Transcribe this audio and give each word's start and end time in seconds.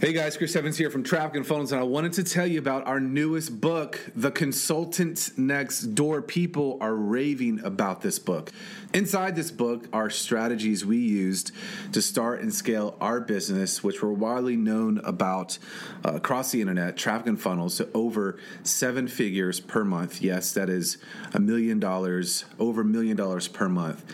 Hey 0.00 0.12
guys, 0.12 0.36
Chris 0.36 0.54
Evans 0.54 0.78
here 0.78 0.90
from 0.90 1.02
Traffic 1.02 1.34
and 1.34 1.44
Funnels, 1.44 1.72
and 1.72 1.80
I 1.80 1.82
wanted 1.82 2.12
to 2.12 2.22
tell 2.22 2.46
you 2.46 2.60
about 2.60 2.86
our 2.86 3.00
newest 3.00 3.60
book, 3.60 3.98
The 4.14 4.30
Consultant 4.30 5.32
Next 5.36 5.96
Door. 5.96 6.22
People 6.22 6.78
are 6.80 6.94
raving 6.94 7.58
about 7.64 8.00
this 8.00 8.20
book. 8.20 8.52
Inside 8.94 9.34
this 9.34 9.50
book 9.50 9.88
are 9.92 10.08
strategies 10.08 10.86
we 10.86 10.98
used 10.98 11.50
to 11.92 12.00
start 12.00 12.40
and 12.40 12.54
scale 12.54 12.96
our 13.00 13.20
business, 13.20 13.82
which 13.82 14.00
were 14.00 14.12
widely 14.12 14.54
known 14.54 14.98
about 14.98 15.58
uh, 16.04 16.12
across 16.14 16.52
the 16.52 16.60
internet, 16.60 16.96
traffic 16.96 17.26
and 17.26 17.40
funnels, 17.40 17.78
to 17.78 17.88
over 17.92 18.38
seven 18.62 19.08
figures 19.08 19.58
per 19.58 19.82
month. 19.84 20.22
Yes, 20.22 20.52
that 20.52 20.70
is 20.70 20.98
a 21.34 21.40
million 21.40 21.80
dollars, 21.80 22.44
over 22.60 22.82
a 22.82 22.84
million 22.84 23.16
dollars 23.16 23.48
per 23.48 23.68
month. 23.68 24.04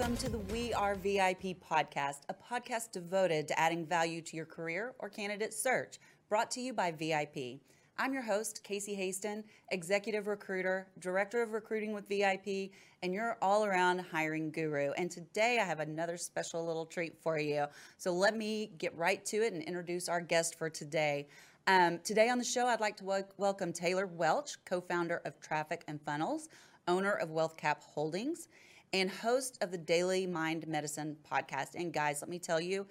Welcome 0.08 0.26
to 0.26 0.32
the 0.32 0.54
We 0.54 0.74
Are 0.74 0.96
VIP 0.96 1.60
podcast, 1.70 2.20
a 2.30 2.34
podcast 2.34 2.94
devoted 2.94 3.46
to 3.50 3.60
adding 3.60 3.86
value 3.86 4.22
to 4.22 4.38
your 4.38 4.46
career 4.46 4.94
or 5.00 5.10
candidate 5.10 5.54
search, 5.54 5.98
brought 6.30 6.50
to 6.52 6.62
you 6.62 6.72
by 6.72 6.92
VIP. 6.92 7.60
I'm 7.98 8.14
your 8.14 8.22
host, 8.22 8.64
Casey 8.64 8.96
Haston, 8.96 9.44
executive 9.72 10.28
recruiter, 10.28 10.88
director 11.00 11.42
of 11.42 11.52
recruiting 11.52 11.92
with 11.92 12.08
VIP, 12.08 12.72
and 13.04 13.14
your 13.14 13.38
all 13.42 13.66
around 13.66 14.00
hiring 14.00 14.50
guru. 14.50 14.94
And 14.94 15.12
today 15.12 15.60
I 15.62 15.66
have 15.66 15.82
another 15.82 16.16
special 16.16 16.66
little 16.66 16.86
treat 16.86 17.22
for 17.22 17.38
you. 17.38 17.66
So 17.98 18.14
let 18.14 18.34
me 18.34 18.72
get 18.78 18.96
right 18.96 19.26
to 19.26 19.44
it 19.44 19.52
and 19.52 19.62
introduce 19.62 20.08
our 20.08 20.22
guest 20.22 20.58
for 20.58 20.70
today. 20.70 21.28
Um, 21.68 22.00
today 22.06 22.30
on 22.30 22.38
the 22.38 22.46
show, 22.46 22.66
I'd 22.68 22.80
like 22.80 22.96
to 22.96 23.04
wel- 23.04 23.30
welcome 23.36 23.74
Taylor 23.74 24.08
Welch, 24.08 24.56
co 24.64 24.80
founder 24.80 25.22
of 25.26 25.38
Traffic 25.42 25.84
and 25.90 26.00
Funnels, 26.02 26.48
owner 26.88 27.12
of 27.12 27.28
WealthCap 27.28 27.84
Holdings 27.84 28.48
and 28.94 29.10
host 29.10 29.58
of 29.62 29.72
the 29.72 29.78
Daily 29.78 30.26
Mind 30.26 30.68
Medicine 30.68 31.18
podcast. 31.30 31.76
And 31.76 31.94
guys, 31.94 32.22
let 32.22 32.30
me 32.30 32.40
tell 32.40 32.62
you, 32.62 32.86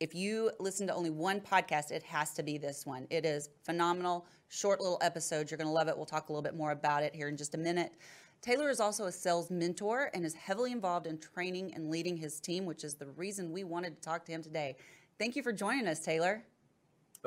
if 0.00 0.14
you 0.14 0.50
listen 0.60 0.86
to 0.86 0.94
only 0.94 1.10
one 1.10 1.40
podcast, 1.40 1.90
it 1.90 2.02
has 2.04 2.32
to 2.34 2.42
be 2.42 2.56
this 2.56 2.86
one. 2.86 3.06
It 3.10 3.24
is 3.24 3.50
phenomenal, 3.64 4.26
short 4.48 4.80
little 4.80 4.98
episodes. 5.02 5.50
You're 5.50 5.58
going 5.58 5.68
to 5.68 5.72
love 5.72 5.88
it. 5.88 5.96
We'll 5.96 6.06
talk 6.06 6.28
a 6.28 6.32
little 6.32 6.42
bit 6.42 6.56
more 6.56 6.70
about 6.70 7.02
it 7.02 7.14
here 7.14 7.28
in 7.28 7.36
just 7.36 7.54
a 7.54 7.58
minute. 7.58 7.92
Taylor 8.40 8.70
is 8.70 8.78
also 8.78 9.06
a 9.06 9.12
sales 9.12 9.50
mentor 9.50 10.10
and 10.14 10.24
is 10.24 10.34
heavily 10.34 10.70
involved 10.70 11.06
in 11.06 11.18
training 11.18 11.74
and 11.74 11.90
leading 11.90 12.16
his 12.16 12.38
team, 12.38 12.64
which 12.64 12.84
is 12.84 12.94
the 12.94 13.06
reason 13.06 13.50
we 13.50 13.64
wanted 13.64 13.96
to 13.96 14.00
talk 14.00 14.24
to 14.26 14.32
him 14.32 14.42
today. 14.42 14.76
Thank 15.18 15.34
you 15.34 15.42
for 15.42 15.52
joining 15.52 15.88
us, 15.88 15.98
Taylor. 15.98 16.44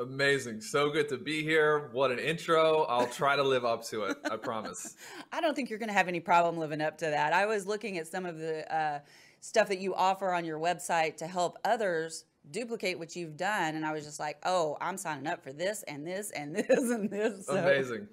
Amazing. 0.02 0.60
So 0.60 0.90
good 0.90 1.08
to 1.10 1.16
be 1.16 1.42
here. 1.42 1.88
What 1.92 2.10
an 2.10 2.18
intro. 2.18 2.82
I'll 2.84 3.06
try 3.06 3.36
to 3.36 3.42
live 3.42 3.64
up 3.64 3.84
to 3.86 4.04
it. 4.04 4.18
I 4.30 4.36
promise. 4.36 4.96
I 5.32 5.40
don't 5.40 5.54
think 5.54 5.70
you're 5.70 5.78
going 5.78 5.88
to 5.88 5.94
have 5.94 6.08
any 6.08 6.20
problem 6.20 6.58
living 6.58 6.80
up 6.80 6.98
to 6.98 7.06
that. 7.06 7.32
I 7.32 7.46
was 7.46 7.66
looking 7.66 7.98
at 7.98 8.06
some 8.08 8.26
of 8.26 8.38
the 8.38 8.74
uh, 8.74 9.00
stuff 9.40 9.68
that 9.68 9.78
you 9.78 9.94
offer 9.94 10.32
on 10.32 10.44
your 10.44 10.58
website 10.58 11.16
to 11.18 11.26
help 11.26 11.58
others 11.64 12.24
duplicate 12.50 12.98
what 12.98 13.14
you've 13.14 13.36
done. 13.36 13.76
And 13.76 13.86
I 13.86 13.92
was 13.92 14.04
just 14.04 14.18
like, 14.18 14.38
oh, 14.44 14.76
I'm 14.80 14.96
signing 14.96 15.26
up 15.26 15.42
for 15.42 15.52
this 15.52 15.84
and 15.84 16.06
this 16.06 16.30
and 16.30 16.54
this 16.56 16.90
and 16.90 17.08
this. 17.08 17.46
So 17.46 17.56
Amazing. 17.56 18.08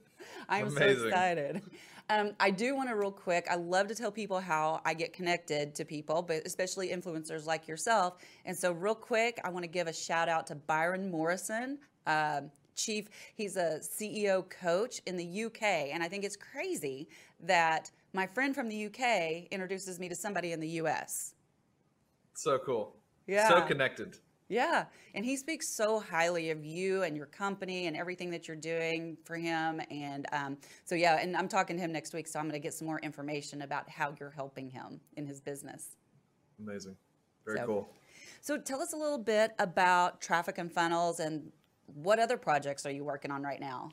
I'm 0.48 0.68
Amazing. 0.68 1.00
so 1.00 1.08
excited. 1.08 1.62
Um, 2.12 2.32
I 2.40 2.50
do 2.50 2.76
want 2.76 2.90
to 2.90 2.96
real 2.96 3.12
quick. 3.12 3.46
I 3.50 3.56
love 3.56 3.88
to 3.88 3.96
tell 3.96 4.12
people 4.12 4.40
how 4.40 4.82
I 4.84 4.96
get 4.96 5.14
connected 5.14 5.76
to 5.76 5.86
people, 5.86 6.24
but 6.24 6.42
especially 6.46 6.90
influencers 6.90 7.46
like 7.46 7.68
yourself. 7.68 8.18
And 8.46 8.58
so, 8.58 8.72
real 8.72 8.96
quick, 8.96 9.40
I 9.44 9.50
want 9.50 9.64
to 9.64 9.70
give 9.70 9.88
a 9.88 9.94
shout 9.94 10.28
out 10.28 10.48
to 10.48 10.56
Byron 10.56 11.12
Morrison. 11.12 11.78
Uh, 12.08 12.42
chief, 12.76 13.10
he's 13.36 13.58
a 13.58 13.80
CEO 13.80 14.50
coach 14.50 15.02
in 15.06 15.18
the 15.18 15.44
UK. 15.46 15.62
And 15.62 16.02
I 16.02 16.08
think 16.08 16.24
it's 16.24 16.36
crazy 16.36 17.08
that 17.42 17.92
my 18.14 18.26
friend 18.26 18.56
from 18.56 18.70
the 18.70 18.86
UK 18.88 19.48
introduces 19.52 20.00
me 20.00 20.10
to 20.10 20.16
somebody 20.16 20.52
in 20.52 20.60
the 20.60 20.70
US. 20.82 21.36
So 22.34 22.58
cool. 22.58 22.96
Yeah. 23.28 23.50
So 23.50 23.62
connected. 23.62 24.18
Yeah. 24.50 24.86
And 25.14 25.24
he 25.24 25.38
speaks 25.38 25.68
so 25.70 26.00
highly 26.00 26.50
of 26.50 26.66
you 26.66 27.04
and 27.04 27.16
your 27.16 27.28
company 27.28 27.86
and 27.86 27.96
everything 27.96 28.32
that 28.32 28.48
you're 28.48 28.58
doing 28.58 29.16
for 29.24 29.36
him. 29.36 29.80
And 29.92 30.26
um, 30.34 30.58
so, 30.86 30.96
yeah, 30.96 31.20
and 31.22 31.38
I'm 31.38 31.48
talking 31.48 31.78
to 31.78 31.82
him 31.82 31.92
next 31.92 32.14
week. 32.14 32.28
So 32.28 32.40
I'm 32.40 32.46
going 32.46 32.60
to 32.60 32.64
get 32.64 32.74
some 32.74 32.88
more 32.88 33.00
information 33.00 33.62
about 33.62 33.88
how 33.88 34.14
you're 34.20 34.32
helping 34.32 34.70
him 34.70 35.00
in 35.18 35.28
his 35.28 35.40
business. 35.40 35.96
Amazing. 36.60 36.98
Very 37.46 37.60
so, 37.60 37.66
cool. 37.66 37.90
So 38.42 38.58
tell 38.58 38.82
us 38.82 38.94
a 38.94 38.98
little 38.98 39.20
bit 39.20 39.52
about 39.60 40.20
Traffic 40.20 40.58
and 40.58 40.72
Funnels 40.72 41.20
and 41.20 41.52
what 41.86 42.20
other 42.20 42.38
projects 42.38 42.86
are 42.88 42.92
you 42.92 43.04
working 43.04 43.32
on 43.32 43.44
right 43.44 43.60
now? 43.60 43.92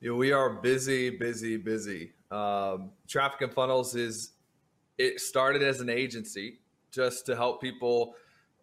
Yeah, 0.00 0.12
we 0.12 0.32
are 0.32 0.50
busy, 0.50 1.08
busy, 1.08 1.56
busy. 1.56 2.12
Um, 2.30 2.90
Traffic 3.08 3.40
and 3.40 3.54
Funnels 3.54 3.94
is, 3.94 4.32
it 4.98 5.20
started 5.20 5.62
as 5.62 5.80
an 5.80 5.88
agency 5.88 6.58
just 6.90 7.24
to 7.26 7.36
help 7.36 7.62
people 7.62 8.16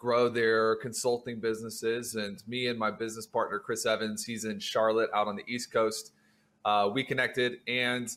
grow 0.04 0.28
their 0.28 0.76
consulting 0.76 1.40
businesses. 1.40 2.16
And 2.16 2.44
me 2.46 2.68
and 2.68 2.78
my 2.78 2.92
business 2.92 3.26
partner, 3.26 3.58
Chris 3.58 3.86
Evans, 3.86 4.26
he's 4.26 4.44
in 4.44 4.60
Charlotte 4.60 5.10
out 5.16 5.30
on 5.30 5.38
the 5.38 5.46
East 5.48 5.72
Coast. 5.72 6.12
Uh, 6.66 6.90
we 6.94 7.06
connected 7.06 7.60
and 7.70 8.10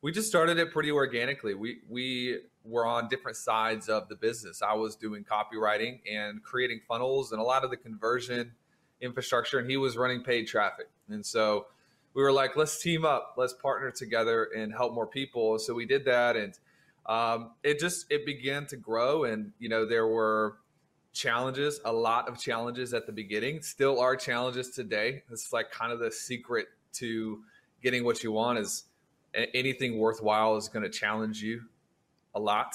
we 0.00 0.10
just 0.10 0.26
started 0.26 0.58
it 0.58 0.72
pretty 0.72 0.90
organically. 0.90 1.52
We, 1.52 1.80
we 1.86 2.38
were 2.64 2.86
on 2.86 3.08
different 3.08 3.36
sides 3.36 3.90
of 3.90 4.08
the 4.08 4.16
business. 4.16 4.62
I 4.62 4.72
was 4.72 4.96
doing 4.96 5.22
copywriting 5.22 6.00
and 6.10 6.42
creating 6.42 6.80
funnels 6.88 7.32
and 7.32 7.40
a 7.42 7.44
lot 7.44 7.62
of 7.62 7.70
the 7.70 7.76
conversion 7.76 8.52
infrastructure, 9.02 9.58
and 9.58 9.68
he 9.68 9.76
was 9.76 9.98
running 9.98 10.22
paid 10.22 10.46
traffic. 10.46 10.88
And 11.10 11.26
so 11.26 11.66
we 12.14 12.22
were 12.22 12.32
like, 12.32 12.56
let's 12.56 12.80
team 12.80 13.04
up, 13.04 13.34
let's 13.36 13.52
partner 13.52 13.90
together 13.90 14.48
and 14.56 14.72
help 14.72 14.94
more 14.94 15.06
people. 15.06 15.58
So 15.58 15.74
we 15.74 15.84
did 15.84 16.06
that. 16.06 16.36
And 16.36 16.58
um, 17.04 17.50
it 17.62 17.78
just, 17.78 18.06
it 18.10 18.24
began 18.24 18.66
to 18.68 18.76
grow. 18.78 19.24
And, 19.24 19.52
you 19.58 19.68
know, 19.68 19.84
there 19.84 20.06
were, 20.06 20.56
challenges, 21.14 21.80
a 21.84 21.92
lot 21.92 22.28
of 22.28 22.38
challenges 22.38 22.92
at 22.92 23.06
the 23.06 23.12
beginning, 23.12 23.62
still 23.62 23.98
are 24.00 24.16
challenges 24.16 24.70
today. 24.70 25.22
It's 25.30 25.52
like 25.52 25.70
kind 25.70 25.92
of 25.92 26.00
the 26.00 26.10
secret 26.10 26.66
to 26.94 27.40
getting 27.82 28.04
what 28.04 28.22
you 28.22 28.32
want 28.32 28.58
is 28.58 28.84
anything 29.54 29.98
worthwhile 29.98 30.56
is 30.56 30.68
going 30.68 30.82
to 30.82 30.90
challenge 30.90 31.42
you 31.42 31.62
a 32.34 32.40
lot. 32.40 32.74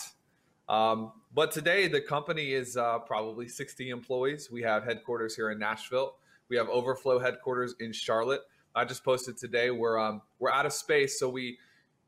Um, 0.67 1.11
but 1.33 1.51
today, 1.51 1.87
the 1.87 2.01
company 2.01 2.53
is 2.53 2.77
uh, 2.77 2.99
probably 2.99 3.47
60 3.47 3.89
employees. 3.89 4.49
We 4.51 4.61
have 4.63 4.83
headquarters 4.83 5.35
here 5.35 5.51
in 5.51 5.59
Nashville. 5.59 6.15
We 6.47 6.57
have 6.57 6.69
Overflow 6.69 7.19
headquarters 7.19 7.75
in 7.79 7.91
Charlotte. 7.91 8.41
I 8.75 8.85
just 8.85 9.03
posted 9.03 9.37
today. 9.37 9.71
We're 9.71 9.99
um, 9.99 10.21
we're 10.39 10.51
out 10.51 10.65
of 10.65 10.73
space, 10.73 11.19
so 11.19 11.27
we, 11.27 11.57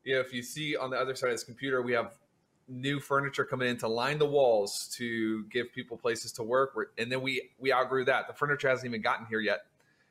you 0.04 0.14
know, 0.14 0.20
if 0.20 0.32
you 0.32 0.42
see 0.42 0.76
on 0.76 0.90
the 0.90 0.96
other 0.96 1.14
side 1.14 1.28
of 1.28 1.34
this 1.34 1.44
computer, 1.44 1.82
we 1.82 1.92
have 1.92 2.14
new 2.72 2.98
furniture 2.98 3.44
coming 3.44 3.68
in 3.68 3.76
to 3.78 3.88
line 3.88 4.18
the 4.18 4.26
walls 4.26 4.88
to 4.96 5.44
give 5.44 5.72
people 5.72 5.96
places 5.96 6.32
to 6.32 6.42
work. 6.42 6.74
And 6.98 7.12
then 7.12 7.20
we 7.20 7.50
we 7.58 7.72
outgrew 7.72 8.04
that. 8.06 8.26
The 8.26 8.34
furniture 8.34 8.68
hasn't 8.68 8.88
even 8.88 9.02
gotten 9.02 9.26
here 9.26 9.40
yet. 9.40 9.60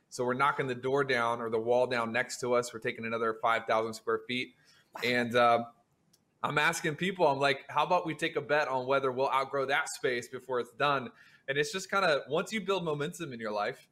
So 0.09 0.25
we're 0.25 0.33
knocking 0.33 0.67
the 0.67 0.75
door 0.75 1.03
down 1.03 1.41
or 1.41 1.49
the 1.49 1.59
wall 1.59 1.87
down 1.87 2.11
next 2.11 2.39
to 2.41 2.53
us. 2.53 2.73
We're 2.73 2.81
taking 2.81 3.05
another 3.05 3.37
5,000 3.41 3.93
square 3.93 4.19
feet. 4.27 4.55
And 5.05 5.33
uh, 5.37 5.63
I'm 6.43 6.57
asking 6.57 6.95
people, 6.95 7.25
I'm 7.25 7.39
like, 7.39 7.61
how 7.69 7.85
about 7.85 8.05
we 8.05 8.13
take 8.13 8.35
a 8.35 8.41
bet 8.41 8.67
on 8.67 8.85
whether 8.85 9.09
we'll 9.09 9.31
outgrow 9.31 9.65
that 9.67 9.87
space 9.87 10.27
before 10.27 10.59
it's 10.59 10.73
done? 10.73 11.09
And 11.47 11.57
it's 11.57 11.71
just 11.71 11.89
kind 11.89 12.03
of 12.03 12.23
once 12.29 12.51
you 12.51 12.59
build 12.59 12.83
momentum 12.83 13.31
in 13.31 13.39
your 13.39 13.53
life, 13.53 13.87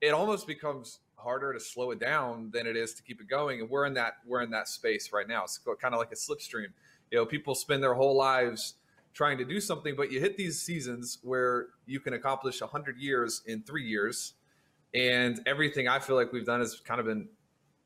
it 0.00 0.10
almost 0.10 0.46
becomes 0.46 1.00
harder 1.16 1.52
to 1.52 1.58
slow 1.58 1.90
it 1.90 1.98
down 1.98 2.50
than 2.52 2.66
it 2.66 2.76
is 2.76 2.94
to 2.94 3.02
keep 3.02 3.20
it 3.20 3.28
going. 3.28 3.60
And 3.60 3.68
we're 3.68 3.86
in 3.86 3.94
that 3.94 4.18
we're 4.24 4.42
in 4.42 4.50
that 4.50 4.68
space 4.68 5.12
right 5.12 5.26
now. 5.26 5.42
It's 5.42 5.58
kind 5.58 5.92
of 5.92 5.98
like 5.98 6.12
a 6.12 6.16
slipstream 6.16 6.68
you 7.14 7.20
know 7.20 7.26
people 7.26 7.54
spend 7.54 7.80
their 7.80 7.94
whole 7.94 8.16
lives 8.16 8.74
trying 9.12 9.38
to 9.38 9.44
do 9.44 9.60
something 9.60 9.94
but 9.94 10.10
you 10.10 10.18
hit 10.18 10.36
these 10.36 10.60
seasons 10.60 11.18
where 11.22 11.68
you 11.86 12.00
can 12.00 12.14
accomplish 12.14 12.60
100 12.60 12.98
years 12.98 13.42
in 13.46 13.62
three 13.62 13.86
years 13.86 14.34
And 14.94 15.40
everything 15.46 15.88
I 15.88 16.00
feel 16.00 16.16
like 16.16 16.32
we've 16.32 16.46
done 16.46 16.60
has 16.60 16.80
kind 16.80 16.98
of 16.98 17.06
been 17.06 17.28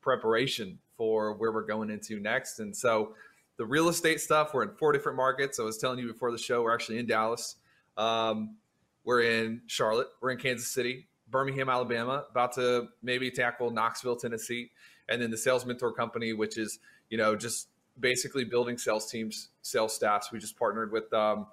preparation 0.01 0.79
for 0.97 1.33
where 1.33 1.51
we're 1.51 1.65
going 1.65 1.91
into 1.91 2.19
next. 2.19 2.59
And 2.59 2.75
so 2.75 3.13
the 3.57 3.65
real 3.65 3.89
estate 3.89 4.19
stuff, 4.19 4.53
we're 4.53 4.63
in 4.63 4.71
four 4.77 4.93
different 4.93 5.17
markets. 5.17 5.59
I 5.59 5.63
was 5.63 5.77
telling 5.77 5.99
you 5.99 6.07
before 6.07 6.31
the 6.31 6.37
show, 6.37 6.63
we're 6.63 6.73
actually 6.73 6.99
in 6.99 7.07
Dallas. 7.07 7.57
Um, 7.97 8.57
we're 9.03 9.21
in 9.21 9.61
Charlotte. 9.67 10.07
We're 10.21 10.31
in 10.31 10.39
Kansas 10.39 10.69
City, 10.69 11.07
Birmingham, 11.29 11.69
Alabama, 11.69 12.25
about 12.31 12.53
to 12.53 12.89
maybe 13.03 13.31
tackle 13.31 13.71
Knoxville, 13.71 14.15
Tennessee. 14.15 14.71
And 15.09 15.21
then 15.21 15.31
the 15.31 15.37
Sales 15.37 15.65
Mentor 15.65 15.91
Company, 15.91 16.33
which 16.33 16.57
is, 16.57 16.79
you 17.09 17.17
know, 17.17 17.35
just 17.35 17.67
basically 17.99 18.43
building 18.43 18.77
sales 18.77 19.09
teams, 19.09 19.49
sales 19.61 19.93
staffs. 19.93 20.31
We 20.31 20.39
just 20.39 20.57
partnered 20.57 20.91
with, 20.91 21.11
um, 21.13 21.47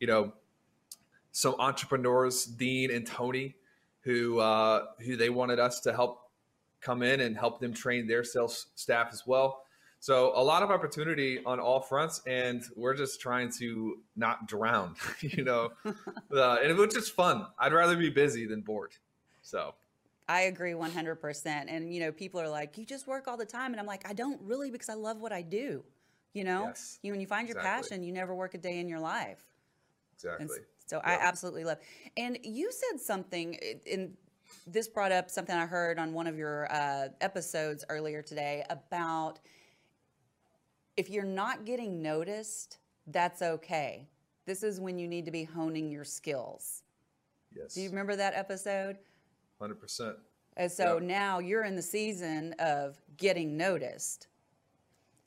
you 0.00 0.06
know, 0.06 0.32
some 1.32 1.54
entrepreneurs, 1.58 2.44
Dean 2.44 2.90
and 2.90 3.06
Tony, 3.06 3.54
who 4.00 4.38
uh, 4.38 4.86
who 5.00 5.16
they 5.16 5.30
wanted 5.30 5.58
us 5.58 5.80
to 5.80 5.92
help 5.92 6.30
come 6.80 7.02
in 7.02 7.20
and 7.20 7.36
help 7.36 7.60
them 7.60 7.74
train 7.74 8.06
their 8.06 8.24
sales 8.24 8.66
staff 8.74 9.08
as 9.12 9.26
well. 9.26 9.62
So 9.98 10.32
a 10.36 10.42
lot 10.42 10.62
of 10.62 10.70
opportunity 10.70 11.42
on 11.44 11.58
all 11.58 11.80
fronts, 11.80 12.22
and 12.26 12.62
we're 12.76 12.94
just 12.94 13.20
trying 13.20 13.50
to 13.58 13.98
not 14.14 14.46
drown, 14.46 14.94
you 15.20 15.42
know, 15.42 15.70
uh, 15.84 16.58
and 16.62 16.78
which 16.78 16.96
is 16.96 17.08
fun. 17.08 17.46
I'd 17.58 17.72
rather 17.72 17.96
be 17.96 18.10
busy 18.10 18.46
than 18.46 18.60
bored. 18.60 18.92
So 19.42 19.74
I 20.28 20.42
agree 20.42 20.74
100%. 20.74 21.70
And, 21.70 21.92
you 21.92 22.00
know, 22.00 22.10
people 22.12 22.40
are 22.40 22.48
like, 22.48 22.76
you 22.76 22.84
just 22.84 23.06
work 23.06 23.28
all 23.28 23.36
the 23.36 23.46
time. 23.46 23.72
And 23.72 23.80
I'm 23.80 23.86
like, 23.86 24.08
I 24.08 24.12
don't 24.12 24.40
really 24.42 24.70
because 24.70 24.88
I 24.88 24.94
love 24.94 25.20
what 25.20 25.32
I 25.32 25.42
do. 25.42 25.84
You 26.34 26.44
know, 26.44 26.64
Yes, 26.66 26.98
you, 27.02 27.12
when 27.12 27.20
you 27.20 27.26
find 27.26 27.48
your 27.48 27.56
exactly. 27.56 27.88
passion, 27.88 28.02
you 28.02 28.12
never 28.12 28.34
work 28.34 28.54
a 28.54 28.58
day 28.58 28.78
in 28.80 28.88
your 28.88 29.00
life. 29.00 29.44
Exactly. 30.14 30.46
s- 30.46 30.60
so 30.86 31.00
I 31.04 31.14
absolutely 31.14 31.64
love. 31.64 31.78
And 32.16 32.38
you 32.44 32.70
said 32.72 33.00
something, 33.00 33.54
in 33.86 34.12
this 34.66 34.88
brought 34.88 35.12
up 35.12 35.30
something 35.30 35.54
I 35.54 35.66
heard 35.66 35.98
on 35.98 36.12
one 36.12 36.26
of 36.26 36.36
your 36.36 36.70
uh, 36.72 37.08
episodes 37.20 37.84
earlier 37.88 38.22
today 38.22 38.64
about 38.70 39.40
if 40.96 41.10
you're 41.10 41.24
not 41.24 41.64
getting 41.64 42.02
noticed, 42.02 42.78
that's 43.08 43.42
okay. 43.42 44.08
This 44.46 44.62
is 44.62 44.80
when 44.80 44.98
you 44.98 45.08
need 45.08 45.24
to 45.24 45.30
be 45.30 45.44
honing 45.44 45.90
your 45.90 46.04
skills. 46.04 46.82
Yes, 47.54 47.74
Do 47.74 47.80
you 47.80 47.88
remember 47.90 48.16
that 48.16 48.34
episode? 48.34 48.98
Hundred 49.60 49.80
percent. 49.80 50.16
And 50.56 50.70
so 50.70 50.98
Yeah. 50.98 51.06
now 51.06 51.38
you're 51.38 51.64
in 51.64 51.76
the 51.76 51.82
season 51.82 52.54
of 52.58 53.00
getting 53.16 53.56
noticed. 53.56 54.28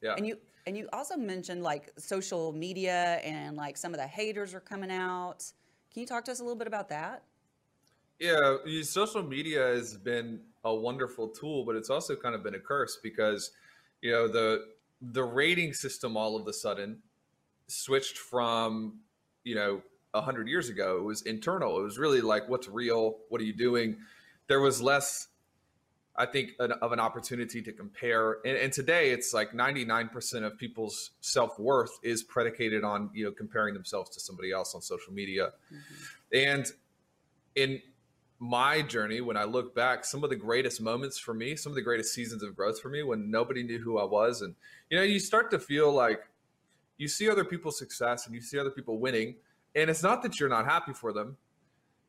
Yeah, 0.02 0.16
And 0.16 0.26
you 0.26 0.38
and 0.66 0.78
you 0.78 0.88
also 0.94 1.18
mentioned 1.18 1.64
like 1.64 1.92
social 1.98 2.52
media 2.54 3.16
and 3.24 3.58
like 3.58 3.76
some 3.78 3.94
of 3.94 4.00
the 4.00 4.08
haters 4.08 4.54
are 4.54 4.60
coming 4.60 4.92
out. 4.92 5.52
Can 5.94 6.02
you 6.02 6.08
talk 6.08 6.26
to 6.26 6.32
us 6.32 6.40
a 6.40 6.44
little 6.44 6.58
bit 6.58 6.68
about 6.68 6.90
that? 6.90 7.24
Yeah, 8.20 8.58
social 8.84 9.24
media 9.24 9.66
has 9.68 9.96
been 9.98 10.42
a 10.64 10.76
wonderful 10.76 11.30
tool, 11.30 11.64
but 11.64 11.76
it's 11.76 11.90
also 11.90 12.16
kind 12.16 12.36
of 12.36 12.44
been 12.44 12.56
a 12.56 12.60
curse 12.60 12.98
because, 13.02 13.52
you 14.02 14.12
know, 14.12 14.28
the 14.28 14.68
the 15.02 15.24
rating 15.24 15.74
system 15.74 16.18
all 16.18 16.36
of 16.36 16.46
a 16.48 16.54
sudden 16.54 17.02
switched 17.68 18.18
from, 18.18 19.00
you 19.44 19.56
know, 19.56 19.82
a 20.14 20.22
hundred 20.22 20.48
years 20.48 20.70
ago. 20.70 20.98
It 20.98 21.04
was 21.04 21.22
internal. 21.24 21.80
It 21.80 21.84
was 21.84 21.98
really 21.98 22.22
like, 22.22 22.50
what's 22.50 22.68
real? 22.68 23.20
What 23.30 23.40
are 23.42 23.46
you 23.46 23.54
doing? 23.54 23.98
There 24.50 24.60
was 24.60 24.82
less, 24.82 25.30
I 26.18 26.26
think, 26.26 26.52
an, 26.60 26.74
of 26.74 26.92
an 26.92 27.00
opportunity 27.00 27.62
to 27.62 27.72
compare. 27.72 28.40
And, 28.44 28.58
and 28.58 28.74
today, 28.74 29.12
it's 29.12 29.34
like 29.34 29.54
ninety 29.54 29.86
nine 29.86 30.10
percent 30.10 30.44
of 30.44 30.58
people's 30.58 31.12
self 31.22 31.58
worth 31.58 31.98
is 32.04 32.24
predicated 32.24 32.84
on 32.84 33.10
you 33.14 33.24
know 33.26 33.32
comparing 33.32 33.74
themselves 33.74 34.10
to 34.12 34.20
somebody 34.20 34.52
else 34.52 34.76
on 34.76 34.82
social 34.82 35.14
media, 35.14 35.52
mm-hmm. 35.72 36.50
and 36.50 36.66
in 37.56 37.82
my 38.40 38.82
journey, 38.82 39.22
when 39.22 39.36
I 39.38 39.44
look 39.44 39.76
back, 39.76 40.06
some 40.06 40.24
of 40.24 40.30
the 40.30 40.36
greatest 40.36 40.82
moments 40.82 41.20
for 41.20 41.34
me, 41.34 41.56
some 41.56 41.72
of 41.74 41.76
the 41.76 41.82
greatest 41.82 42.14
seasons 42.14 42.42
of 42.42 42.56
growth 42.56 42.80
for 42.82 42.90
me, 42.90 43.04
when 43.04 43.30
nobody 43.30 43.64
knew 43.64 43.80
who 43.80 43.98
I 44.00 44.06
was, 44.06 44.42
and 44.42 44.56
you 44.90 44.98
know, 44.98 45.04
you 45.04 45.20
start 45.20 45.52
to 45.52 45.60
feel 45.60 45.92
like 45.92 46.22
you 46.98 47.08
see 47.08 47.30
other 47.30 47.46
people's 47.46 47.78
success 47.78 48.26
and 48.26 48.36
you 48.36 48.42
see 48.42 48.58
other 48.58 48.72
people 48.72 49.00
winning, 49.00 49.36
and 49.76 49.90
it's 49.90 50.04
not 50.04 50.24
that 50.24 50.40
you're 50.40 50.50
not 50.50 50.66
happy 50.66 50.94
for 50.94 51.14
them. 51.14 51.38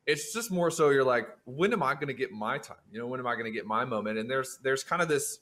It's 0.07 0.33
just 0.33 0.51
more 0.51 0.71
so 0.71 0.89
you're 0.89 1.03
like, 1.03 1.27
when 1.45 1.73
am 1.73 1.83
I 1.83 1.93
going 1.93 2.07
to 2.07 2.13
get 2.13 2.31
my 2.31 2.57
time? 2.57 2.77
You 2.91 2.99
know, 2.99 3.07
when 3.07 3.19
am 3.19 3.27
I 3.27 3.33
going 3.33 3.45
to 3.45 3.51
get 3.51 3.65
my 3.65 3.85
moment? 3.85 4.17
And 4.17 4.29
there's 4.29 4.59
there's 4.63 4.83
kind 4.83 5.01
of 5.01 5.07
this, 5.07 5.39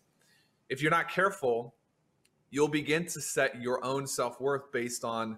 if 0.69 0.81
you're 0.81 0.91
not 0.91 1.09
careful, 1.09 1.73
you'll 2.49 2.67
begin 2.67 3.05
to 3.05 3.21
set 3.21 3.61
your 3.61 3.83
own 3.83 4.05
self 4.05 4.39
worth 4.41 4.71
based 4.71 5.03
on 5.05 5.37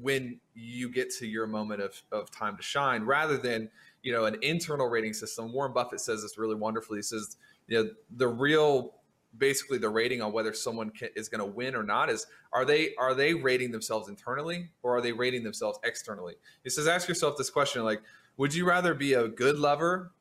when 0.00 0.40
you 0.54 0.88
get 0.88 1.10
to 1.10 1.26
your 1.26 1.46
moment 1.46 1.80
of, 1.80 2.00
of 2.12 2.30
time 2.30 2.56
to 2.56 2.62
shine 2.62 3.02
rather 3.02 3.36
than 3.36 3.68
you 4.02 4.12
know 4.12 4.24
an 4.24 4.36
internal 4.40 4.86
rating 4.86 5.12
system 5.12 5.52
warren 5.52 5.72
buffett 5.72 6.00
says 6.00 6.22
this 6.22 6.38
really 6.38 6.54
wonderfully 6.54 6.98
he 6.98 7.02
says 7.02 7.36
you 7.66 7.76
know 7.76 7.90
the 8.16 8.28
real 8.28 8.94
basically 9.36 9.78
the 9.78 9.88
rating 9.88 10.20
on 10.22 10.32
whether 10.32 10.52
someone 10.52 10.90
can, 10.90 11.08
is 11.14 11.28
going 11.28 11.40
to 11.40 11.46
win 11.46 11.74
or 11.74 11.82
not 11.82 12.10
is 12.10 12.26
are 12.52 12.64
they 12.64 12.94
are 12.96 13.14
they 13.14 13.34
rating 13.34 13.70
themselves 13.70 14.08
internally 14.08 14.70
or 14.82 14.96
are 14.96 15.00
they 15.00 15.12
rating 15.12 15.44
themselves 15.44 15.78
externally? 15.84 16.34
He 16.64 16.70
says 16.70 16.86
ask 16.88 17.08
yourself 17.08 17.36
this 17.36 17.50
question 17.50 17.84
like 17.84 18.00
would 18.36 18.54
you 18.54 18.66
rather 18.66 18.94
be 18.94 19.12
a 19.14 19.28
good 19.28 19.58
lover 19.58 20.12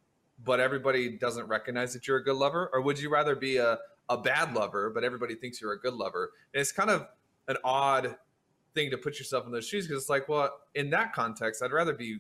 but 0.44 0.60
everybody 0.60 1.18
doesn't 1.18 1.48
recognize 1.48 1.94
that 1.94 2.08
you're 2.08 2.18
a 2.18 2.24
good 2.24 2.38
lover? 2.38 2.70
Or 2.72 2.82
would 2.82 3.00
you 3.00 3.10
rather 3.10 3.36
be 3.36 3.58
a, 3.58 3.80
a 4.10 4.18
bad 4.18 4.54
lover 4.54 4.90
but 4.90 5.04
everybody 5.04 5.36
thinks 5.36 5.60
you're 5.60 5.74
a 5.74 5.80
good 5.80 5.94
lover? 5.94 6.32
And 6.54 6.62
it's 6.62 6.72
kind 6.72 6.90
of 6.90 7.08
an 7.48 7.58
odd 7.64 8.16
thing 8.76 8.92
to 8.92 8.98
put 8.98 9.18
yourself 9.18 9.46
in 9.46 9.52
those 9.52 9.68
shoes 9.68 9.88
because 9.88 10.04
it's 10.04 10.10
like 10.10 10.30
well 10.30 10.52
in 10.76 10.92
that 10.92 11.12
context 11.12 11.64
i'd 11.64 11.72
rather 11.72 11.92
be 11.92 12.20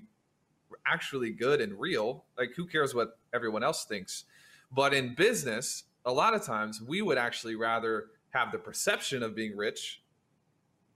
actually 0.85 1.31
good 1.31 1.61
and 1.61 1.79
real. 1.79 2.25
Like 2.37 2.51
who 2.55 2.65
cares 2.65 2.93
what 2.93 3.19
everyone 3.33 3.63
else 3.63 3.85
thinks? 3.85 4.25
But 4.71 4.93
in 4.93 5.15
business 5.15 5.85
a 6.09 6.13
lot 6.13 6.33
of 6.33 6.43
times 6.43 6.81
we 6.81 7.01
would 7.01 7.17
actually 7.17 7.55
rather 7.55 8.07
have 8.31 8.51
the 8.51 8.59
perception 8.59 9.23
of 9.23 9.35
being 9.35 9.55
rich 9.55 10.01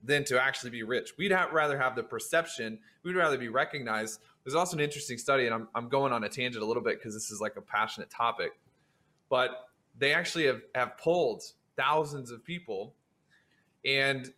than 0.04 0.24
to 0.26 0.42
actually 0.42 0.70
be 0.70 0.84
rich. 0.84 1.14
We'd 1.18 1.32
have, 1.32 1.54
rather 1.54 1.78
have 1.78 1.96
the 1.96 2.04
perception 2.04 2.80
we'd 3.04 3.16
rather 3.16 3.38
be 3.38 3.48
recognized. 3.48 4.20
There's 4.44 4.56
also 4.56 4.76
an 4.76 4.84
interesting 4.84 5.18
study 5.18 5.46
and 5.46 5.54
i'm, 5.54 5.68
I'm 5.74 5.88
going 5.88 6.12
on 6.12 6.24
a 6.26 6.30
tangent 6.30 6.64
a 6.64 6.68
little 6.68 6.84
bit 6.84 7.00
because 7.00 7.14
this 7.14 7.32
is 7.32 7.40
like 7.40 7.56
a 7.56 7.62
passionate 7.62 8.10
topic 8.10 8.52
but 9.30 9.70
they 9.98 10.14
actually 10.14 10.46
have, 10.46 10.62
have 10.76 10.98
polled 10.98 11.44
thousands 11.76 12.30
of 12.30 12.44
people 12.44 12.94
and 13.86 14.32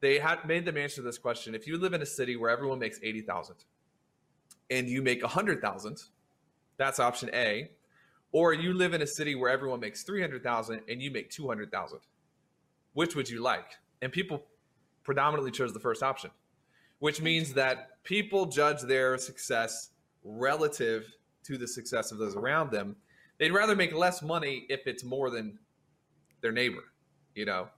they 0.00 0.18
had 0.18 0.46
made 0.46 0.64
them 0.64 0.76
answer 0.76 1.02
this 1.02 1.18
question. 1.18 1.54
If 1.54 1.66
you 1.66 1.76
live 1.76 1.94
in 1.94 2.02
a 2.02 2.06
city 2.06 2.36
where 2.36 2.48
everyone 2.48 2.78
makes 2.78 3.00
80000 3.02 3.56
and 4.70 4.88
you 4.88 5.02
make 5.02 5.22
100000 5.22 6.02
that's 6.76 7.00
option 7.00 7.28
a 7.34 7.70
or 8.32 8.52
you 8.52 8.72
live 8.72 8.94
in 8.94 9.02
a 9.02 9.06
city 9.06 9.34
where 9.34 9.50
everyone 9.50 9.80
makes 9.80 10.02
300000 10.02 10.82
and 10.88 11.02
you 11.02 11.10
make 11.10 11.30
200000 11.30 11.98
which 12.92 13.14
would 13.14 13.28
you 13.28 13.42
like 13.42 13.72
and 14.02 14.12
people 14.12 14.44
predominantly 15.04 15.50
chose 15.50 15.72
the 15.72 15.80
first 15.80 16.02
option 16.02 16.30
which 16.98 17.20
means 17.20 17.52
that 17.54 18.02
people 18.04 18.46
judge 18.46 18.82
their 18.82 19.16
success 19.16 19.90
relative 20.22 21.16
to 21.42 21.56
the 21.56 21.66
success 21.66 22.12
of 22.12 22.18
those 22.18 22.36
around 22.36 22.70
them 22.70 22.96
they'd 23.38 23.52
rather 23.52 23.74
make 23.74 23.94
less 23.94 24.22
money 24.22 24.66
if 24.68 24.86
it's 24.86 25.04
more 25.04 25.30
than 25.30 25.58
their 26.40 26.52
neighbor 26.52 26.84
you 27.34 27.44
know 27.44 27.68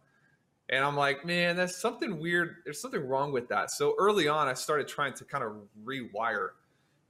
and 0.73 0.83
I'm 0.83 0.97
like, 0.97 1.25
man, 1.27 1.55
that's 1.57 1.77
something 1.77 2.19
weird. 2.19 2.57
There's 2.65 2.81
something 2.81 3.07
wrong 3.07 3.31
with 3.31 3.47
that. 3.49 3.71
So 3.71 3.95
early 3.99 4.27
on, 4.27 4.49
I 4.49 4.55
started 4.55 4.89
trying 4.89 5.13
to 5.15 5.25
kind 5.25 5.45
of 5.45 5.53
rewire, 5.85 6.51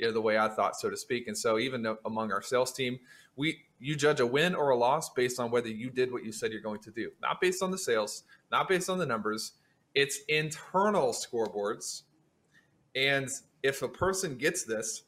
you 0.01 0.07
know, 0.07 0.13
the 0.13 0.21
way 0.21 0.37
I 0.37 0.49
thought, 0.49 0.75
so 0.75 0.91
to 0.91 0.97
speak. 0.97 1.29
And 1.29 1.39
so 1.39 1.61
even 1.61 1.87
among 2.05 2.33
our 2.33 2.43
sales 2.43 2.73
team, 2.73 2.99
we 3.37 3.59
you 3.79 3.97
judge 3.97 4.21
a 4.21 4.27
win 4.27 4.55
or 4.55 4.71
a 4.71 4.77
loss 4.77 5.11
based 5.11 5.41
on 5.41 5.51
whether 5.51 5.69
you 5.69 5.91
did 5.91 6.13
what 6.13 6.25
you 6.25 6.33
said 6.33 6.53
you're 6.53 6.61
going 6.61 6.81
to 6.81 6.91
do, 6.91 7.11
not 7.21 7.41
based 7.41 7.63
on 7.63 7.71
the 7.71 7.79
sales, 7.79 8.25
not 8.51 8.69
based 8.69 8.89
on 8.89 8.99
the 8.99 9.07
numbers. 9.07 9.53
It's 9.95 10.21
internal 10.29 11.13
scoreboards. 11.13 12.03
And 12.95 13.29
if 13.63 13.83
a 13.83 13.89
person 13.89 14.37
gets 14.37 14.65
this, 14.65 15.03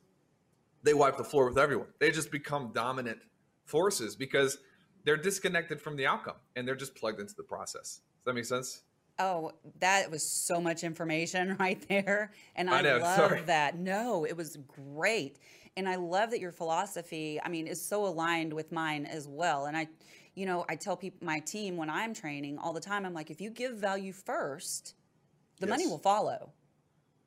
they 0.82 0.94
wipe 0.94 1.16
the 1.16 1.24
floor 1.24 1.48
with 1.48 1.58
everyone. 1.58 1.86
They 2.00 2.10
just 2.10 2.30
become 2.30 2.72
dominant 2.74 3.18
forces 3.64 4.16
because 4.16 4.58
they're 5.04 5.16
disconnected 5.16 5.80
from 5.80 5.96
the 5.96 6.06
outcome 6.06 6.36
and 6.56 6.66
they're 6.66 6.74
just 6.74 6.94
plugged 6.94 7.20
into 7.20 7.34
the 7.36 7.42
process. 7.42 8.00
Does 8.00 8.24
that 8.26 8.34
make 8.34 8.44
sense? 8.44 8.82
Oh, 9.18 9.52
that 9.78 10.10
was 10.10 10.28
so 10.28 10.60
much 10.60 10.82
information 10.82 11.56
right 11.60 11.82
there. 11.88 12.32
And 12.56 12.68
I, 12.68 12.78
I 12.78 12.82
know, 12.82 12.98
love 12.98 13.16
sorry. 13.16 13.42
that. 13.42 13.78
No, 13.78 14.24
it 14.24 14.36
was 14.36 14.56
great. 14.66 15.38
And 15.76 15.88
I 15.88 15.96
love 15.96 16.30
that 16.30 16.40
your 16.40 16.52
philosophy, 16.52 17.40
I 17.42 17.48
mean, 17.48 17.66
is 17.66 17.84
so 17.84 18.06
aligned 18.06 18.52
with 18.52 18.70
mine 18.70 19.06
as 19.06 19.26
well. 19.26 19.66
And 19.66 19.76
I, 19.76 19.88
you 20.34 20.46
know, 20.46 20.64
I 20.68 20.76
tell 20.76 20.96
people, 20.96 21.26
my 21.26 21.40
team 21.40 21.76
when 21.76 21.90
I'm 21.90 22.14
training 22.14 22.58
all 22.58 22.72
the 22.72 22.80
time, 22.80 23.04
I'm 23.04 23.12
like, 23.14 23.30
if 23.30 23.40
you 23.40 23.50
give 23.50 23.74
value 23.76 24.12
first, 24.12 24.94
the 25.58 25.66
money 25.66 25.86
will 25.86 25.98
follow. 25.98 26.52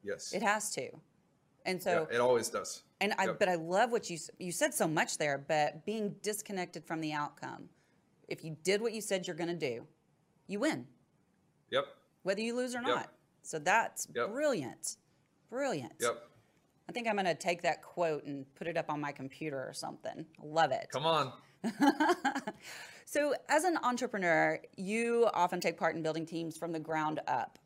Yes. 0.04 0.32
It 0.34 0.42
has 0.44 0.72
to. 0.75 0.89
And 1.66 1.82
so, 1.84 2.08
yeah, 2.10 2.16
it 2.16 2.22
always 2.22 2.48
does. 2.48 2.84
and 3.01 3.13
I, 3.18 3.25
Yep. 3.25 3.39
but 3.39 3.50
I 3.50 3.56
love 3.56 3.92
what 3.92 4.10
you 4.10 4.18
you 4.39 4.54
said 4.54 4.74
so 4.74 4.88
much 4.88 5.18
there. 5.18 5.38
But 5.38 5.86
being 5.86 6.16
disconnected 6.22 6.86
from 6.86 7.01
the 7.01 7.12
outcome, 7.12 7.68
if 8.30 8.46
you 8.46 8.56
did 8.63 8.82
what 8.82 8.94
you 8.94 9.01
said 9.01 9.27
you're 9.27 9.36
going 9.36 9.50
to 9.50 9.56
do, 9.74 9.86
you 10.48 10.60
win, 10.62 10.88
Yep. 11.72 11.86
whether 12.24 12.39
you 12.42 12.56
lose 12.56 12.74
or 12.74 12.80
Yep. 12.80 12.88
not. 12.88 13.10
So 13.42 13.60
that's 13.60 14.08
Yep. 14.16 14.30
brilliant, 14.30 14.96
brilliant. 15.50 15.96
Yep. 16.00 16.24
I 16.89 16.94
think 16.94 17.08
I'm 17.08 17.15
going 17.15 17.25
to 17.25 17.36
take 17.36 17.62
that 17.63 17.82
quote 17.82 18.24
and 18.25 18.46
put 18.56 18.67
it 18.67 18.77
up 18.77 18.89
on 18.89 19.01
my 19.01 19.12
computer 19.12 19.58
or 19.58 19.74
something. 19.74 20.25
Love 20.41 20.72
it. 20.72 20.88
Come 20.91 21.06
on. 21.06 21.34
so, 23.06 23.34
as 23.50 23.65
an 23.65 23.77
entrepreneur, 23.84 24.60
you 24.77 25.27
often 25.34 25.60
take 25.60 25.77
part 25.77 25.96
in 25.96 26.03
building 26.03 26.25
teams 26.25 26.58
from 26.58 26.72
the 26.72 26.79
ground 26.79 27.20
up. 27.27 27.60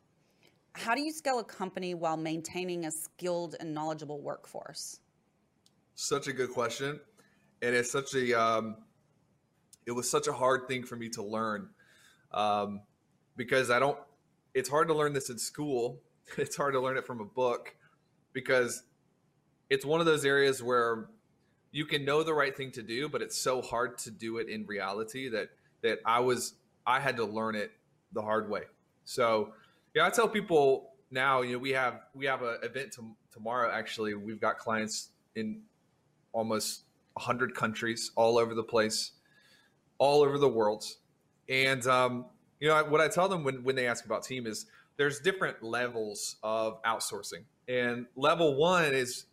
How 0.74 0.96
do 0.96 1.01
you 1.01 1.12
scale 1.12 1.40
a 1.40 1.44
company 1.44 1.94
while 1.94 2.18
maintaining 2.18 2.86
a 2.86 2.92
skilled 2.92 3.56
and 3.60 3.74
knowledgeable 3.74 4.22
workforce? 4.22 5.00
Such 5.96 6.28
a 6.28 6.34
good 6.34 6.51
question, 6.51 7.00
and 7.62 7.75
it's 7.75 7.92
such 7.92 8.16
a 8.16 8.40
um, 8.40 8.78
it 9.86 9.92
was 9.92 10.10
such 10.10 10.28
a 10.28 10.34
hard 10.34 10.68
thing 10.68 10.84
for 10.84 10.96
me 10.96 11.10
to 11.10 11.22
learn 11.22 11.70
um, 12.34 12.82
because 13.36 13.70
I 13.70 13.80
don't. 13.80 13.98
It's 14.54 14.70
hard 14.70 14.88
to 14.88 14.94
learn 14.94 15.13
this 15.13 15.30
in 15.30 15.38
school. 15.38 16.01
It's 16.38 16.56
hard 16.56 16.74
to 16.75 16.80
learn 16.80 16.96
it 16.96 17.06
from 17.06 17.20
a 17.20 17.25
book 17.25 17.75
because 18.32 18.84
it's 19.72 19.86
one 19.86 20.01
of 20.01 20.06
those 20.06 20.25
areas 20.25 20.62
where 20.62 21.08
you 21.72 21.86
can 21.86 22.04
know 22.04 22.24
the 22.24 22.34
right 22.34 22.56
thing 22.56 22.72
to 22.72 22.84
do, 22.84 23.08
but 23.08 23.22
it's 23.22 23.38
so 23.38 23.62
hard 23.62 23.98
to 24.00 24.12
do 24.12 24.38
it 24.38 24.50
in 24.50 24.66
reality 24.66 25.30
that 25.30 25.50
that 25.82 26.00
I 26.06 26.20
was 26.20 26.54
I 26.86 27.00
had 27.00 27.16
to 27.18 27.25
learn 27.25 27.56
it 27.56 27.72
the 28.12 28.22
hard 28.22 28.50
way. 28.50 28.63
So 29.06 29.54
yeah, 29.96 30.06
I 30.06 30.10
tell 30.10 30.28
people 30.28 30.92
now, 31.10 31.42
you 31.42 31.54
know, 31.54 31.60
we 31.60 31.72
have 31.72 32.01
we 32.13 32.25
have 32.25 32.42
an 32.42 32.58
event 32.63 32.92
to, 32.94 33.16
tomorrow. 33.32 33.72
Actually, 33.72 34.13
we've 34.13 34.42
got 34.42 34.58
clients 34.58 35.10
in 35.36 35.62
almost 36.34 36.84
100 37.13 37.56
countries 37.56 38.12
all 38.18 38.38
over 38.38 38.54
the 38.54 38.63
place, 38.63 39.12
all 39.98 40.22
over 40.22 40.38
the 40.38 40.50
world. 40.50 40.84
And, 41.48 41.86
um, 41.88 42.25
you 42.60 42.68
know, 42.68 42.84
what 42.86 43.01
I 43.01 43.08
tell 43.08 43.28
them 43.28 43.44
when, 43.44 43.63
when 43.63 43.75
they 43.75 43.88
ask 43.88 44.06
about 44.06 44.24
team 44.24 44.48
is 44.48 44.66
there's 44.98 45.20
different 45.20 45.63
levels 45.63 46.38
of 46.44 46.82
outsourcing. 46.84 47.44
And 47.68 48.06
level 48.16 48.56
one 48.56 48.94
is 48.94 49.25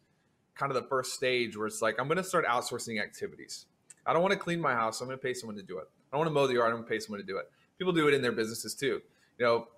kind 0.58 0.70
of 0.70 0.82
the 0.82 0.88
first 0.88 1.14
stage 1.14 1.56
where 1.56 1.66
it's 1.66 1.80
like, 1.80 1.98
I'm 1.98 2.08
going 2.08 2.18
to 2.18 2.24
start 2.24 2.46
outsourcing 2.46 3.00
activities. 3.00 3.66
I 4.04 4.12
don't 4.12 4.22
want 4.22 4.32
to 4.32 4.38
clean 4.38 4.60
my 4.60 4.74
house. 4.74 5.00
I'm 5.00 5.06
going 5.06 5.18
to 5.18 5.22
pay 5.22 5.34
someone 5.34 5.56
to 5.56 5.62
do 5.62 5.78
it. 5.78 5.88
I 6.12 6.16
don't 6.16 6.20
want 6.20 6.28
to 6.28 6.34
mow 6.34 6.46
the 6.46 6.54
yard. 6.54 6.70
I'm 6.70 6.76
going 6.76 6.84
to 6.84 6.90
pay 6.90 6.98
someone 6.98 7.20
to 7.20 7.26
do 7.26 7.36
it. 7.38 7.50
People 7.78 7.92
do 7.92 8.08
it 8.08 8.14
in 8.14 8.22
their 8.22 8.32
businesses 8.32 8.74
too. 8.74 9.00
You 9.38 9.44
know, 9.44 9.68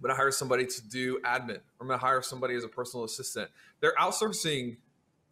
but 0.00 0.10
I'm 0.10 0.16
going 0.16 0.16
to 0.16 0.22
hire 0.22 0.30
somebody 0.30 0.66
to 0.66 0.88
do 0.88 1.20
admin. 1.24 1.60
I'm 1.80 1.86
going 1.86 1.98
to 1.98 2.04
hire 2.04 2.22
somebody 2.22 2.54
as 2.54 2.64
a 2.64 2.68
personal 2.68 3.04
assistant. 3.04 3.50
They're 3.80 3.94
outsourcing 4.00 4.76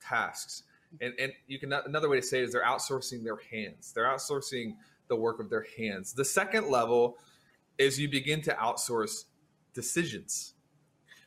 tasks 0.00 0.64
and 1.00 1.14
and 1.18 1.32
you 1.46 1.58
can 1.58 1.72
another 1.72 2.08
way 2.08 2.20
to 2.20 2.26
say 2.26 2.40
it 2.40 2.44
is 2.44 2.52
they're 2.52 2.64
outsourcing 2.64 3.24
their 3.24 3.38
hands 3.50 3.92
they're 3.92 4.06
outsourcing 4.06 4.74
the 5.08 5.16
work 5.16 5.40
of 5.40 5.50
their 5.50 5.66
hands 5.76 6.12
the 6.12 6.24
second 6.24 6.68
level 6.68 7.16
is 7.78 7.98
you 7.98 8.08
begin 8.08 8.40
to 8.40 8.52
outsource 8.52 9.24
decisions 9.72 10.53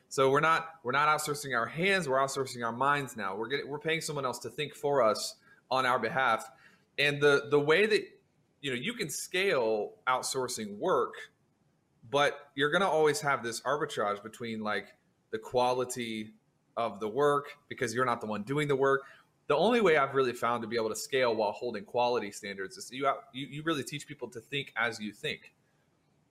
so 0.09 0.29
we're 0.29 0.39
not 0.39 0.69
we're 0.83 0.91
not 0.91 1.07
outsourcing 1.07 1.55
our 1.55 1.65
hands 1.65 2.07
we're 2.07 2.17
outsourcing 2.17 2.63
our 2.65 2.71
minds 2.71 3.17
now 3.17 3.35
we're 3.35 3.47
getting 3.47 3.67
we're 3.67 3.79
paying 3.79 4.01
someone 4.01 4.25
else 4.25 4.39
to 4.39 4.49
think 4.49 4.73
for 4.73 5.01
us 5.01 5.35
on 5.69 5.85
our 5.85 5.99
behalf 5.99 6.49
and 6.97 7.21
the 7.21 7.47
the 7.49 7.59
way 7.59 7.85
that 7.85 8.03
you 8.61 8.71
know 8.71 8.77
you 8.77 8.93
can 8.93 9.09
scale 9.09 9.93
outsourcing 10.07 10.77
work 10.77 11.13
but 12.09 12.49
you're 12.55 12.71
going 12.71 12.81
to 12.81 12.87
always 12.87 13.19
have 13.19 13.43
this 13.43 13.61
arbitrage 13.61 14.23
between 14.23 14.61
like 14.61 14.95
the 15.31 15.37
quality 15.37 16.31
of 16.77 16.99
the 16.99 17.07
work 17.07 17.49
because 17.67 17.93
you're 17.93 18.05
not 18.05 18.21
the 18.21 18.27
one 18.27 18.43
doing 18.43 18.67
the 18.67 18.75
work 18.75 19.01
the 19.47 19.55
only 19.55 19.79
way 19.79 19.95
I've 19.95 20.13
really 20.13 20.33
found 20.33 20.61
to 20.61 20.67
be 20.67 20.75
able 20.75 20.89
to 20.89 20.95
scale 20.95 21.33
while 21.33 21.53
holding 21.53 21.85
quality 21.85 22.31
standards 22.31 22.77
is 22.77 22.91
you, 22.91 23.09
you 23.33 23.47
you 23.47 23.63
really 23.63 23.83
teach 23.83 24.05
people 24.05 24.29
to 24.29 24.41
think 24.41 24.73
as 24.75 24.99
you 24.99 25.13
think. 25.13 25.53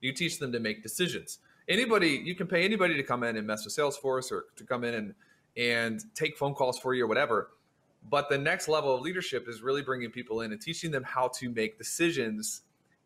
You 0.00 0.12
teach 0.12 0.38
them 0.38 0.52
to 0.52 0.60
make 0.60 0.82
decisions. 0.82 1.38
Anybody 1.68 2.22
you 2.24 2.34
can 2.34 2.46
pay 2.46 2.64
anybody 2.64 2.94
to 2.94 3.02
come 3.02 3.22
in 3.22 3.36
and 3.36 3.46
mess 3.46 3.64
with 3.64 3.74
Salesforce 3.74 4.30
or 4.30 4.44
to 4.56 4.64
come 4.64 4.84
in 4.84 4.94
and 4.94 5.14
and 5.56 6.04
take 6.14 6.36
phone 6.36 6.54
calls 6.54 6.78
for 6.78 6.94
you 6.94 7.04
or 7.04 7.06
whatever. 7.06 7.50
But 8.08 8.28
the 8.28 8.38
next 8.38 8.68
level 8.68 8.94
of 8.94 9.00
leadership 9.00 9.48
is 9.48 9.62
really 9.62 9.82
bringing 9.82 10.10
people 10.10 10.42
in 10.42 10.52
and 10.52 10.60
teaching 10.60 10.90
them 10.90 11.02
how 11.02 11.28
to 11.38 11.50
make 11.50 11.78
decisions. 11.78 12.62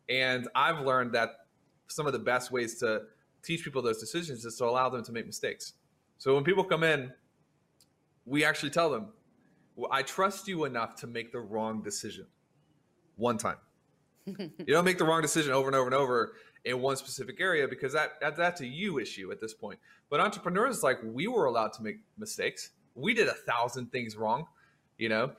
And 0.09 0.47
I've 0.53 0.85
learned 0.85 1.13
that 1.13 1.29
some 1.87 2.05
of 2.05 2.13
the 2.13 2.19
best 2.19 2.51
ways 2.51 2.75
to 2.79 3.03
teach 3.41 3.63
people 3.63 3.81
those 3.81 3.99
decisions 3.99 4.45
is 4.45 4.57
to 4.57 4.65
allow 4.65 4.89
them 4.89 5.03
to 5.03 5.11
make 5.11 5.25
mistakes. 5.25 5.73
So 6.17 6.35
when 6.35 6.43
people 6.43 6.63
come 6.63 6.83
in, 6.83 7.11
we 8.25 8.45
actually 8.45 8.69
tell 8.69 8.91
them 8.91 9.07
I 9.89 10.03
trust 10.03 10.47
you 10.47 10.65
enough 10.65 10.95
to 10.97 11.07
make 11.07 11.31
the 11.31 11.39
wrong 11.39 11.81
decision 11.81 12.27
one 13.15 13.37
time. 13.37 13.57
you 14.25 14.65
don't 14.67 14.85
make 14.85 14.97
the 14.97 15.05
wrong 15.05 15.21
decision 15.21 15.53
over 15.53 15.67
and 15.67 15.75
over 15.75 15.87
and 15.87 15.95
over 15.95 16.33
in 16.65 16.81
one 16.81 16.95
specific 16.95 17.39
area 17.39 17.67
because 17.67 17.93
that, 17.93 18.19
that 18.21 18.37
that's 18.37 18.61
a 18.61 18.67
you 18.67 18.99
issue 18.99 19.31
at 19.31 19.39
this 19.39 19.53
point. 19.53 19.79
But 20.09 20.19
entrepreneurs, 20.19 20.83
like 20.83 20.99
we 21.03 21.27
were 21.27 21.45
allowed 21.45 21.73
to 21.73 21.83
make 21.83 21.97
mistakes. 22.17 22.71
We 22.95 23.13
did 23.13 23.27
a 23.27 23.33
thousand 23.33 23.91
things 23.91 24.15
wrong. 24.15 24.45
You 24.97 25.09
know, 25.09 25.31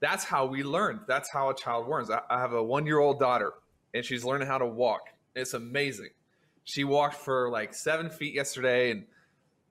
that's 0.00 0.24
how 0.24 0.46
we 0.46 0.62
learned. 0.62 1.00
That's 1.08 1.30
how 1.30 1.50
a 1.50 1.54
child 1.54 1.88
learns. 1.88 2.10
I, 2.10 2.20
I 2.30 2.38
have 2.40 2.52
a 2.52 2.62
one 2.62 2.86
year 2.86 2.98
old 2.98 3.18
daughter, 3.18 3.52
and 3.94 4.04
she's 4.04 4.24
learning 4.24 4.46
how 4.46 4.58
to 4.58 4.66
walk. 4.66 5.02
It's 5.34 5.54
amazing. 5.54 6.10
She 6.64 6.84
walked 6.84 7.14
for 7.14 7.50
like 7.50 7.74
seven 7.74 8.10
feet 8.10 8.34
yesterday, 8.34 8.90
and 8.90 9.04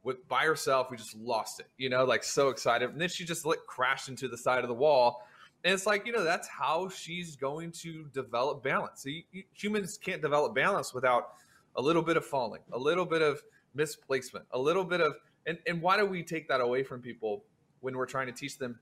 with 0.07 0.27
by 0.27 0.45
herself. 0.45 0.89
We 0.89 0.97
just 0.97 1.15
lost 1.15 1.59
it, 1.59 1.67
you 1.77 1.89
know, 1.89 2.05
like 2.05 2.23
so 2.23 2.49
excited. 2.49 2.89
And 2.89 2.99
then 2.99 3.09
she 3.09 3.25
just 3.25 3.45
like 3.45 3.59
crashed 3.67 4.09
into 4.09 4.27
the 4.27 4.37
side 4.37 4.63
of 4.63 4.69
the 4.69 4.73
wall. 4.73 5.21
And 5.63 5.73
it's 5.73 5.85
like, 5.85 6.05
you 6.05 6.13
know, 6.13 6.23
that's 6.23 6.47
how 6.47 6.87
she's 6.89 7.35
going 7.35 7.71
to 7.83 8.05
develop 8.13 8.63
balance. 8.63 9.03
So 9.03 9.09
you, 9.09 9.23
you, 9.31 9.43
humans 9.53 9.97
can't 9.97 10.21
develop 10.21 10.55
balance 10.55 10.93
without 10.93 11.29
a 11.75 11.81
little 11.81 12.01
bit 12.01 12.17
of 12.17 12.25
falling, 12.25 12.61
a 12.71 12.77
little 12.77 13.05
bit 13.05 13.21
of 13.21 13.41
misplacement, 13.75 14.45
a 14.51 14.59
little 14.59 14.83
bit 14.83 15.01
of, 15.01 15.15
and, 15.45 15.57
and 15.67 15.81
why 15.81 15.97
do 15.97 16.05
we 16.05 16.23
take 16.23 16.47
that 16.47 16.61
away 16.61 16.83
from 16.83 17.01
people 17.01 17.43
when 17.81 17.95
we're 17.95 18.05
trying 18.05 18.27
to 18.27 18.33
teach 18.33 18.57
them 18.57 18.79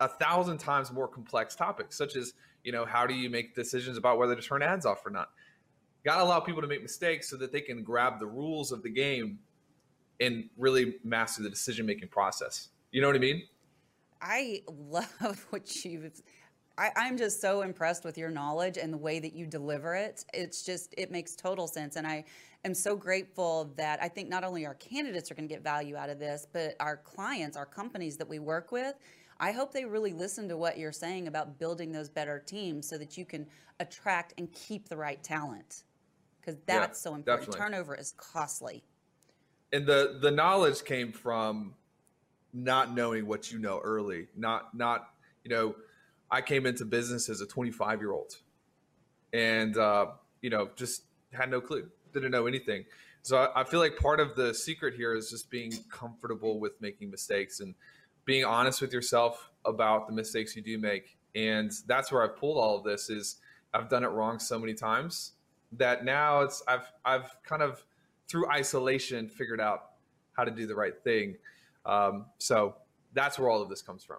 a 0.00 0.08
thousand 0.08 0.58
times 0.58 0.92
more 0.92 1.08
complex 1.08 1.54
topics, 1.54 1.96
such 1.96 2.16
as, 2.16 2.34
you 2.64 2.72
know, 2.72 2.84
how 2.84 3.06
do 3.06 3.14
you 3.14 3.30
make 3.30 3.54
decisions 3.54 3.96
about 3.96 4.18
whether 4.18 4.34
to 4.34 4.42
turn 4.42 4.62
ads 4.62 4.84
off 4.84 5.04
or 5.06 5.10
not? 5.10 5.30
Got 6.04 6.16
to 6.18 6.24
allow 6.24 6.40
people 6.40 6.62
to 6.62 6.68
make 6.68 6.82
mistakes 6.82 7.28
so 7.28 7.36
that 7.38 7.52
they 7.52 7.60
can 7.60 7.82
grab 7.82 8.20
the 8.20 8.26
rules 8.26 8.72
of 8.72 8.82
the 8.82 8.90
game 8.90 9.38
and 10.20 10.48
really 10.56 10.96
master 11.04 11.42
the 11.42 11.50
decision 11.50 11.86
making 11.86 12.08
process. 12.08 12.68
You 12.92 13.00
know 13.00 13.08
what 13.08 13.16
I 13.16 13.20
mean? 13.20 13.42
I 14.20 14.62
love 14.68 15.46
what 15.50 15.84
you've. 15.84 16.20
I, 16.78 16.90
I'm 16.94 17.16
just 17.16 17.40
so 17.40 17.62
impressed 17.62 18.04
with 18.04 18.18
your 18.18 18.30
knowledge 18.30 18.76
and 18.76 18.92
the 18.92 18.98
way 18.98 19.18
that 19.18 19.32
you 19.32 19.46
deliver 19.46 19.94
it. 19.94 20.24
It's 20.34 20.62
just, 20.62 20.94
it 20.98 21.10
makes 21.10 21.34
total 21.34 21.66
sense. 21.66 21.96
And 21.96 22.06
I 22.06 22.24
am 22.66 22.74
so 22.74 22.94
grateful 22.94 23.72
that 23.76 23.98
I 24.02 24.08
think 24.08 24.28
not 24.28 24.44
only 24.44 24.66
our 24.66 24.74
candidates 24.74 25.30
are 25.30 25.34
going 25.34 25.48
to 25.48 25.54
get 25.54 25.64
value 25.64 25.96
out 25.96 26.10
of 26.10 26.18
this, 26.18 26.46
but 26.52 26.76
our 26.78 26.98
clients, 26.98 27.56
our 27.56 27.64
companies 27.64 28.18
that 28.18 28.28
we 28.28 28.40
work 28.40 28.72
with, 28.72 28.94
I 29.40 29.52
hope 29.52 29.72
they 29.72 29.86
really 29.86 30.12
listen 30.12 30.50
to 30.50 30.58
what 30.58 30.76
you're 30.76 30.92
saying 30.92 31.28
about 31.28 31.58
building 31.58 31.92
those 31.92 32.10
better 32.10 32.40
teams 32.40 32.86
so 32.86 32.98
that 32.98 33.16
you 33.16 33.24
can 33.24 33.46
attract 33.80 34.34
and 34.36 34.52
keep 34.52 34.86
the 34.86 34.98
right 34.98 35.22
talent. 35.22 35.84
Because 36.40 36.60
that's 36.66 37.00
yeah, 37.00 37.10
so 37.10 37.14
important. 37.14 37.46
Definitely. 37.46 37.58
Turnover 37.58 37.94
is 37.94 38.12
costly 38.18 38.84
and 39.72 39.86
the 39.86 40.18
the 40.20 40.30
knowledge 40.30 40.84
came 40.84 41.12
from 41.12 41.74
not 42.56 42.94
knowing 42.94 43.26
what 43.26 43.50
you 43.50 43.58
know 43.58 43.80
early 43.82 44.26
not 44.36 44.74
not 44.74 45.10
you 45.44 45.50
know 45.50 45.74
i 46.30 46.40
came 46.40 46.66
into 46.66 46.84
business 46.84 47.28
as 47.28 47.40
a 47.40 47.46
25 47.46 48.00
year 48.00 48.12
old 48.12 48.36
and 49.32 49.76
uh, 49.76 50.06
you 50.40 50.50
know 50.50 50.68
just 50.76 51.02
had 51.32 51.50
no 51.50 51.60
clue 51.60 51.88
didn't 52.12 52.30
know 52.30 52.46
anything 52.46 52.84
so 53.22 53.36
I, 53.36 53.60
I 53.60 53.64
feel 53.64 53.80
like 53.80 53.96
part 53.96 54.20
of 54.20 54.36
the 54.36 54.54
secret 54.54 54.94
here 54.94 55.14
is 55.14 55.30
just 55.30 55.50
being 55.50 55.72
comfortable 55.90 56.58
with 56.58 56.80
making 56.80 57.10
mistakes 57.10 57.60
and 57.60 57.74
being 58.24 58.44
honest 58.44 58.80
with 58.80 58.92
yourself 58.92 59.50
about 59.64 60.06
the 60.06 60.12
mistakes 60.12 60.56
you 60.56 60.62
do 60.62 60.78
make 60.78 61.16
and 61.34 61.70
that's 61.86 62.10
where 62.10 62.22
i've 62.22 62.36
pulled 62.36 62.56
all 62.56 62.78
of 62.78 62.84
this 62.84 63.10
is 63.10 63.36
i've 63.74 63.88
done 63.88 64.02
it 64.04 64.08
wrong 64.08 64.38
so 64.38 64.58
many 64.58 64.72
times 64.72 65.32
that 65.72 66.04
now 66.04 66.40
it's 66.40 66.62
i've 66.68 66.90
i've 67.04 67.36
kind 67.42 67.62
of 67.62 67.84
through 68.28 68.48
isolation 68.50 69.28
figured 69.28 69.60
out 69.60 69.90
how 70.36 70.44
to 70.44 70.50
do 70.50 70.66
the 70.66 70.74
right 70.74 71.02
thing. 71.02 71.36
Um, 71.86 72.26
so 72.38 72.74
that's 73.12 73.38
where 73.38 73.48
all 73.48 73.62
of 73.62 73.68
this 73.68 73.82
comes 73.82 74.04
from. 74.04 74.18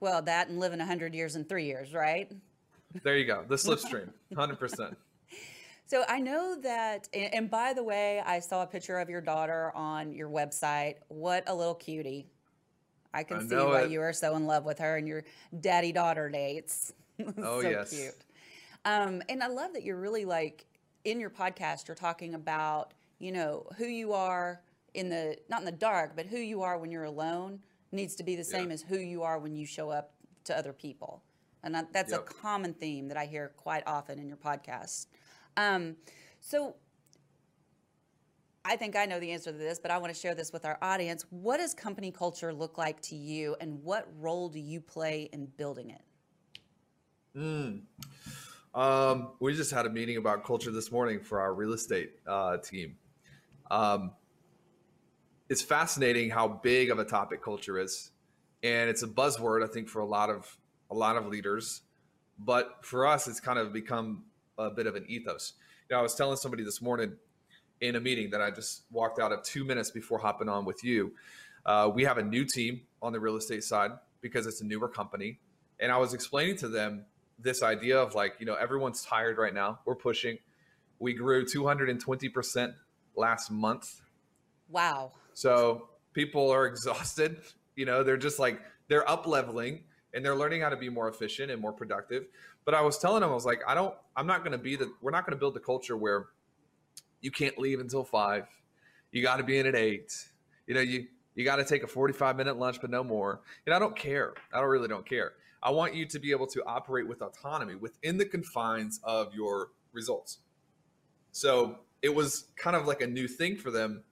Well, 0.00 0.20
that 0.22 0.48
and 0.48 0.58
living 0.58 0.78
100 0.80 1.14
years 1.14 1.36
in 1.36 1.44
three 1.44 1.64
years, 1.64 1.94
right? 1.94 2.30
There 3.02 3.16
you 3.16 3.24
go. 3.24 3.44
The 3.48 3.54
slipstream, 3.56 4.10
100%. 4.34 4.96
So 5.86 6.04
I 6.08 6.20
know 6.20 6.56
that, 6.62 7.08
and 7.12 7.50
by 7.50 7.72
the 7.72 7.82
way, 7.82 8.22
I 8.24 8.40
saw 8.40 8.62
a 8.62 8.66
picture 8.66 8.98
of 8.98 9.08
your 9.08 9.20
daughter 9.20 9.72
on 9.74 10.12
your 10.12 10.28
website. 10.28 10.96
What 11.08 11.44
a 11.46 11.54
little 11.54 11.74
cutie. 11.74 12.26
I 13.12 13.22
can 13.22 13.38
I 13.38 13.46
see 13.46 13.54
why 13.54 13.82
it. 13.82 13.90
you 13.90 14.00
are 14.00 14.12
so 14.12 14.34
in 14.34 14.46
love 14.46 14.64
with 14.64 14.78
her 14.80 14.96
and 14.96 15.06
your 15.06 15.24
daddy 15.60 15.92
daughter 15.92 16.28
dates. 16.28 16.92
Oh, 17.38 17.62
so 17.62 17.68
yes. 17.68 17.90
cute. 17.90 18.12
Um, 18.84 19.22
and 19.28 19.40
I 19.40 19.46
love 19.46 19.72
that 19.74 19.84
you're 19.84 20.00
really 20.00 20.24
like 20.24 20.66
in 21.04 21.20
your 21.20 21.30
podcast, 21.30 21.86
you're 21.86 21.94
talking 21.94 22.34
about 22.34 22.92
you 23.18 23.32
know, 23.32 23.66
who 23.78 23.86
you 23.86 24.12
are 24.12 24.60
in 24.94 25.08
the, 25.08 25.36
not 25.48 25.60
in 25.60 25.66
the 25.66 25.72
dark, 25.72 26.16
but 26.16 26.26
who 26.26 26.38
you 26.38 26.62
are 26.62 26.78
when 26.78 26.90
you're 26.90 27.04
alone 27.04 27.60
needs 27.92 28.14
to 28.16 28.24
be 28.24 28.36
the 28.36 28.44
same 28.44 28.68
yeah. 28.68 28.74
as 28.74 28.82
who 28.82 28.98
you 28.98 29.22
are 29.22 29.38
when 29.38 29.54
you 29.54 29.66
show 29.66 29.90
up 29.90 30.14
to 30.44 30.56
other 30.56 30.72
people. 30.72 31.22
And 31.62 31.74
that's 31.92 32.12
yep. 32.12 32.20
a 32.20 32.22
common 32.22 32.74
theme 32.74 33.08
that 33.08 33.16
I 33.16 33.24
hear 33.24 33.52
quite 33.56 33.82
often 33.86 34.18
in 34.18 34.28
your 34.28 34.36
podcast. 34.36 35.06
Um, 35.56 35.96
so, 36.40 36.76
I 38.66 38.76
think 38.76 38.96
I 38.96 39.04
know 39.06 39.20
the 39.20 39.30
answer 39.30 39.52
to 39.52 39.58
this, 39.58 39.78
but 39.78 39.90
I 39.90 39.98
want 39.98 40.12
to 40.12 40.18
share 40.18 40.34
this 40.34 40.52
with 40.52 40.64
our 40.64 40.78
audience. 40.80 41.26
What 41.30 41.58
does 41.58 41.74
company 41.74 42.10
culture 42.10 42.52
look 42.52 42.78
like 42.78 43.00
to 43.02 43.14
you, 43.14 43.56
and 43.60 43.82
what 43.82 44.08
role 44.18 44.48
do 44.48 44.58
you 44.58 44.80
play 44.80 45.28
in 45.32 45.46
building 45.56 45.90
it? 45.90 46.02
Mm. 47.36 47.82
Um, 48.74 49.32
we 49.40 49.54
just 49.54 49.70
had 49.70 49.86
a 49.86 49.90
meeting 49.90 50.16
about 50.16 50.44
culture 50.44 50.70
this 50.70 50.90
morning 50.90 51.20
for 51.20 51.40
our 51.40 51.54
real 51.54 51.72
estate 51.72 52.12
uh, 52.26 52.56
team. 52.58 52.96
Um, 53.70 54.12
it's 55.48 55.62
fascinating 55.62 56.30
how 56.30 56.48
big 56.48 56.90
of 56.90 56.98
a 56.98 57.04
topic 57.04 57.42
culture 57.42 57.78
is, 57.78 58.10
and 58.62 58.88
it's 58.88 59.02
a 59.02 59.08
buzzword 59.08 59.64
I 59.64 59.66
think 59.66 59.88
for 59.88 60.00
a 60.00 60.06
lot 60.06 60.30
of 60.30 60.56
a 60.90 60.94
lot 60.94 61.16
of 61.16 61.26
leaders. 61.26 61.82
But 62.38 62.78
for 62.82 63.06
us, 63.06 63.28
it's 63.28 63.40
kind 63.40 63.58
of 63.58 63.72
become 63.72 64.24
a 64.58 64.70
bit 64.70 64.86
of 64.86 64.96
an 64.96 65.04
ethos. 65.08 65.52
You 65.88 65.94
know, 65.94 66.00
I 66.00 66.02
was 66.02 66.14
telling 66.14 66.36
somebody 66.36 66.64
this 66.64 66.82
morning 66.82 67.12
in 67.80 67.96
a 67.96 68.00
meeting 68.00 68.30
that 68.30 68.40
I 68.40 68.50
just 68.50 68.84
walked 68.90 69.20
out 69.20 69.32
of 69.32 69.42
two 69.42 69.64
minutes 69.64 69.90
before 69.90 70.18
hopping 70.18 70.48
on 70.48 70.64
with 70.64 70.82
you. 70.82 71.12
Uh, 71.64 71.90
we 71.94 72.04
have 72.04 72.18
a 72.18 72.22
new 72.22 72.44
team 72.44 72.82
on 73.02 73.12
the 73.12 73.20
real 73.20 73.36
estate 73.36 73.62
side 73.62 73.92
because 74.20 74.46
it's 74.46 74.60
a 74.60 74.64
newer 74.64 74.88
company, 74.88 75.38
and 75.78 75.92
I 75.92 75.98
was 75.98 76.14
explaining 76.14 76.56
to 76.58 76.68
them 76.68 77.04
this 77.38 77.62
idea 77.62 77.98
of 77.98 78.14
like, 78.14 78.34
you 78.38 78.46
know, 78.46 78.54
everyone's 78.54 79.02
tired 79.02 79.38
right 79.38 79.54
now. 79.54 79.80
We're 79.84 79.96
pushing. 79.96 80.38
We 80.98 81.12
grew 81.12 81.44
220% 81.44 82.74
last 83.16 83.50
month. 83.50 84.00
Wow. 84.70 85.12
So 85.34 85.88
people 86.12 86.50
are 86.50 86.66
exhausted. 86.72 87.38
You 87.76 87.86
know, 87.86 88.02
they're 88.02 88.16
just 88.16 88.38
like, 88.38 88.60
they're 88.88 89.08
up 89.08 89.26
leveling 89.26 89.84
and 90.14 90.24
they're 90.24 90.36
learning 90.36 90.62
how 90.62 90.68
to 90.68 90.76
be 90.76 90.88
more 90.88 91.08
efficient 91.08 91.50
and 91.50 91.60
more 91.60 91.72
productive. 91.72 92.26
But 92.64 92.74
I 92.74 92.80
was 92.80 92.98
telling 92.98 93.20
them, 93.20 93.30
I 93.30 93.34
was 93.34 93.44
like, 93.44 93.60
I 93.66 93.74
don't, 93.74 93.94
I'm 94.16 94.26
not 94.26 94.40
going 94.40 94.52
to 94.52 94.58
be 94.58 94.76
the, 94.76 94.90
we're 95.02 95.10
not 95.10 95.26
going 95.26 95.36
to 95.36 95.38
build 95.38 95.54
the 95.54 95.60
culture 95.60 95.96
where 95.96 96.26
you 97.20 97.30
can't 97.30 97.58
leave 97.58 97.80
until 97.80 98.04
five. 98.04 98.46
You 99.12 99.22
got 99.22 99.36
to 99.36 99.42
be 99.42 99.58
in 99.58 99.66
at 99.66 99.74
eight. 99.74 100.12
You 100.66 100.74
know, 100.74 100.80
you, 100.80 101.06
you 101.34 101.44
got 101.44 101.56
to 101.56 101.64
take 101.64 101.82
a 101.82 101.86
45 101.86 102.36
minute 102.36 102.58
lunch, 102.58 102.80
but 102.80 102.90
no 102.90 103.04
more. 103.04 103.40
And 103.66 103.74
I 103.74 103.78
don't 103.78 103.96
care. 103.96 104.34
I 104.52 104.60
don't 104.60 104.70
really 104.70 104.88
don't 104.88 105.06
care. 105.06 105.32
I 105.62 105.70
want 105.70 105.94
you 105.94 106.06
to 106.06 106.18
be 106.18 106.30
able 106.30 106.46
to 106.48 106.62
operate 106.66 107.08
with 107.08 107.22
autonomy 107.22 107.74
within 107.74 108.18
the 108.18 108.26
confines 108.26 109.00
of 109.02 109.34
your 109.34 109.68
results. 109.92 110.38
So 111.32 111.78
it 112.02 112.14
was 112.14 112.46
kind 112.56 112.76
of 112.76 112.86
like 112.86 113.00
a 113.00 113.06
new 113.06 113.26
thing 113.26 113.56
for 113.56 113.70
them 113.70 114.04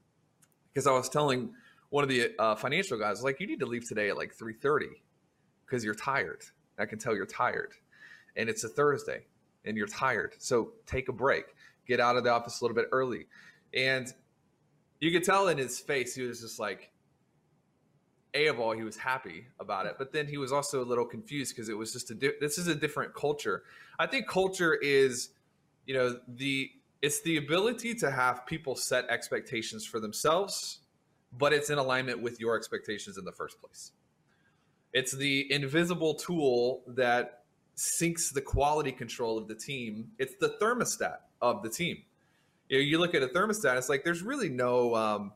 because 0.73 0.87
I 0.87 0.93
was 0.93 1.09
telling 1.09 1.55
one 1.91 2.03
of 2.03 2.09
the 2.09 2.33
uh, 2.39 2.55
financial 2.55 2.99
guys, 2.99 3.23
like, 3.23 3.41
you 3.41 3.47
need 3.47 3.61
to 3.61 3.67
leave 3.67 3.87
today 3.87 4.09
at 4.11 4.17
like 4.17 4.35
3:30 4.35 4.87
because 5.67 5.85
you're 5.85 5.95
tired. 5.95 6.43
I 6.79 6.87
can 6.87 6.99
tell 6.99 7.15
you're 7.15 7.27
tired, 7.27 7.75
and 8.37 8.49
it's 8.49 8.65
a 8.65 8.69
Thursday, 8.69 9.27
and 9.65 9.77
you're 9.77 9.87
tired. 9.87 10.35
So 10.39 10.73
take 10.87 11.09
a 11.09 11.13
break, 11.13 11.45
get 11.87 12.01
out 12.01 12.17
of 12.17 12.25
the 12.25 12.31
office 12.31 12.61
a 12.61 12.65
little 12.65 12.75
bit 12.75 12.89
early, 12.93 13.27
and 13.75 14.13
you 15.01 15.11
could 15.11 15.25
tell 15.25 15.49
in 15.49 15.59
his 15.59 15.81
face 15.81 16.15
he 16.15 16.23
was 16.23 16.41
just 16.41 16.59
like, 16.59 16.93
a 18.35 18.47
of 18.47 18.59
all 18.59 18.73
he 18.73 18.83
was 18.83 18.97
happy 18.97 19.47
about 19.61 19.87
it 19.87 19.97
but 19.99 20.13
then 20.13 20.27
he 20.27 20.39
was 20.39 20.53
also 20.53 20.83
a 20.83 20.87
little 20.87 21.05
confused 21.05 21.55
because 21.55 21.69
it 21.69 21.77
was 21.77 21.93
just 21.93 22.11
a 22.11 22.15
di- 22.15 22.33
this 22.41 22.59
is 22.59 22.67
a 22.67 22.75
different 22.75 23.15
culture 23.15 23.63
i 23.99 24.07
think 24.07 24.27
culture 24.27 24.75
is 24.75 25.31
you 25.87 25.95
know 25.95 26.19
the 26.29 26.71
it's 27.03 27.21
the 27.23 27.37
ability 27.37 27.95
to 27.97 28.11
have 28.11 28.47
people 28.47 28.77
set 28.77 29.05
expectations 29.11 29.85
for 29.85 30.01
themselves 30.01 30.83
but 31.39 31.53
it's 31.53 31.71
in 31.71 31.79
alignment 31.79 32.21
with 32.21 32.41
your 32.41 32.57
expectations 32.57 33.19
in 33.19 33.25
the 33.25 33.33
first 33.33 33.61
place. 33.61 33.93
It's 34.93 35.13
the 35.13 35.51
invisible 35.51 36.15
tool 36.15 36.83
that 36.87 37.45
syncs 37.77 38.33
the 38.33 38.43
quality 38.43 38.93
control 38.93 39.39
of 39.39 39.49
the 39.49 39.55
team. 39.55 40.11
It's 40.19 40.35
the 40.37 40.51
thermostat 40.61 41.19
of 41.41 41.63
the 41.63 41.71
team. 41.71 42.03
You 42.69 42.79
know 42.79 42.85
you 42.85 42.99
look 42.99 43.15
at 43.15 43.23
a 43.23 43.29
thermostat 43.29 43.77
it's 43.77 43.89
like 43.89 44.05
there's 44.05 44.23
really 44.23 44.49
no 44.49 44.95
um, 44.95 45.33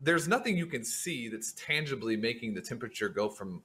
there's 0.00 0.28
nothing 0.28 0.56
you 0.56 0.66
can 0.66 0.84
see 0.84 1.28
that's 1.28 1.52
tangibly 1.52 2.16
making 2.16 2.54
the 2.54 2.60
temperature 2.60 3.08
go 3.08 3.28
from 3.28 3.62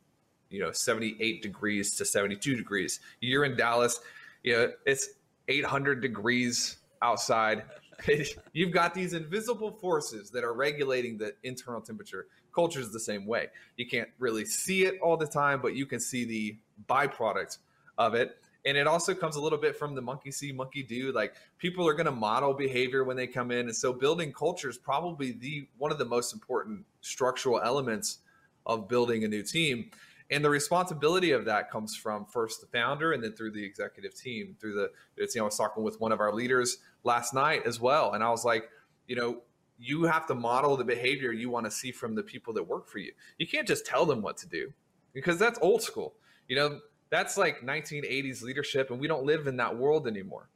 you 0.50 0.60
know 0.60 0.72
78 0.72 1.41
degrees 1.41 1.95
to 1.98 2.05
72 2.05 2.55
degrees. 2.55 3.00
You're 3.19 3.45
in 3.45 3.57
dallas 3.57 4.00
you 4.43 4.53
know 4.53 4.72
it's 4.86 5.10
800 5.48 6.01
degrees 6.01 6.77
outside. 7.03 7.63
You've 8.53 8.72
got 8.72 8.94
these 8.94 9.13
invisible 9.13 9.72
forces 9.72 10.29
that 10.31 10.44
are 10.44 10.53
regulating 10.53 11.18
the 11.18 11.33
internal 11.44 11.81
temperature. 11.81 12.27
Culture 12.53 12.79
is 12.79 12.92
the 12.92 13.00
same 13.00 13.25
way. 13.25 13.48
You 13.77 13.87
can't 13.87 14.09
really 14.20 14.46
see 14.46 14.85
it 14.85 15.00
all 15.01 15.18
the 15.18 15.27
time 15.27 15.61
but 15.61 15.75
you 15.75 15.85
can 15.85 16.00
see 16.00 16.25
the 16.25 16.57
byproduct 16.89 17.59
of 17.98 18.16
it. 18.16 18.37
And 18.66 18.77
it 18.77 18.87
also 18.87 19.13
comes 19.13 19.35
a 19.35 19.42
little 19.42 19.57
bit 19.57 19.75
from 19.75 19.94
the 19.94 20.01
monkey 20.01 20.31
see 20.31 20.51
monkey 20.51 20.83
do. 20.83 21.11
Like 21.11 21.35
people 21.57 21.87
are 21.87 21.94
going 21.94 22.05
to 22.05 22.11
model 22.11 22.53
behavior 22.53 23.03
when 23.03 23.18
they 23.18 23.27
come 23.27 23.51
in. 23.51 23.68
And 23.68 23.75
so 23.75 23.92
building 23.92 24.31
culture 24.31 24.70
is 24.70 24.77
probably 24.77 25.33
the 25.33 25.68
one 25.77 25.92
of 25.92 25.98
the 25.98 26.05
most 26.05 26.33
important 26.33 26.85
structural 27.01 27.61
elements 27.61 28.20
of 28.66 28.87
building 28.87 29.25
a 29.25 29.27
new 29.27 29.44
team 29.44 29.92
and 30.33 30.43
the 30.43 30.50
responsibility 30.50 31.31
of 31.31 31.46
that 31.46 31.69
comes 31.72 31.96
from 31.96 32.25
first 32.25 32.61
the 32.61 32.67
founder 32.67 33.13
and 33.13 33.24
then 33.24 33.33
through 33.33 33.51
the 33.51 33.63
executive 33.63 34.15
team 34.15 34.55
through 34.59 34.74
the 34.74 34.89
it's 35.17 35.35
you 35.35 35.39
know 35.39 35.46
i 35.46 35.48
was 35.48 35.57
talking 35.57 35.83
with 35.83 36.00
one 36.00 36.11
of 36.11 36.19
our 36.19 36.33
leaders 36.33 36.77
last 37.03 37.33
night 37.33 37.61
as 37.65 37.79
well 37.79 38.13
and 38.13 38.24
i 38.24 38.29
was 38.29 38.43
like 38.43 38.69
you 39.07 39.15
know 39.15 39.41
you 39.79 40.03
have 40.03 40.27
to 40.27 40.35
model 40.35 40.77
the 40.77 40.83
behavior 40.83 41.31
you 41.31 41.50
want 41.50 41.65
to 41.65 41.72
see 41.72 41.91
from 41.91 42.15
the 42.15 42.24
people 42.24 42.53
that 42.53 42.63
work 42.63 42.87
for 42.87 43.00
you 43.00 43.11
you 43.37 43.48
can't 43.48 43.67
just 43.67 43.85
tell 43.85 44.05
them 44.05 44.22
what 44.22 44.37
to 44.37 44.48
do 44.48 44.72
because 45.13 45.37
that's 45.37 45.59
old 45.61 45.81
school 45.81 46.15
you 46.48 46.55
know 46.55 46.79
that's 47.13 47.37
like 47.37 47.61
1980s 47.61 48.41
leadership, 48.41 48.89
and 48.89 49.00
we 49.00 49.07
don't 49.07 49.24
live 49.24 49.46
in 49.46 49.57
that 49.57 49.77
world 49.77 50.07
anymore. 50.07 50.50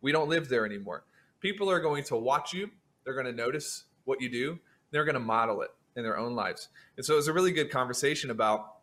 We 0.00 0.12
don't 0.12 0.30
live 0.30 0.48
there 0.48 0.64
anymore. 0.64 1.04
People 1.40 1.70
are 1.70 1.78
going 1.78 2.04
to 2.04 2.16
watch 2.16 2.54
you, 2.54 2.70
they're 3.04 3.12
going 3.12 3.26
to 3.26 3.32
notice 3.32 3.84
what 4.04 4.22
you 4.22 4.30
do, 4.30 4.58
they're 4.90 5.04
going 5.04 5.12
to 5.12 5.20
model 5.20 5.60
it 5.60 5.68
in 5.96 6.02
their 6.02 6.16
own 6.16 6.34
lives. 6.34 6.68
And 6.96 7.04
so 7.04 7.12
it 7.12 7.16
was 7.16 7.28
a 7.28 7.34
really 7.34 7.52
good 7.52 7.70
conversation 7.70 8.30
about 8.30 8.76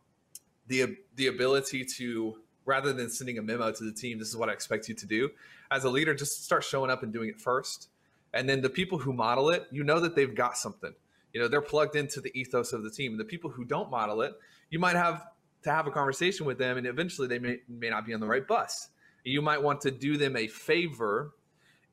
the 0.68 0.98
the 1.16 1.28
ability 1.28 1.86
to 1.98 2.40
rather 2.66 2.92
than 2.94 3.10
sending 3.10 3.38
a 3.38 3.42
memo 3.42 3.72
to 3.72 3.84
the 3.84 3.94
team, 3.94 4.20
this 4.20 4.28
is 4.28 4.38
what 4.38 4.50
I 4.50 4.54
expect 4.54 4.90
you 4.90 4.96
to 4.96 5.06
do. 5.06 5.30
As 5.72 5.86
a 5.86 5.90
leader, 5.90 6.14
just 6.14 6.44
start 6.44 6.64
showing 6.64 6.92
up 6.92 7.02
and 7.02 7.14
doing 7.14 7.30
it 7.30 7.40
first. 7.40 7.90
And 8.34 8.48
then 8.48 8.62
the 8.62 8.70
people 8.70 8.98
who 8.98 9.14
model 9.14 9.50
it, 9.50 9.68
you 9.72 9.84
know 9.84 10.02
that 10.02 10.16
they've 10.16 10.36
got 10.36 10.58
something. 10.58 10.94
You 11.34 11.42
know, 11.42 11.48
they're 11.48 11.62
plugged 11.62 11.96
into 11.96 12.20
the 12.20 12.38
ethos 12.38 12.74
of 12.74 12.84
the 12.84 12.92
team. 12.92 13.12
And 13.12 13.20
the 13.20 13.26
people 13.26 13.50
who 13.50 13.64
don't 13.64 13.90
model 13.90 14.22
it, 14.22 14.34
you 14.70 14.80
might 14.80 14.96
have 14.96 15.28
to 15.64 15.72
have 15.72 15.88
a 15.88 15.92
conversation 15.92 16.46
with 16.46 16.58
them, 16.58 16.78
and 16.78 16.86
eventually 16.86 17.28
they 17.28 17.40
may, 17.40 17.60
may 17.68 17.90
not 17.90 18.06
be 18.06 18.14
on 18.14 18.20
the 18.20 18.28
right 18.28 18.48
bus. 18.48 18.90
You 19.24 19.42
might 19.42 19.62
want 19.62 19.82
to 19.82 19.92
do 19.92 20.18
them 20.18 20.36
a 20.36 20.48
favor 20.48 21.34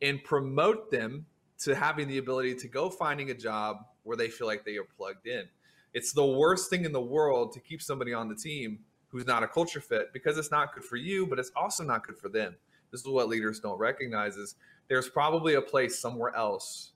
and 0.02 0.22
promote 0.22 0.90
them 0.90 1.26
to 1.60 1.74
having 1.74 2.08
the 2.08 2.18
ability 2.18 2.54
to 2.56 2.68
go 2.68 2.90
finding 2.90 3.30
a 3.30 3.34
job 3.34 3.78
where 4.02 4.16
they 4.16 4.28
feel 4.28 4.46
like 4.46 4.64
they 4.64 4.76
are 4.76 4.84
plugged 4.96 5.26
in. 5.26 5.44
It's 5.94 6.12
the 6.12 6.26
worst 6.26 6.68
thing 6.68 6.84
in 6.84 6.92
the 6.92 7.00
world 7.00 7.52
to 7.52 7.60
keep 7.60 7.80
somebody 7.80 8.12
on 8.12 8.28
the 8.28 8.34
team 8.34 8.80
who's 9.08 9.26
not 9.26 9.44
a 9.44 9.48
culture 9.48 9.80
fit 9.80 10.12
because 10.12 10.36
it's 10.36 10.50
not 10.50 10.74
good 10.74 10.84
for 10.84 10.96
you, 10.96 11.26
but 11.26 11.38
it's 11.38 11.52
also 11.54 11.84
not 11.84 12.04
good 12.04 12.18
for 12.18 12.28
them. 12.28 12.56
This 12.90 13.00
is 13.00 13.06
what 13.06 13.28
leaders 13.28 13.60
don't 13.60 13.78
recognize 13.78 14.36
is 14.36 14.56
there's 14.88 15.08
probably 15.08 15.54
a 15.54 15.62
place 15.62 15.98
somewhere 15.98 16.34
else 16.34 16.92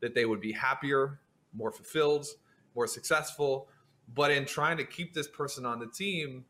that 0.00 0.14
they 0.14 0.26
would 0.26 0.40
be 0.40 0.52
happier, 0.52 1.20
more 1.54 1.72
fulfilled, 1.72 2.26
more 2.74 2.86
successful, 2.86 3.68
but 4.14 4.30
in 4.30 4.44
trying 4.44 4.76
to 4.76 4.84
keep 4.84 5.14
this 5.14 5.28
person 5.28 5.64
on 5.64 5.78
the 5.78 5.86
team, 5.86 6.44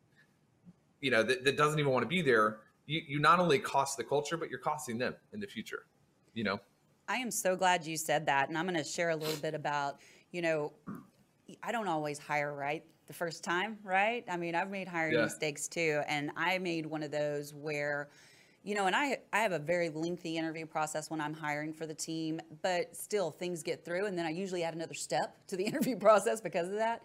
you 1.00 1.10
know, 1.10 1.22
that, 1.22 1.44
that 1.44 1.56
doesn't 1.56 1.78
even 1.78 1.92
want 1.92 2.02
to 2.02 2.08
be 2.08 2.22
there, 2.22 2.58
you, 2.86 3.00
you 3.06 3.20
not 3.20 3.38
only 3.38 3.58
cost 3.58 3.96
the 3.96 4.04
culture, 4.04 4.36
but 4.36 4.50
you're 4.50 4.58
costing 4.58 4.98
them 4.98 5.14
in 5.32 5.40
the 5.40 5.46
future, 5.46 5.86
you 6.34 6.44
know? 6.44 6.58
I 7.08 7.16
am 7.16 7.30
so 7.30 7.56
glad 7.56 7.86
you 7.86 7.96
said 7.96 8.26
that. 8.26 8.48
And 8.48 8.58
I'm 8.58 8.66
going 8.66 8.76
to 8.76 8.84
share 8.84 9.10
a 9.10 9.16
little 9.16 9.36
bit 9.36 9.54
about, 9.54 10.00
you 10.30 10.42
know, 10.42 10.72
I 11.62 11.72
don't 11.72 11.88
always 11.88 12.18
hire 12.18 12.54
right 12.54 12.84
the 13.06 13.12
first 13.12 13.44
time, 13.44 13.78
right? 13.84 14.24
I 14.28 14.36
mean, 14.36 14.54
I've 14.54 14.70
made 14.70 14.88
hiring 14.88 15.14
yeah. 15.14 15.24
mistakes 15.24 15.68
too. 15.68 16.02
And 16.08 16.30
I 16.36 16.58
made 16.58 16.86
one 16.86 17.02
of 17.02 17.10
those 17.10 17.52
where, 17.54 18.08
you 18.62 18.74
know, 18.74 18.86
and 18.86 18.96
I 18.96 19.18
I 19.32 19.38
have 19.40 19.52
a 19.52 19.58
very 19.58 19.90
lengthy 19.90 20.38
interview 20.38 20.66
process 20.66 21.10
when 21.10 21.20
I'm 21.20 21.34
hiring 21.34 21.72
for 21.72 21.86
the 21.86 21.94
team, 21.94 22.40
but 22.62 22.96
still 22.96 23.30
things 23.30 23.62
get 23.62 23.84
through 23.84 24.06
and 24.06 24.18
then 24.18 24.26
I 24.26 24.30
usually 24.30 24.62
add 24.62 24.74
another 24.74 24.94
step 24.94 25.36
to 25.48 25.56
the 25.56 25.64
interview 25.64 25.96
process 25.96 26.40
because 26.40 26.68
of 26.68 26.74
that. 26.74 27.02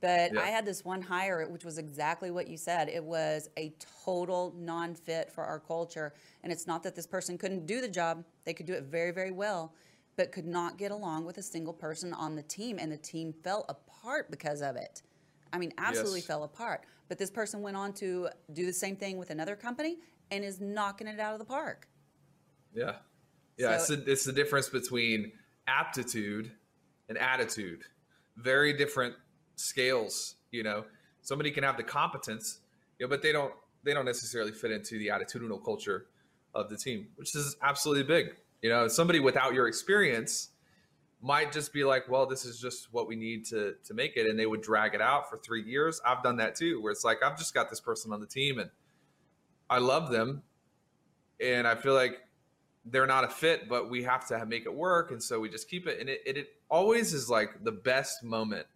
But 0.00 0.34
yeah. 0.34 0.40
I 0.40 0.48
had 0.48 0.66
this 0.66 0.84
one 0.84 1.00
hire, 1.00 1.46
which 1.48 1.64
was 1.64 1.78
exactly 1.78 2.30
what 2.30 2.46
you 2.46 2.58
said. 2.58 2.90
It 2.90 3.02
was 3.02 3.48
a 3.56 3.72
total 4.04 4.52
non 4.56 4.94
fit 4.94 5.32
for 5.32 5.44
our 5.44 5.58
culture. 5.58 6.12
And 6.42 6.52
it's 6.52 6.66
not 6.66 6.82
that 6.82 6.94
this 6.94 7.06
person 7.06 7.38
couldn't 7.38 7.64
do 7.64 7.80
the 7.80 7.88
job, 7.88 8.22
they 8.44 8.52
could 8.52 8.66
do 8.66 8.74
it 8.74 8.84
very, 8.84 9.12
very 9.12 9.30
well, 9.30 9.72
but 10.16 10.32
could 10.32 10.46
not 10.46 10.78
get 10.78 10.90
along 10.90 11.24
with 11.24 11.38
a 11.38 11.42
single 11.42 11.72
person 11.72 12.12
on 12.12 12.36
the 12.36 12.42
team. 12.42 12.78
And 12.78 12.90
the 12.90 12.96
team 12.96 13.34
fell 13.42 13.64
apart 13.68 14.30
because 14.30 14.62
of 14.62 14.76
it. 14.76 15.02
I 15.52 15.58
mean, 15.58 15.72
absolutely 15.78 16.20
yes. 16.20 16.26
fell 16.26 16.44
apart. 16.44 16.82
But 17.08 17.18
this 17.18 17.30
person 17.30 17.62
went 17.62 17.76
on 17.76 17.92
to 17.94 18.28
do 18.52 18.66
the 18.66 18.72
same 18.72 18.96
thing 18.96 19.18
with 19.18 19.30
another 19.30 19.56
company 19.56 19.98
and 20.30 20.44
is 20.44 20.60
knocking 20.60 21.06
it 21.06 21.20
out 21.20 21.32
of 21.32 21.38
the 21.38 21.44
park. 21.44 21.88
Yeah. 22.74 22.96
Yeah. 23.56 23.78
So, 23.78 23.94
it's, 23.94 24.04
the, 24.04 24.12
it's 24.12 24.24
the 24.24 24.32
difference 24.32 24.68
between 24.68 25.32
aptitude 25.66 26.50
and 27.08 27.18
attitude. 27.18 27.82
Very 28.36 28.72
different 28.72 29.14
scales. 29.56 30.36
You 30.50 30.62
know, 30.62 30.84
somebody 31.22 31.50
can 31.50 31.64
have 31.64 31.76
the 31.76 31.82
competence, 31.82 32.60
you 32.98 33.06
know, 33.06 33.10
but 33.10 33.22
they 33.22 33.32
don't 33.32 33.52
they 33.84 33.92
don't 33.92 34.06
necessarily 34.06 34.52
fit 34.52 34.70
into 34.70 34.98
the 34.98 35.08
attitudinal 35.08 35.62
culture 35.62 36.06
of 36.54 36.70
the 36.70 36.76
team, 36.76 37.08
which 37.16 37.34
is 37.34 37.56
absolutely 37.62 38.04
big. 38.04 38.34
You 38.64 38.70
know, 38.70 38.88
somebody 38.88 39.20
without 39.20 39.52
your 39.52 39.68
experience, 39.68 40.48
might 41.20 41.52
just 41.52 41.70
be 41.70 41.84
like, 41.84 42.08
well, 42.08 42.24
this 42.24 42.46
is 42.46 42.58
just 42.58 42.88
what 42.94 43.06
we 43.06 43.14
need 43.14 43.44
to 43.44 43.74
to 43.84 43.92
make 43.92 44.16
it, 44.16 44.26
and 44.26 44.38
they 44.38 44.46
would 44.46 44.62
drag 44.62 44.94
it 44.94 45.02
out 45.02 45.28
for 45.28 45.36
three 45.36 45.62
years. 45.62 46.00
I've 46.06 46.22
done 46.22 46.38
that 46.38 46.54
too, 46.54 46.80
where 46.80 46.90
it's 46.90 47.04
like 47.04 47.22
I've 47.22 47.36
just 47.36 47.52
got 47.52 47.68
this 47.68 47.78
person 47.78 48.10
on 48.10 48.20
the 48.20 48.26
team, 48.26 48.58
and 48.58 48.70
I 49.68 49.80
love 49.80 50.10
them, 50.10 50.44
and 51.38 51.68
I 51.68 51.74
feel 51.74 51.92
like 51.92 52.20
they're 52.86 53.06
not 53.06 53.24
a 53.24 53.28
fit, 53.28 53.68
but 53.68 53.90
we 53.90 54.02
have 54.04 54.26
to 54.28 54.46
make 54.46 54.64
it 54.64 54.72
work, 54.74 55.10
and 55.10 55.22
so 55.22 55.38
we 55.40 55.50
just 55.50 55.68
keep 55.68 55.86
it. 55.86 56.00
And 56.00 56.08
it, 56.08 56.22
it, 56.24 56.38
it 56.38 56.48
always 56.70 57.12
is 57.12 57.28
like 57.28 57.64
the 57.64 57.72
best 57.72 58.24
moment 58.24 58.66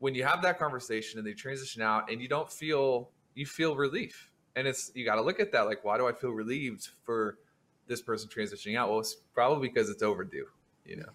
when 0.00 0.16
you 0.16 0.24
have 0.24 0.42
that 0.42 0.58
conversation 0.58 1.20
and 1.20 1.24
they 1.28 1.32
transition 1.32 1.80
out, 1.80 2.10
and 2.10 2.20
you 2.20 2.26
don't 2.26 2.50
feel 2.50 3.10
you 3.36 3.46
feel 3.46 3.76
relief, 3.76 4.32
and 4.56 4.66
it's 4.66 4.90
you 4.96 5.04
got 5.04 5.14
to 5.14 5.22
look 5.22 5.38
at 5.38 5.52
that 5.52 5.66
like, 5.66 5.84
why 5.84 5.96
do 5.96 6.08
I 6.08 6.12
feel 6.12 6.30
relieved 6.30 6.88
for 7.04 7.38
this 7.86 8.02
person 8.02 8.28
transitioning 8.28 8.76
out? 8.76 8.90
Well, 8.90 9.00
it's 9.00 9.16
probably 9.34 9.68
because 9.68 9.90
it's 9.90 10.02
overdue, 10.02 10.46
you 10.84 10.96
know. 10.96 11.10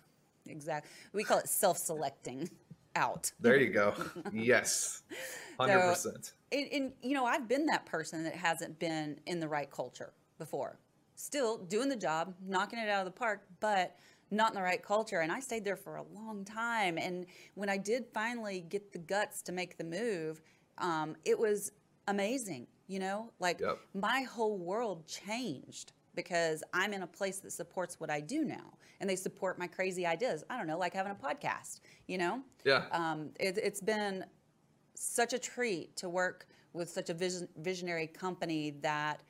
Exactly. 0.47 0.89
We 1.13 1.23
call 1.23 1.39
it 1.39 1.47
self-selecting 1.47 2.49
out. 2.95 3.31
There 3.39 3.57
you 3.57 3.69
go. 3.69 3.93
yes. 4.33 5.03
100%. 5.59 5.95
So, 5.97 6.11
and, 6.51 6.67
and, 6.71 6.91
you 7.01 7.13
know, 7.13 7.25
I've 7.25 7.47
been 7.47 7.65
that 7.67 7.85
person 7.85 8.23
that 8.23 8.35
hasn't 8.35 8.79
been 8.79 9.19
in 9.25 9.39
the 9.39 9.47
right 9.47 9.69
culture 9.69 10.13
before. 10.37 10.79
Still 11.15 11.57
doing 11.57 11.89
the 11.89 11.95
job, 11.95 12.33
knocking 12.45 12.79
it 12.79 12.89
out 12.89 12.99
of 12.99 13.05
the 13.05 13.17
park, 13.17 13.43
but 13.59 13.95
not 14.31 14.51
in 14.51 14.55
the 14.55 14.61
right 14.61 14.81
culture. 14.81 15.19
And 15.19 15.31
I 15.31 15.39
stayed 15.39 15.63
there 15.63 15.75
for 15.75 15.97
a 15.97 16.03
long 16.13 16.43
time. 16.43 16.97
And 16.97 17.25
when 17.55 17.69
I 17.69 17.77
did 17.77 18.05
finally 18.13 18.65
get 18.67 18.91
the 18.91 18.99
guts 18.99 19.41
to 19.43 19.51
make 19.51 19.77
the 19.77 19.83
move, 19.83 20.41
um, 20.77 21.15
it 21.25 21.37
was 21.37 21.71
amazing. 22.07 22.67
You 22.87 22.99
know, 22.99 23.31
like 23.39 23.61
yep. 23.61 23.77
my 23.93 24.23
whole 24.23 24.57
world 24.57 25.07
changed 25.07 25.93
because 26.15 26.63
I'm 26.73 26.93
in 26.93 27.03
a 27.03 27.07
place 27.07 27.39
that 27.39 27.51
supports 27.51 27.99
what 27.99 28.09
I 28.09 28.19
do 28.19 28.43
now 28.43 28.77
and 28.99 29.09
they 29.09 29.15
support 29.15 29.57
my 29.57 29.67
crazy 29.67 30.05
ideas. 30.05 30.43
I 30.49 30.57
don't 30.57 30.67
know, 30.67 30.77
like 30.77 30.93
having 30.93 31.11
a 31.11 31.15
podcast, 31.15 31.81
you 32.07 32.17
know? 32.17 32.41
Yeah. 32.63 32.85
Um, 32.91 33.31
it, 33.39 33.61
has 33.63 33.81
been 33.81 34.25
such 34.95 35.33
a 35.33 35.39
treat 35.39 35.95
to 35.97 36.09
work 36.09 36.47
with 36.73 36.89
such 36.89 37.09
a 37.09 37.13
vision, 37.13 37.47
visionary 37.57 38.07
company 38.07 38.75
that 38.81 39.23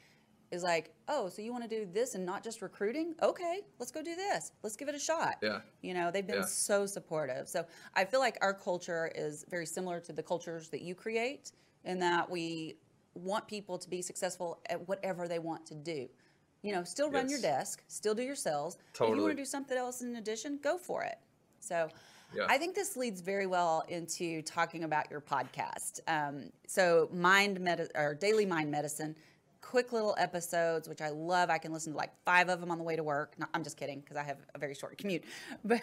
is 0.52 0.64
like, 0.64 0.94
oh, 1.08 1.30
so 1.30 1.42
you 1.42 1.54
want 1.54 1.64
to 1.64 1.70
do 1.70 1.88
this 1.92 2.14
and 2.16 2.26
not 2.26 2.44
just 2.44 2.62
recruiting? 2.62 3.16
Okay, 3.24 3.62
let's 3.80 3.92
go 3.92 4.04
do 4.04 4.16
this. 4.16 4.52
Let's 4.64 4.76
give 4.76 4.90
it 4.90 4.96
a 4.96 5.00
shot. 5.00 5.36
Yeah. 5.42 5.60
You 5.82 5.94
know, 5.94 6.12
they've 6.12 6.28
been 6.28 6.40
yeah. 6.40 6.46
so 6.46 6.86
supportive. 6.86 7.48
So 7.48 7.66
I 7.96 8.04
feel 8.04 8.20
like 8.20 8.38
our 8.42 8.54
culture 8.54 9.10
is 9.16 9.46
very 9.50 9.66
similar 9.66 10.02
to 10.02 10.12
the 10.12 10.22
cultures 10.22 10.70
that 10.70 10.82
you 10.82 10.94
create 10.94 11.54
in 11.86 12.00
that 12.00 12.30
we 12.30 12.76
want 13.14 13.48
people 13.48 13.78
to 13.78 13.90
be 13.90 14.02
successful 14.02 14.60
at 14.70 14.88
whatever 14.88 15.28
they 15.28 15.40
want 15.40 15.66
to 15.68 15.76
do. 15.76 16.10
You 16.64 16.74
know, 16.74 16.84
still 16.84 17.10
run 17.10 17.24
yes. 17.24 17.32
your 17.32 17.42
desk, 17.42 17.84
still 17.88 18.14
do 18.14 18.22
your 18.22 18.36
sales. 18.36 18.78
Totally. 18.94 19.14
If 19.14 19.18
you 19.18 19.24
want 19.24 19.38
to 19.38 19.42
do 19.42 19.46
something 19.46 19.78
else 19.78 20.02
in 20.02 20.16
addition, 20.16 20.60
go 20.62 20.78
for 20.78 21.04
it. 21.04 21.18
So 21.60 21.90
yeah. 22.36 22.46
I 22.48 22.58
think 22.58 22.76
this 22.76 22.96
leads 22.96 23.22
very 23.22 23.48
well 23.48 23.84
into 23.90 24.42
talking 24.44 24.84
about 24.84 25.10
your 25.10 25.22
podcast. 25.22 26.00
Um, 26.08 26.52
so 26.68 27.10
mind 27.12 27.60
med- 27.60 27.90
or 27.96 28.14
daily 28.14 28.46
mind 28.46 28.72
medicine, 28.72 29.16
quick 29.62 29.92
little 29.92 30.16
episodes, 30.18 30.88
which 30.88 31.02
I 31.02 31.10
love. 31.10 31.50
I 31.50 31.58
can 31.58 31.74
listen 31.74 31.94
to 31.94 31.98
like 31.98 32.12
five 32.26 32.50
of 32.50 32.60
them 32.60 32.72
on 32.72 32.78
the 32.78 32.84
way 32.84 32.96
to 32.96 33.04
work. 33.04 33.34
No, 33.38 33.48
I'm 33.54 33.64
just 33.64 33.78
kidding 33.78 34.00
because 34.00 34.18
I 34.18 34.24
have 34.24 34.38
a 34.56 34.60
very 34.60 34.76
short 34.76 34.98
commute. 34.98 35.24
But 35.64 35.82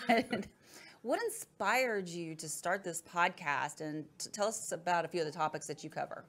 what 1.03 1.21
inspired 1.23 2.09
you 2.09 2.35
to 2.37 2.49
start 2.49 2.83
this 2.83 3.03
podcast 3.03 3.81
and 3.81 4.05
tell 4.33 4.49
us 4.49 4.73
about 4.73 5.05
a 5.05 5.09
few 5.09 5.21
of 5.21 5.27
the 5.27 5.33
topics 5.33 5.67
that 5.67 5.85
you 5.85 5.91
cover? 5.91 6.25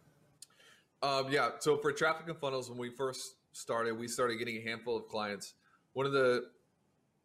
Um, 1.01 1.31
yeah. 1.31 1.51
So 1.59 1.77
for 1.77 1.91
traffic 1.91 2.27
and 2.27 2.37
funnels, 2.37 2.69
when 2.69 2.77
we 2.77 2.89
first 2.89 3.35
started, 3.51 3.97
we 3.97 4.07
started 4.07 4.37
getting 4.37 4.57
a 4.57 4.61
handful 4.61 4.97
of 4.97 5.07
clients. 5.07 5.53
One 5.93 6.05
of 6.05 6.11
the 6.11 6.45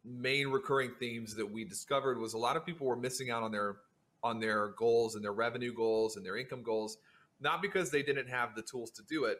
main 0.04 0.48
recurring 0.48 0.92
themes 0.98 1.34
that 1.36 1.50
we 1.50 1.64
discovered 1.64 2.18
was 2.18 2.34
a 2.34 2.38
lot 2.38 2.56
of 2.56 2.66
people 2.66 2.86
were 2.86 2.96
missing 2.96 3.30
out 3.30 3.42
on 3.42 3.50
their 3.52 3.76
on 4.22 4.40
their 4.40 4.68
goals 4.68 5.16
and 5.16 5.24
their 5.24 5.32
revenue 5.32 5.74
goals 5.74 6.16
and 6.16 6.24
their 6.24 6.36
income 6.36 6.62
goals, 6.62 6.96
not 7.40 7.60
because 7.60 7.90
they 7.90 8.02
didn't 8.02 8.28
have 8.28 8.54
the 8.54 8.62
tools 8.62 8.90
to 8.90 9.02
do 9.02 9.24
it 9.24 9.38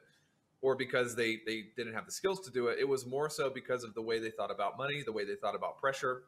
or 0.61 0.75
because 0.75 1.15
they 1.15 1.41
they 1.47 1.65
didn't 1.77 1.95
have 1.95 2.07
the 2.07 2.13
skills 2.13 2.41
to 2.41 2.51
do 2.51 2.69
it. 2.69 2.79
It 2.79 2.89
was 2.89 3.07
more 3.07 3.29
so 3.29 3.51
because 3.51 3.85
of 3.85 3.95
the 3.95 4.03
way 4.03 4.19
they 4.19 4.31
thought 4.31 4.51
about 4.51 4.79
money, 4.79 5.03
the 5.05 5.13
way 5.13 5.25
they 5.25 5.37
thought 5.37 5.55
about 5.55 5.79
pressure. 5.79 6.23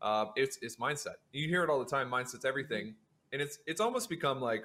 Uh, 0.00 0.26
it's 0.36 0.58
it's 0.62 0.76
mindset. 0.76 1.16
You 1.32 1.48
hear 1.48 1.64
it 1.64 1.70
all 1.70 1.78
the 1.78 1.90
time. 1.90 2.10
Mindset's 2.10 2.44
everything, 2.44 2.94
and 3.32 3.42
it's 3.42 3.58
it's 3.66 3.80
almost 3.80 4.08
become 4.08 4.40
like 4.40 4.64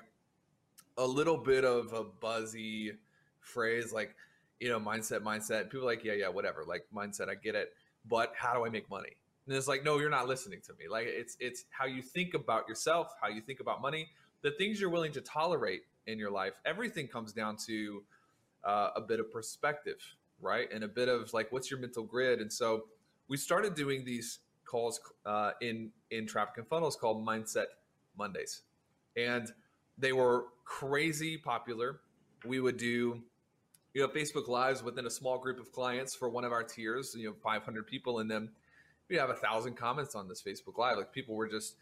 a 0.97 1.05
little 1.05 1.37
bit 1.37 1.63
of 1.63 1.93
a 1.93 2.03
buzzy 2.03 2.93
phrase, 3.39 3.91
like 3.93 4.15
you 4.63 4.69
know, 4.69 4.79
mindset, 4.79 5.19
mindset. 5.19 5.69
People 5.69 5.85
like, 5.85 6.05
yeah, 6.05 6.13
yeah, 6.13 6.29
whatever. 6.29 6.63
Like 6.65 6.85
mindset, 6.95 7.27
I 7.27 7.35
get 7.35 7.53
it. 7.53 7.73
But 8.09 8.31
how 8.33 8.53
do 8.53 8.65
I 8.65 8.69
make 8.69 8.89
money? 8.89 9.09
And 9.45 9.53
it's 9.57 9.67
like, 9.67 9.83
no, 9.83 9.99
you're 9.99 10.09
not 10.09 10.25
listening 10.25 10.61
to 10.67 10.73
me. 10.79 10.87
Like 10.89 11.05
it's 11.05 11.35
it's 11.41 11.65
how 11.69 11.85
you 11.85 12.01
think 12.01 12.33
about 12.33 12.69
yourself, 12.69 13.09
how 13.21 13.27
you 13.27 13.41
think 13.41 13.59
about 13.59 13.81
money, 13.81 14.07
the 14.41 14.51
things 14.51 14.79
you're 14.79 14.89
willing 14.89 15.11
to 15.11 15.21
tolerate 15.21 15.81
in 16.07 16.17
your 16.17 16.31
life. 16.31 16.53
Everything 16.65 17.09
comes 17.09 17.33
down 17.33 17.57
to 17.67 18.03
uh, 18.63 18.91
a 18.95 19.01
bit 19.01 19.19
of 19.19 19.33
perspective, 19.33 19.99
right? 20.39 20.71
And 20.73 20.85
a 20.85 20.87
bit 20.87 21.09
of 21.09 21.33
like, 21.33 21.51
what's 21.51 21.69
your 21.69 21.81
mental 21.81 22.03
grid? 22.03 22.39
And 22.39 22.51
so 22.51 22.85
we 23.27 23.35
started 23.35 23.75
doing 23.75 24.05
these 24.05 24.39
calls 24.63 25.01
uh, 25.25 25.51
in 25.59 25.91
in 26.09 26.25
traffic 26.25 26.59
and 26.59 26.67
funnels 26.69 26.95
called 26.95 27.27
Mindset 27.27 27.65
Mondays, 28.17 28.61
and 29.17 29.51
they 29.97 30.13
were 30.13 30.45
crazy 30.63 31.37
popular. 31.37 31.99
We 32.45 32.61
would 32.61 32.77
do 32.77 33.23
you 33.93 34.01
know 34.01 34.07
facebook 34.07 34.47
lives 34.47 34.83
within 34.83 35.05
a 35.05 35.09
small 35.09 35.37
group 35.37 35.59
of 35.59 35.71
clients 35.71 36.15
for 36.15 36.29
one 36.29 36.43
of 36.43 36.51
our 36.51 36.63
tiers 36.63 37.15
you 37.17 37.27
know 37.27 37.35
500 37.43 37.85
people 37.87 38.19
in 38.19 38.27
them. 38.27 38.49
We 39.09 39.17
have 39.17 39.29
a 39.29 39.35
thousand 39.35 39.75
comments 39.75 40.15
on 40.15 40.27
this 40.27 40.41
facebook 40.41 40.77
live. 40.77 40.97
Like 40.97 41.11
people 41.11 41.35
were 41.35 41.47
just 41.47 41.75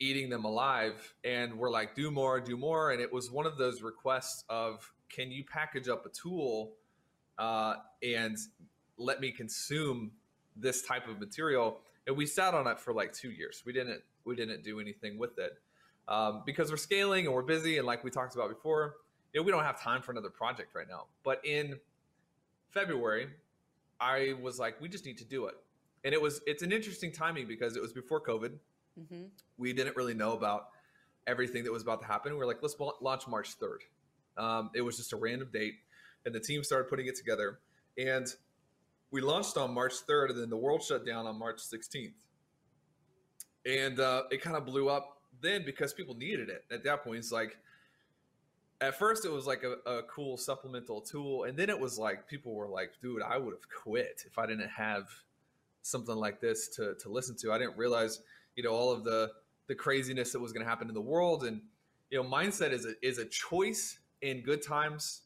eating 0.00 0.28
them 0.28 0.44
alive 0.44 1.14
and 1.22 1.56
we're 1.56 1.70
like 1.70 1.94
do 1.94 2.10
more 2.10 2.40
do 2.40 2.56
more. 2.56 2.90
And 2.90 3.00
it 3.00 3.12
was 3.12 3.30
one 3.30 3.46
of 3.46 3.56
those 3.56 3.82
requests 3.82 4.44
of 4.48 4.92
can 5.08 5.30
you 5.30 5.44
package 5.44 5.88
up 5.88 6.06
a 6.06 6.08
tool 6.08 6.72
uh, 7.38 7.76
and 8.02 8.36
let 8.96 9.20
me 9.20 9.30
consume 9.30 10.12
this 10.56 10.82
type 10.82 11.08
of 11.08 11.20
material? 11.20 11.80
And 12.06 12.16
we 12.16 12.26
sat 12.26 12.54
on 12.54 12.66
it 12.66 12.80
for 12.80 12.92
like 12.92 13.12
two 13.12 13.30
years. 13.30 13.62
We 13.64 13.72
didn't 13.72 14.02
we 14.24 14.34
didn't 14.34 14.64
do 14.64 14.80
anything 14.80 15.18
with 15.18 15.38
it 15.38 15.58
um, 16.08 16.42
because 16.44 16.70
we're 16.70 16.76
scaling 16.76 17.26
and 17.26 17.34
we're 17.34 17.42
busy 17.42 17.78
and 17.78 17.86
like 17.86 18.02
we 18.02 18.10
talked 18.10 18.34
about 18.34 18.48
before 18.48 18.96
you 19.34 19.40
know, 19.40 19.44
we 19.44 19.50
don't 19.50 19.64
have 19.64 19.80
time 19.80 20.00
for 20.00 20.12
another 20.12 20.30
project 20.30 20.74
right 20.74 20.86
now. 20.88 21.06
But 21.24 21.44
in 21.44 21.78
February, 22.70 23.26
I 24.00 24.34
was 24.40 24.58
like, 24.58 24.80
we 24.80 24.88
just 24.88 25.04
need 25.04 25.18
to 25.18 25.24
do 25.24 25.46
it. 25.46 25.54
And 26.04 26.14
it 26.14 26.22
was 26.22 26.40
it's 26.46 26.62
an 26.62 26.70
interesting 26.70 27.12
timing 27.12 27.48
because 27.48 27.76
it 27.76 27.82
was 27.82 27.92
before 27.92 28.20
COVID. 28.20 28.52
Mm-hmm. 28.98 29.24
We 29.58 29.72
didn't 29.72 29.96
really 29.96 30.14
know 30.14 30.32
about 30.32 30.68
everything 31.26 31.64
that 31.64 31.72
was 31.72 31.82
about 31.82 32.00
to 32.00 32.06
happen. 32.06 32.32
We 32.32 32.38
were 32.38 32.46
like, 32.46 32.62
let's 32.62 32.76
launch 33.00 33.26
March 33.26 33.58
3rd. 33.58 33.78
Um, 34.36 34.70
it 34.74 34.82
was 34.82 34.96
just 34.96 35.12
a 35.12 35.16
random 35.16 35.48
date, 35.52 35.74
and 36.24 36.34
the 36.34 36.40
team 36.40 36.62
started 36.62 36.88
putting 36.88 37.06
it 37.06 37.16
together. 37.16 37.58
And 37.98 38.26
we 39.10 39.20
launched 39.20 39.56
on 39.56 39.72
March 39.72 39.94
3rd, 40.08 40.30
and 40.30 40.40
then 40.40 40.50
the 40.50 40.56
world 40.56 40.82
shut 40.82 41.06
down 41.06 41.26
on 41.26 41.38
March 41.38 41.58
16th. 41.58 42.12
And 43.64 43.98
uh, 43.98 44.24
it 44.30 44.42
kind 44.42 44.56
of 44.56 44.66
blew 44.66 44.88
up 44.88 45.22
then 45.40 45.64
because 45.64 45.92
people 45.94 46.14
needed 46.14 46.50
it. 46.50 46.64
At 46.70 46.84
that 46.84 47.02
point, 47.02 47.18
it's 47.18 47.32
like 47.32 47.56
at 48.84 48.98
first 48.98 49.24
it 49.24 49.30
was 49.30 49.46
like 49.46 49.62
a, 49.64 49.90
a, 49.90 50.02
cool 50.04 50.36
supplemental 50.36 51.00
tool 51.00 51.44
and 51.44 51.56
then 51.56 51.68
it 51.68 51.78
was 51.78 51.98
like 51.98 52.26
people 52.28 52.54
were 52.54 52.68
like 52.68 52.92
dude 53.02 53.22
i 53.22 53.36
would 53.36 53.52
have 53.52 53.68
quit 53.68 54.22
if 54.26 54.38
i 54.38 54.46
didn't 54.46 54.68
have 54.68 55.08
something 55.84 56.16
like 56.16 56.40
this 56.40 56.68
to, 56.68 56.94
to 56.94 57.10
listen 57.10 57.36
to. 57.36 57.52
I 57.52 57.58
didn't 57.58 57.76
realize 57.76 58.20
you 58.56 58.64
know 58.64 58.72
all 58.72 58.90
of 58.90 59.04
the 59.04 59.30
the 59.66 59.74
craziness 59.74 60.32
that 60.32 60.40
was 60.40 60.52
going 60.52 60.64
to 60.64 60.68
happen 60.68 60.88
in 60.88 60.94
the 60.94 61.00
world 61.00 61.44
and 61.44 61.60
you 62.10 62.20
know 62.20 62.28
mindset 62.28 62.72
is 62.72 62.86
a, 62.86 62.94
is 63.06 63.18
a 63.18 63.24
choice 63.26 63.98
in 64.22 64.40
good 64.40 64.62
times 64.62 65.22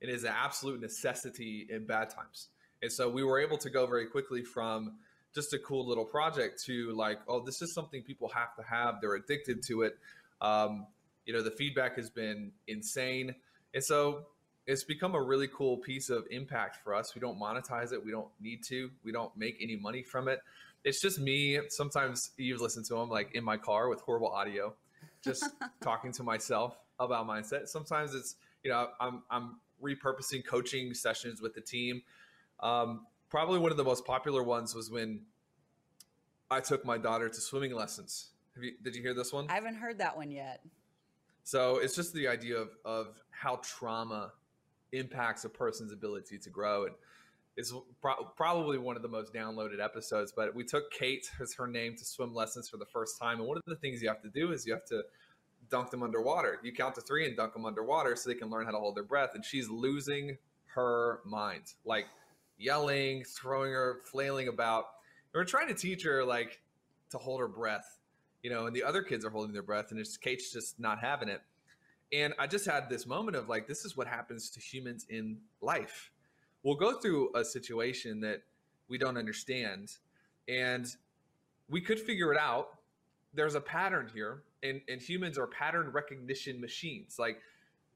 and 0.00 0.10
is 0.10 0.24
an 0.24 0.32
absolute 0.34 0.80
necessity 0.80 1.66
in 1.70 1.84
bad 1.84 2.08
times. 2.08 2.48
And 2.82 2.90
so 2.90 3.08
we 3.08 3.24
were 3.24 3.40
able 3.40 3.58
to 3.58 3.70
go 3.70 3.86
very 3.86 4.06
quickly 4.06 4.42
from 4.42 4.98
just 5.34 5.52
a 5.52 5.58
cool 5.58 5.86
little 5.86 6.04
project 6.04 6.62
to 6.64 6.92
like 6.92 7.18
oh 7.26 7.44
this 7.44 7.60
is 7.60 7.74
something 7.74 8.02
people 8.02 8.28
have 8.28 8.54
to 8.56 8.62
have 8.62 9.00
they're 9.00 9.16
addicted 9.16 9.62
to 9.64 9.82
it. 9.82 9.98
Um, 10.40 10.86
you 11.28 11.34
know 11.34 11.42
the 11.42 11.50
feedback 11.50 11.96
has 11.96 12.08
been 12.08 12.50
insane. 12.66 13.34
And 13.74 13.84
so 13.84 14.22
it's 14.66 14.82
become 14.82 15.14
a 15.14 15.22
really 15.22 15.46
cool 15.46 15.76
piece 15.76 16.08
of 16.08 16.24
impact 16.30 16.78
for 16.82 16.94
us. 16.94 17.14
We 17.14 17.20
don't 17.20 17.38
monetize 17.38 17.92
it. 17.92 18.02
We 18.02 18.10
don't 18.10 18.30
need 18.40 18.64
to. 18.68 18.90
We 19.04 19.12
don't 19.12 19.36
make 19.36 19.58
any 19.60 19.76
money 19.76 20.02
from 20.02 20.26
it. 20.26 20.40
It's 20.84 21.02
just 21.02 21.20
me. 21.20 21.60
Sometimes 21.68 22.30
you 22.38 22.56
listen 22.56 22.82
to 22.84 22.94
them 22.94 23.10
like 23.10 23.34
in 23.34 23.44
my 23.44 23.58
car 23.58 23.90
with 23.90 24.00
horrible 24.00 24.28
audio 24.28 24.74
just 25.22 25.44
talking 25.82 26.12
to 26.12 26.22
myself 26.22 26.78
about 26.98 27.28
mindset. 27.28 27.68
Sometimes 27.68 28.14
it's 28.14 28.36
you 28.64 28.70
know 28.70 28.88
i'm 28.98 29.22
i'm 29.30 29.60
repurposing 29.82 30.44
coaching 30.44 30.94
sessions 30.94 31.42
with 31.42 31.54
the 31.54 31.60
team. 31.60 32.00
Um, 32.60 33.06
probably 33.28 33.58
one 33.58 33.70
of 33.70 33.76
the 33.76 33.84
most 33.84 34.06
popular 34.06 34.42
ones 34.42 34.74
was 34.74 34.90
when 34.90 35.20
i 36.50 36.58
took 36.58 36.84
my 36.86 36.96
daughter 36.96 37.28
to 37.28 37.40
swimming 37.40 37.74
lessons. 37.74 38.30
You, 38.60 38.72
did 38.82 38.96
you 38.96 39.02
hear 39.02 39.14
this 39.14 39.32
one? 39.32 39.46
I 39.50 39.54
haven't 39.54 39.76
heard 39.76 39.98
that 39.98 40.16
one 40.16 40.30
yet 40.30 40.62
so 41.48 41.78
it's 41.78 41.96
just 41.96 42.12
the 42.12 42.28
idea 42.28 42.58
of 42.58 42.68
of 42.84 43.22
how 43.30 43.58
trauma 43.62 44.32
impacts 44.92 45.46
a 45.46 45.48
person's 45.48 45.92
ability 45.92 46.36
to 46.36 46.50
grow. 46.50 46.84
And 46.84 46.94
it's 47.56 47.72
pro- 48.02 48.22
probably 48.36 48.76
one 48.76 48.96
of 48.96 49.02
the 49.02 49.08
most 49.08 49.32
downloaded 49.32 49.82
episodes. 49.82 50.30
But 50.30 50.54
we 50.54 50.62
took 50.62 50.90
Kate, 50.90 51.26
as 51.40 51.54
her 51.54 51.66
name, 51.66 51.96
to 51.96 52.04
swim 52.04 52.34
lessons 52.34 52.68
for 52.68 52.76
the 52.76 52.84
first 52.84 53.18
time. 53.18 53.38
And 53.38 53.48
one 53.48 53.56
of 53.56 53.62
the 53.66 53.76
things 53.76 54.02
you 54.02 54.08
have 54.08 54.20
to 54.24 54.28
do 54.28 54.52
is 54.52 54.66
you 54.66 54.74
have 54.74 54.84
to 54.88 55.04
dunk 55.70 55.90
them 55.90 56.02
underwater. 56.02 56.58
You 56.62 56.70
count 56.70 56.94
to 56.96 57.00
three 57.00 57.26
and 57.26 57.34
dunk 57.34 57.54
them 57.54 57.64
underwater 57.64 58.14
so 58.14 58.28
they 58.28 58.36
can 58.36 58.50
learn 58.50 58.66
how 58.66 58.72
to 58.72 58.78
hold 58.78 58.94
their 58.94 59.04
breath. 59.04 59.30
And 59.34 59.42
she's 59.42 59.70
losing 59.70 60.36
her 60.74 61.20
mind, 61.24 61.72
like 61.86 62.08
yelling, 62.58 63.24
throwing 63.24 63.72
her, 63.72 64.00
flailing 64.04 64.48
about. 64.48 64.84
And 65.32 65.40
we're 65.40 65.44
trying 65.44 65.68
to 65.68 65.74
teach 65.74 66.04
her 66.04 66.26
like 66.26 66.60
to 67.08 67.16
hold 67.16 67.40
her 67.40 67.48
breath, 67.48 67.97
you 68.42 68.50
know, 68.50 68.66
and 68.66 68.74
the 68.74 68.84
other 68.84 69.02
kids 69.02 69.24
are 69.24 69.30
holding 69.30 69.52
their 69.52 69.62
breath, 69.62 69.90
and 69.90 70.00
it's 70.00 70.16
Kate's 70.16 70.52
just 70.52 70.78
not 70.78 70.98
having 70.98 71.28
it. 71.28 71.40
And 72.12 72.34
I 72.38 72.46
just 72.46 72.64
had 72.64 72.88
this 72.88 73.06
moment 73.06 73.36
of 73.36 73.48
like, 73.48 73.66
this 73.66 73.84
is 73.84 73.96
what 73.96 74.06
happens 74.06 74.50
to 74.50 74.60
humans 74.60 75.06
in 75.10 75.38
life. 75.60 76.10
We'll 76.62 76.76
go 76.76 76.98
through 76.98 77.30
a 77.34 77.44
situation 77.44 78.20
that 78.20 78.42
we 78.88 78.98
don't 78.98 79.16
understand, 79.16 79.92
and 80.48 80.86
we 81.68 81.80
could 81.80 82.00
figure 82.00 82.32
it 82.32 82.38
out. 82.38 82.78
There's 83.34 83.54
a 83.54 83.60
pattern 83.60 84.10
here, 84.12 84.42
and, 84.62 84.80
and 84.88 85.00
humans 85.00 85.38
are 85.38 85.46
pattern 85.46 85.90
recognition 85.92 86.60
machines. 86.60 87.16
Like, 87.18 87.40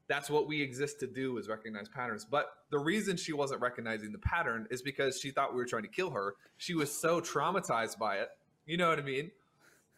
that's 0.07 0.29
what 0.29 0.47
we 0.47 0.61
exist 0.61 0.99
to 0.99 1.07
do 1.07 1.37
is 1.37 1.47
recognize 1.47 1.87
patterns. 1.89 2.25
But 2.25 2.53
the 2.69 2.77
reason 2.77 3.17
she 3.17 3.33
wasn't 3.33 3.61
recognizing 3.61 4.11
the 4.11 4.19
pattern 4.19 4.67
is 4.69 4.81
because 4.81 5.19
she 5.19 5.31
thought 5.31 5.53
we 5.53 5.57
were 5.57 5.65
trying 5.65 5.83
to 5.83 5.89
kill 5.89 6.11
her. 6.11 6.35
She 6.57 6.75
was 6.75 6.91
so 6.91 7.21
traumatized 7.21 7.97
by 7.97 8.17
it. 8.17 8.29
You 8.65 8.77
know 8.77 8.89
what 8.89 8.99
I 8.99 9.03
mean? 9.03 9.31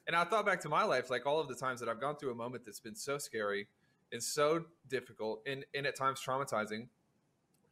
And 0.08 0.16
I 0.16 0.24
thought 0.24 0.46
back 0.46 0.62
to 0.62 0.70
my 0.70 0.84
life, 0.84 1.10
like 1.10 1.26
all 1.26 1.40
of 1.40 1.48
the 1.48 1.56
times 1.56 1.80
that 1.80 1.90
I've 1.90 2.00
gone 2.00 2.16
through 2.16 2.32
a 2.32 2.36
moment 2.36 2.64
that's 2.66 2.80
been 2.80 2.96
so 2.96 3.18
scary 3.18 3.68
and 4.12 4.22
so 4.22 4.66
difficult 4.88 5.42
and, 5.48 5.66
and 5.74 5.86
at 5.86 5.96
times 5.96 6.22
traumatizing. 6.26 6.88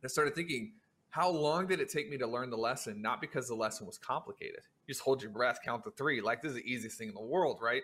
I 0.04 0.08
started 0.08 0.36
thinking, 0.36 0.74
how 1.10 1.30
long 1.30 1.68
did 1.68 1.80
it 1.80 1.90
take 1.90 2.10
me 2.10 2.18
to 2.18 2.28
learn 2.28 2.50
the 2.50 2.58
lesson? 2.58 3.02
Not 3.02 3.22
because 3.22 3.48
the 3.48 3.56
lesson 3.56 3.86
was 3.86 3.98
complicated. 3.98 4.62
You 4.88 4.94
just 4.94 5.02
hold 5.02 5.22
your 5.22 5.32
breath, 5.32 5.60
count 5.64 5.84
to 5.84 5.92
three. 5.92 6.22
Like 6.22 6.42
this 6.42 6.50
is 6.50 6.56
the 6.56 6.70
easiest 6.70 6.98
thing 6.98 7.10
in 7.10 7.14
the 7.14 7.22
world, 7.22 7.60
right? 7.62 7.84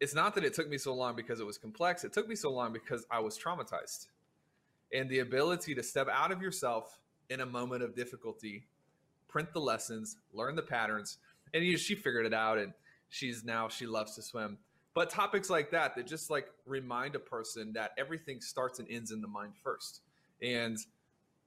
It's 0.00 0.14
not 0.14 0.34
that 0.34 0.44
it 0.44 0.52
took 0.52 0.68
me 0.68 0.76
so 0.76 0.94
long 0.94 1.16
because 1.16 1.40
it 1.40 1.46
was 1.46 1.56
complex. 1.56 2.04
It 2.04 2.12
took 2.12 2.28
me 2.28 2.36
so 2.36 2.52
long 2.52 2.72
because 2.72 3.06
I 3.10 3.20
was 3.20 3.38
traumatized. 3.38 4.08
And 4.92 5.08
the 5.08 5.20
ability 5.20 5.74
to 5.74 5.82
step 5.82 6.08
out 6.12 6.30
of 6.30 6.42
yourself 6.42 7.00
in 7.30 7.40
a 7.40 7.46
moment 7.46 7.82
of 7.82 7.96
difficulty, 7.96 8.66
print 9.28 9.52
the 9.52 9.60
lessons, 9.60 10.18
learn 10.32 10.56
the 10.56 10.62
patterns, 10.62 11.18
and 11.54 11.64
you, 11.64 11.78
she 11.78 11.94
figured 11.94 12.26
it 12.26 12.34
out 12.34 12.58
and 12.58 12.74
she's 13.14 13.44
now 13.44 13.68
she 13.68 13.86
loves 13.86 14.14
to 14.16 14.22
swim. 14.22 14.58
But 14.94 15.10
topics 15.10 15.50
like 15.50 15.70
that 15.72 15.96
that 15.96 16.06
just 16.06 16.30
like 16.30 16.48
remind 16.66 17.14
a 17.16 17.20
person 17.20 17.72
that 17.72 17.92
everything 17.98 18.40
starts 18.40 18.78
and 18.78 18.88
ends 18.90 19.10
in 19.10 19.20
the 19.20 19.28
mind 19.28 19.54
first. 19.62 20.02
And 20.40 20.78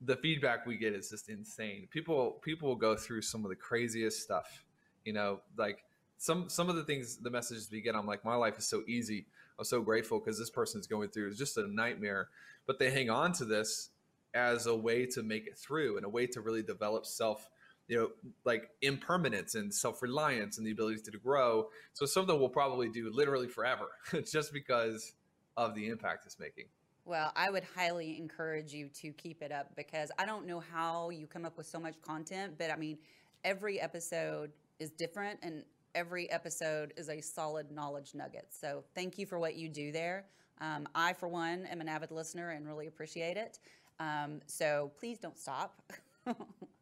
the 0.01 0.15
feedback 0.17 0.65
we 0.65 0.77
get 0.77 0.93
is 0.93 1.09
just 1.09 1.29
insane. 1.29 1.87
People 1.91 2.39
people 2.43 2.67
will 2.67 2.75
go 2.75 2.95
through 2.95 3.21
some 3.21 3.45
of 3.45 3.49
the 3.49 3.55
craziest 3.55 4.21
stuff 4.21 4.63
you 5.07 5.13
know? 5.13 5.39
Like 5.57 5.85
some 6.17 6.49
some 6.49 6.69
of 6.69 6.75
the 6.75 6.83
things 6.83 7.17
the 7.17 7.29
messages 7.29 7.69
we 7.71 7.79
get 7.79 7.95
i'm 7.95 8.07
like 8.07 8.25
my 8.25 8.35
life 8.35 8.59
is 8.59 8.67
so 8.67 8.83
easy. 8.87 9.25
I'm 9.57 9.65
so 9.65 9.81
grateful 9.81 10.19
because 10.19 10.37
this 10.37 10.51
person's 10.51 10.85
going 10.85 11.09
through 11.09 11.29
is 11.29 11.37
just 11.37 11.57
a 11.57 11.65
nightmare. 11.67 12.27
But 12.67 12.77
they 12.77 12.91
hang 12.91 13.09
on 13.09 13.31
to 13.33 13.45
this 13.45 13.89
as 14.35 14.67
a 14.67 14.75
way 14.75 15.05
to 15.07 15.23
make 15.23 15.47
it 15.47 15.57
through 15.57 15.95
and 15.95 16.05
a 16.05 16.09
way 16.09 16.27
to 16.27 16.41
really 16.41 16.61
develop 16.61 17.07
self 17.07 17.49
you 17.87 17.97
know, 17.97 18.09
like 18.43 18.69
impermanence 18.81 19.55
and 19.55 19.73
self 19.73 20.01
reliance 20.01 20.57
and 20.57 20.67
the 20.67 20.71
ability 20.71 21.01
to 21.01 21.17
grow. 21.17 21.67
So 21.93 22.05
something 22.05 22.37
we'll 22.39 22.49
probably 22.49 22.89
do 22.89 23.09
literally 23.13 23.47
forever, 23.47 23.87
just 24.31 24.53
because 24.53 25.13
of 25.55 25.73
the 25.73 25.87
impact 25.87 26.25
it's 26.25 26.39
making. 26.39 26.65
Well, 27.05 27.31
I 27.37 27.49
would 27.49 27.63
highly 27.75 28.17
encourage 28.17 28.73
you 28.73 28.89
to 29.01 29.11
keep 29.13 29.41
it 29.41 29.51
up 29.51 29.73
because 29.77 30.11
I 30.19 30.25
don't 30.25 30.45
know 30.45 30.59
how 30.59 31.09
you 31.09 31.25
come 31.25 31.45
up 31.45 31.57
with 31.57 31.65
so 31.65 31.79
much 31.79 31.95
content, 32.01 32.55
but 32.57 32.69
I 32.69 32.75
mean, 32.75 32.97
every 33.45 33.79
episode 33.79 34.51
is 34.79 34.91
different 34.91 35.39
and 35.41 35.63
every 35.95 36.29
episode 36.29 36.93
is 36.97 37.09
a 37.09 37.21
solid 37.21 37.71
knowledge 37.71 38.13
nugget. 38.13 38.47
So 38.49 38.83
thank 38.93 39.17
you 39.17 39.25
for 39.25 39.39
what 39.39 39.55
you 39.55 39.69
do 39.69 39.93
there. 39.93 40.25
Um, 40.59 40.87
I, 40.93 41.13
for 41.13 41.29
one, 41.29 41.65
am 41.67 41.81
an 41.81 41.87
avid 41.87 42.11
listener 42.11 42.49
and 42.49 42.67
really 42.67 42.87
appreciate 42.87 43.37
it. 43.37 43.59
Um, 43.99 44.41
so 44.45 44.91
please 44.99 45.17
don't 45.17 45.37
stop. 45.37 45.81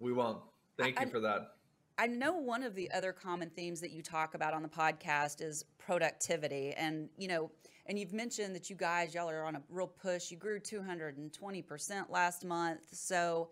We 0.00 0.12
won't. 0.12 0.38
Thank 0.78 1.00
you 1.00 1.08
for 1.08 1.20
that. 1.20 1.54
I 1.98 2.06
know 2.06 2.34
one 2.34 2.62
of 2.62 2.76
the 2.76 2.90
other 2.92 3.12
common 3.12 3.50
themes 3.50 3.80
that 3.80 3.90
you 3.90 4.02
talk 4.02 4.34
about 4.34 4.54
on 4.54 4.62
the 4.62 4.68
podcast 4.68 5.42
is 5.42 5.64
productivity. 5.78 6.72
And, 6.76 7.08
you 7.16 7.26
know, 7.26 7.50
and 7.86 7.98
you've 7.98 8.12
mentioned 8.12 8.54
that 8.54 8.70
you 8.70 8.76
guys, 8.76 9.14
y'all 9.14 9.28
are 9.28 9.44
on 9.44 9.56
a 9.56 9.62
real 9.68 9.88
push. 9.88 10.30
You 10.30 10.36
grew 10.36 10.60
220% 10.60 12.10
last 12.10 12.44
month. 12.44 12.80
So, 12.92 13.48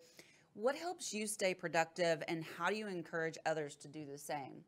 what 0.55 0.75
helps 0.75 1.13
you 1.13 1.27
stay 1.27 1.53
productive 1.53 2.23
and 2.29 2.43
how 2.57 2.71
do 2.71 2.77
you 2.77 2.87
encourage 2.87 3.37
others 3.45 3.77
to 3.77 3.89
do 3.89 4.07
the 4.07 4.17
same? 4.17 4.63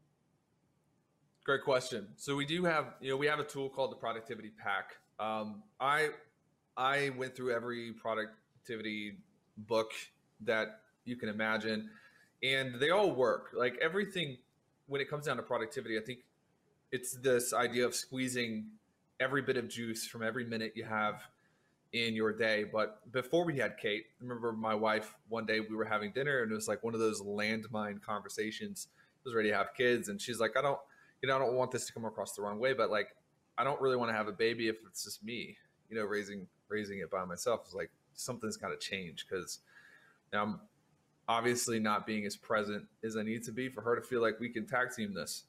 Great 1.44 1.62
question. 1.64 2.08
So 2.16 2.36
we 2.36 2.44
do 2.44 2.64
have, 2.64 2.96
you 3.00 3.10
know, 3.10 3.16
we 3.16 3.26
have 3.26 3.38
a 3.38 3.44
tool 3.44 3.70
called 3.70 3.92
the 3.92 3.96
Productivity 3.96 4.50
Pack. 4.62 4.96
Um, 5.18 5.62
I 5.80 6.10
I 6.76 7.10
went 7.16 7.34
through 7.34 7.54
every 7.54 7.92
productivity 7.92 9.16
book 9.56 9.92
that 10.42 10.80
you 11.08 11.16
can 11.16 11.28
imagine, 11.28 11.90
and 12.42 12.78
they 12.80 12.90
all 12.90 13.10
work. 13.10 13.50
Like 13.56 13.76
everything, 13.80 14.38
when 14.86 15.00
it 15.00 15.08
comes 15.10 15.26
down 15.26 15.36
to 15.36 15.42
productivity, 15.42 15.98
I 15.98 16.02
think 16.02 16.20
it's 16.92 17.16
this 17.16 17.52
idea 17.52 17.86
of 17.86 17.94
squeezing 17.94 18.66
every 19.20 19.42
bit 19.42 19.56
of 19.56 19.68
juice 19.68 20.06
from 20.06 20.22
every 20.22 20.44
minute 20.44 20.72
you 20.76 20.84
have 20.84 21.22
in 21.92 22.14
your 22.14 22.32
day. 22.32 22.64
But 22.70 23.10
before 23.12 23.44
we 23.44 23.58
had 23.58 23.76
Kate, 23.78 24.04
I 24.20 24.22
remember 24.22 24.52
my 24.52 24.74
wife 24.74 25.14
one 25.28 25.46
day 25.46 25.60
we 25.60 25.74
were 25.74 25.84
having 25.84 26.12
dinner 26.12 26.42
and 26.42 26.52
it 26.52 26.54
was 26.54 26.68
like 26.68 26.84
one 26.84 26.94
of 26.94 27.00
those 27.00 27.22
landmine 27.22 28.00
conversations. 28.02 28.88
I 28.92 29.20
was 29.24 29.34
ready 29.34 29.50
to 29.50 29.56
have 29.56 29.74
kids, 29.76 30.08
and 30.08 30.20
she's 30.20 30.38
like, 30.38 30.56
I 30.56 30.62
don't, 30.62 30.78
you 31.22 31.28
know, 31.28 31.36
I 31.36 31.38
don't 31.38 31.54
want 31.54 31.70
this 31.70 31.86
to 31.86 31.92
come 31.92 32.04
across 32.04 32.34
the 32.34 32.42
wrong 32.42 32.58
way, 32.58 32.72
but 32.72 32.90
like, 32.90 33.08
I 33.58 33.64
don't 33.64 33.80
really 33.80 33.96
want 33.96 34.10
to 34.10 34.16
have 34.16 34.28
a 34.28 34.32
baby 34.32 34.68
if 34.68 34.76
it's 34.86 35.04
just 35.04 35.24
me, 35.24 35.56
you 35.90 35.96
know, 35.96 36.04
raising 36.04 36.46
raising 36.68 37.00
it 37.00 37.10
by 37.10 37.24
myself. 37.24 37.62
It's 37.64 37.74
like 37.74 37.90
something's 38.14 38.56
got 38.56 38.68
to 38.68 38.76
change 38.76 39.26
because 39.28 39.58
now 40.32 40.42
I'm 40.42 40.60
obviously 41.28 41.78
not 41.78 42.06
being 42.06 42.24
as 42.24 42.36
present 42.36 42.84
as 43.04 43.16
I 43.16 43.22
need 43.22 43.44
to 43.44 43.52
be 43.52 43.68
for 43.68 43.82
her 43.82 43.94
to 43.94 44.02
feel 44.02 44.22
like 44.22 44.40
we 44.40 44.48
can 44.48 44.66
tag 44.66 44.88
team 44.96 45.14
this. 45.14 45.44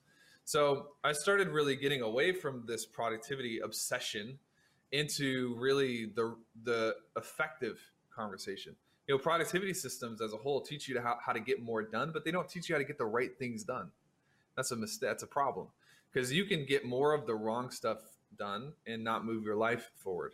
So 0.45 0.87
I 1.03 1.13
started 1.13 1.49
really 1.49 1.75
getting 1.75 2.01
away 2.01 2.33
from 2.33 2.63
this 2.67 2.85
productivity 2.85 3.59
obsession 3.59 4.39
into 4.91 5.55
really 5.57 6.11
the 6.15 6.35
the 6.63 6.95
effective 7.15 7.79
conversation. 8.13 8.75
You 9.07 9.15
know, 9.15 9.19
productivity 9.19 9.73
systems 9.73 10.21
as 10.21 10.33
a 10.33 10.37
whole 10.37 10.61
teach 10.61 10.87
you 10.87 10.95
to 10.95 11.01
how, 11.01 11.17
how 11.23 11.33
to 11.33 11.39
get 11.39 11.63
more 11.63 11.81
done, 11.81 12.11
but 12.13 12.25
they 12.25 12.31
don't 12.31 12.47
teach 12.47 12.69
you 12.69 12.75
how 12.75 12.79
to 12.79 12.85
get 12.85 12.97
the 12.97 13.05
right 13.05 13.35
things 13.39 13.63
done. 13.63 13.89
That's 14.55 14.71
a 14.71 14.75
mistake. 14.75 15.09
That's 15.09 15.23
a 15.23 15.27
problem 15.27 15.67
because 16.11 16.31
you 16.33 16.45
can 16.45 16.65
get 16.65 16.85
more 16.85 17.13
of 17.13 17.25
the 17.25 17.35
wrong 17.35 17.71
stuff 17.71 17.99
done 18.37 18.73
and 18.85 19.03
not 19.03 19.25
move 19.25 19.43
your 19.43 19.55
life 19.55 19.91
forward. 19.95 20.33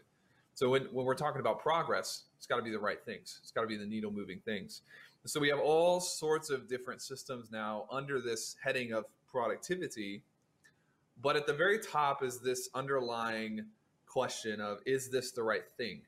So 0.53 0.69
when, 0.69 0.83
when 0.85 1.05
we're 1.05 1.15
talking 1.15 1.41
about 1.41 1.59
progress, 1.59 2.23
it's 2.37 2.47
got 2.47 2.57
to 2.57 2.61
be 2.61 2.71
the 2.71 2.79
right 2.79 3.03
things. 3.05 3.39
It's 3.41 3.51
got 3.51 3.61
to 3.61 3.67
be 3.67 3.77
the 3.77 3.85
needle 3.85 4.11
moving 4.11 4.39
things. 4.45 4.81
So 5.27 5.39
we 5.39 5.49
have 5.49 5.59
all 5.59 5.99
sorts 5.99 6.51
of 6.51 6.67
different 6.67 7.01
systems 7.01 7.49
now 7.51 7.87
under 7.91 8.21
this 8.21 8.55
heading 8.63 8.93
of 8.93 9.05
productivity. 9.27 10.21
But 11.19 11.35
at 11.35 11.47
the 11.47 11.53
very 11.53 11.79
top 11.79 12.23
is 12.23 12.39
this 12.39 12.69
underlying 12.75 13.65
question 14.05 14.61
of 14.61 14.79
is 14.85 15.09
this 15.09 15.31
the 15.31 15.41
right 15.41 15.67
thing? 15.77 16.01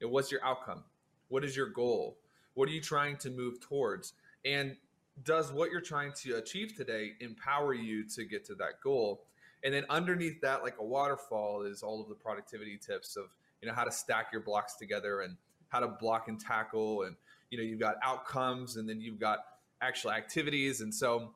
And 0.00 0.10
what's 0.10 0.32
your 0.32 0.42
outcome? 0.42 0.84
What 1.28 1.44
is 1.44 1.54
your 1.54 1.68
goal? 1.68 2.16
What 2.54 2.66
are 2.68 2.72
you 2.72 2.80
trying 2.80 3.18
to 3.18 3.30
move 3.30 3.60
towards? 3.60 4.14
And 4.44 4.76
does 5.22 5.52
what 5.52 5.70
you're 5.70 5.82
trying 5.82 6.12
to 6.22 6.36
achieve 6.36 6.74
today 6.74 7.12
empower 7.20 7.74
you 7.74 8.08
to 8.08 8.24
get 8.24 8.42
to 8.46 8.54
that 8.54 8.80
goal? 8.82 9.24
And 9.64 9.74
then 9.74 9.84
underneath 9.90 10.40
that, 10.40 10.62
like 10.62 10.76
a 10.80 10.84
waterfall, 10.84 11.62
is 11.62 11.82
all 11.82 12.00
of 12.00 12.08
the 12.08 12.14
productivity 12.14 12.78
tips 12.78 13.16
of 13.16 13.26
you 13.60 13.68
know 13.68 13.74
how 13.74 13.84
to 13.84 13.92
stack 13.92 14.28
your 14.32 14.40
blocks 14.40 14.76
together 14.76 15.20
and 15.20 15.36
how 15.68 15.80
to 15.80 15.88
block 15.88 16.28
and 16.28 16.40
tackle 16.40 17.02
and 17.02 17.16
you 17.52 17.58
know 17.58 17.64
you've 17.64 17.78
got 17.78 17.96
outcomes 18.02 18.76
and 18.76 18.88
then 18.88 19.00
you've 19.00 19.20
got 19.20 19.40
actual 19.82 20.10
activities. 20.10 20.80
And 20.80 20.92
so 20.92 21.34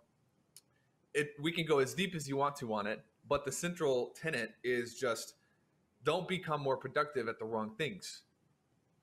it 1.13 1.35
we 1.41 1.53
can 1.53 1.67
go 1.67 1.79
as 1.79 1.93
deep 1.93 2.15
as 2.15 2.27
you 2.27 2.37
want 2.37 2.57
to 2.57 2.73
on 2.73 2.87
it 2.87 3.05
but 3.29 3.45
the 3.45 3.53
central 3.53 4.15
tenet 4.21 4.53
is 4.63 4.95
just 4.95 5.35
don't 6.05 6.29
become 6.29 6.61
more 6.61 6.77
productive 6.77 7.27
at 7.27 7.39
the 7.41 7.45
wrong 7.45 7.73
things. 7.77 8.23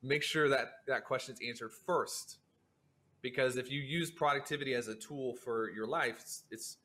Make 0.01 0.23
sure 0.23 0.47
that 0.49 0.75
that 0.87 1.05
question 1.05 1.33
is 1.33 1.41
answered 1.47 1.71
first 1.85 2.37
because 3.21 3.57
if 3.57 3.69
you 3.69 3.81
use 3.81 4.09
productivity 4.09 4.73
as 4.73 4.87
a 4.87 4.95
tool 4.95 5.35
for 5.35 5.69
your 5.71 5.85
life 5.87 6.15
it's, 6.19 6.43
it's 6.51 6.77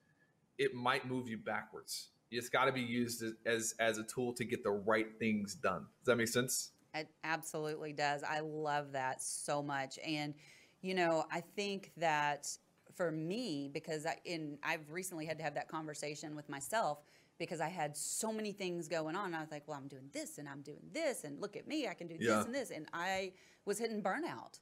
it 0.58 0.74
might 0.74 1.06
move 1.06 1.28
you 1.28 1.38
backwards. 1.38 2.08
It's 2.30 2.48
got 2.48 2.66
to 2.66 2.72
be 2.72 2.82
used 2.82 3.24
as 3.46 3.74
as 3.78 3.96
a 3.98 4.04
tool 4.04 4.34
to 4.34 4.44
get 4.44 4.62
the 4.62 4.72
right 4.72 5.06
things 5.18 5.54
done. 5.54 5.86
Does 6.00 6.06
that 6.06 6.16
make 6.16 6.28
sense 6.28 6.72
it 6.98 7.08
absolutely 7.24 7.92
does. 7.92 8.22
I 8.22 8.40
love 8.40 8.92
that 8.92 9.22
so 9.22 9.62
much. 9.62 9.98
And, 10.06 10.34
you 10.82 10.94
know, 10.94 11.24
I 11.32 11.40
think 11.40 11.92
that 11.96 12.48
for 12.94 13.11
me, 13.11 13.70
because 13.72 14.06
I, 14.06 14.16
in, 14.24 14.58
I've 14.62 14.90
recently 14.90 15.26
had 15.26 15.38
to 15.38 15.44
have 15.44 15.54
that 15.54 15.68
conversation 15.68 16.37
with 16.37 16.48
myself 16.48 16.98
because 17.38 17.61
I 17.61 17.68
had 17.68 17.96
so 17.96 18.32
many 18.32 18.52
things 18.52 18.88
going 18.88 19.14
on. 19.14 19.34
I 19.34 19.40
was 19.40 19.50
like, 19.50 19.62
well, 19.66 19.78
I'm 19.78 19.88
doing 19.88 20.11
this 20.12 20.38
and 20.38 20.48
I'm 20.48 20.61
doing 20.62 20.82
this, 20.92 21.24
and 21.24 21.40
look 21.40 21.56
at 21.56 21.68
me, 21.68 21.87
I 21.87 21.94
can 21.94 22.08
do 22.08 22.16
yeah. 22.18 22.37
this 22.37 22.44
and 22.46 22.54
this. 22.54 22.70
And 22.70 22.87
I 22.92 23.32
was 23.64 23.78
hitting 23.78 24.02
burnout. 24.02 24.58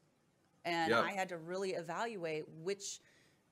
And. 0.65 0.93
I 1.03 1.13
had 1.13 1.29
to 1.31 1.39
really 1.39 1.71
evaluate 1.71 2.45
which 2.63 3.01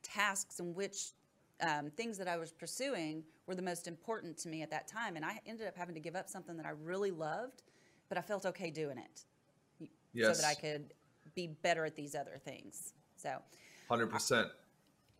tasks 0.03 0.61
and 0.61 0.75
which 0.75 1.12
um, 1.61 1.90
things 1.90 2.18
that 2.18 2.29
I 2.29 2.37
was 2.37 2.53
pursuing 2.53 3.23
were 3.47 3.55
the 3.55 3.62
most 3.62 3.87
important 3.88 4.37
to 4.38 4.49
me 4.49 4.62
at 4.62 4.70
that 4.70 4.87
time. 4.88 5.16
And 5.16 5.25
I 5.25 5.40
ended 5.47 5.66
up 5.66 5.77
having 5.77 5.94
to 5.94 6.01
give 6.01 6.16
up 6.16 6.29
something 6.29 6.57
that 6.57 6.66
I 6.66 6.70
really 6.70 7.11
loved, 7.11 7.62
but 8.09 8.19
I 8.19 8.21
felt 8.21 8.47
okay 8.47 8.71
doing 8.71 8.99
it 8.99 9.88
Yes. 10.12 10.37
so 10.37 10.43
that 10.43 10.49
I 10.49 10.55
could 10.55 10.93
be 11.35 11.49
better 11.62 11.85
at 11.85 11.97
these 11.97 12.14
other 12.14 12.40
things. 12.45 12.95
So, 13.17 13.38
100%. 13.90 14.51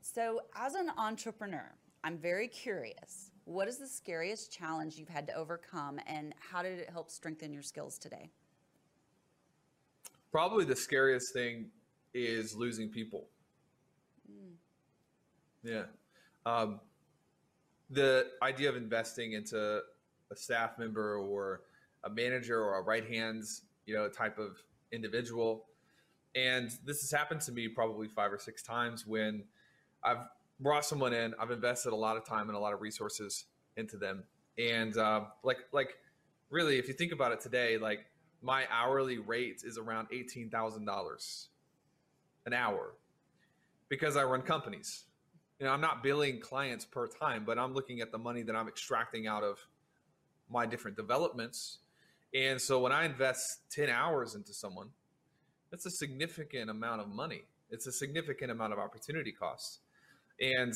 so 0.01 0.41
as 0.55 0.75
an 0.75 0.91
entrepreneur, 0.97 1.73
I'm 2.05 2.19
very 2.19 2.47
curious. 2.49 3.31
What 3.45 3.67
is 3.69 3.79
the 3.79 3.87
scariest 3.89 4.53
challenge 4.53 4.97
you've 4.97 5.09
had 5.09 5.27
to 5.27 5.35
overcome, 5.35 5.99
and 6.07 6.35
how 6.39 6.63
did 6.63 6.79
it 6.79 6.91
help 6.91 7.11
strengthen 7.11 7.53
your 7.53 7.63
skills 7.63 7.99
today? 7.99 8.31
Probably 10.31 10.65
the 10.65 10.77
scariest 10.77 11.33
thing 11.33 11.71
is 12.13 12.55
losing 12.55 12.89
people. 12.89 13.27
Yeah. 15.63 15.85
Um, 16.47 16.81
the 17.91 18.27
idea 18.43 18.69
of 18.69 18.77
investing 18.77 19.33
into 19.33 19.81
a 20.31 20.37
staff 20.37 20.79
member 20.79 21.17
or 21.17 21.63
a 22.05 22.11
manager 22.11 22.61
or 22.61 22.79
a 22.79 22.83
right 22.83 23.07
hands, 23.07 23.63
you 23.87 23.95
know, 23.95 24.09
type 24.09 24.39
of 24.39 24.57
individual. 24.93 25.67
And 26.35 26.71
this 26.85 27.01
has 27.01 27.11
happened 27.11 27.41
to 27.43 27.53
me 27.53 27.69
probably 27.69 28.09
five 28.09 28.33
or 28.33 28.39
six 28.39 28.63
times 28.63 29.07
when 29.07 29.45
I've 30.03 30.19
brought 30.61 30.85
someone 30.85 31.13
in, 31.13 31.35
I've 31.41 31.51
invested 31.51 31.93
a 31.93 31.97
lot 31.97 32.17
of 32.17 32.25
time 32.25 32.49
and 32.49 32.57
a 32.57 32.61
lot 32.61 32.73
of 32.73 32.81
resources 32.81 33.47
into 33.77 33.97
them. 33.97 34.25
And 34.59 34.97
uh, 34.97 35.23
like, 35.43 35.59
like 35.73 35.95
really, 36.51 36.79
if 36.79 36.89
you 36.89 36.95
think 36.95 37.13
about 37.13 37.33
it 37.33 37.41
today, 37.41 37.79
like 37.79 38.07
my 38.43 38.65
hourly 38.71 39.19
rate 39.19 39.63
is 39.65 39.79
around 39.79 40.09
$18,000 40.11 41.47
an 42.47 42.53
hour 42.53 42.95
because 43.89 44.17
I 44.17 44.25
run 44.25 44.43
companies. 44.43 45.05
You 45.59 45.67
know, 45.67 45.73
I'm 45.73 45.81
not 45.81 46.03
billing 46.03 46.41
clients 46.41 46.85
per 46.85 47.07
time, 47.07 47.45
but 47.47 47.59
I'm 47.59 47.75
looking 47.75 48.01
at 48.01 48.13
the 48.13 48.19
money 48.19 48.43
that 48.43 48.55
I'm 48.55 48.69
extracting 48.69 49.27
out 49.27 49.43
of 49.43 49.59
my 50.51 50.67
different 50.67 50.97
developments. 50.97 51.79
And 52.35 52.61
so 52.61 52.81
when 52.81 52.93
I 52.93 53.05
invest 53.05 53.61
10 53.71 53.89
hours 53.89 54.35
into 54.35 54.53
someone, 54.53 54.89
that's 55.71 55.87
a 55.87 55.91
significant 55.91 56.69
amount 56.69 57.01
of 57.01 57.09
money. 57.09 57.43
It's 57.71 57.87
a 57.87 57.93
significant 57.93 58.51
amount 58.51 58.73
of 58.73 58.79
opportunity 58.79 59.33
costs. 59.33 59.79
And 60.41 60.73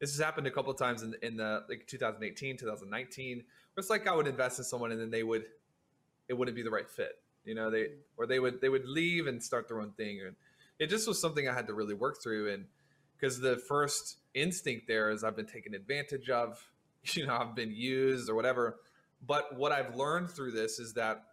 this 0.00 0.10
has 0.10 0.18
happened 0.18 0.46
a 0.46 0.50
couple 0.50 0.72
of 0.72 0.78
times 0.78 1.02
in, 1.02 1.14
in 1.22 1.36
the 1.36 1.64
like 1.68 1.86
2018, 1.86 2.56
2019, 2.56 3.36
where 3.36 3.44
it's 3.76 3.90
like 3.90 4.06
I 4.06 4.14
would 4.14 4.26
invest 4.26 4.58
in 4.58 4.64
someone 4.64 4.90
and 4.90 5.00
then 5.00 5.10
they 5.10 5.22
would, 5.22 5.44
it 6.28 6.34
wouldn't 6.34 6.56
be 6.56 6.62
the 6.62 6.70
right 6.70 6.90
fit. 6.90 7.18
You 7.44 7.54
know, 7.54 7.70
they, 7.70 7.88
or 8.16 8.26
they 8.26 8.40
would, 8.40 8.60
they 8.60 8.68
would 8.68 8.86
leave 8.86 9.26
and 9.26 9.42
start 9.42 9.68
their 9.68 9.80
own 9.80 9.92
thing. 9.92 10.20
And 10.26 10.34
it 10.78 10.88
just 10.88 11.06
was 11.06 11.20
something 11.20 11.48
I 11.48 11.54
had 11.54 11.66
to 11.68 11.74
really 11.74 11.94
work 11.94 12.22
through. 12.22 12.52
And 12.52 12.64
because 13.18 13.40
the 13.40 13.56
first 13.56 14.18
instinct 14.34 14.88
there 14.88 15.10
is 15.10 15.24
I've 15.24 15.36
been 15.36 15.46
taken 15.46 15.74
advantage 15.74 16.30
of, 16.30 16.62
you 17.12 17.26
know, 17.26 17.36
I've 17.36 17.54
been 17.54 17.72
used 17.72 18.28
or 18.28 18.34
whatever. 18.34 18.76
But 19.24 19.56
what 19.56 19.72
I've 19.72 19.94
learned 19.94 20.30
through 20.30 20.52
this 20.52 20.78
is 20.78 20.92
that 20.94 21.24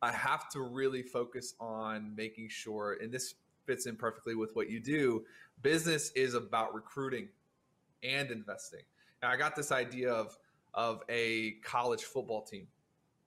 I 0.00 0.10
have 0.10 0.48
to 0.50 0.60
really 0.62 1.02
focus 1.02 1.54
on 1.60 2.14
making 2.16 2.48
sure, 2.48 2.98
and 3.00 3.12
this 3.12 3.34
fits 3.66 3.86
in 3.86 3.96
perfectly 3.96 4.34
with 4.34 4.50
what 4.54 4.68
you 4.68 4.80
do. 4.80 5.24
Business 5.62 6.10
is 6.12 6.34
about 6.34 6.74
recruiting 6.74 7.28
and 8.02 8.30
investing. 8.30 8.80
Now, 9.22 9.30
I 9.30 9.36
got 9.36 9.54
this 9.54 9.70
idea 9.72 10.12
of 10.12 10.36
of 10.74 11.02
a 11.10 11.52
college 11.62 12.02
football 12.02 12.42
team, 12.42 12.66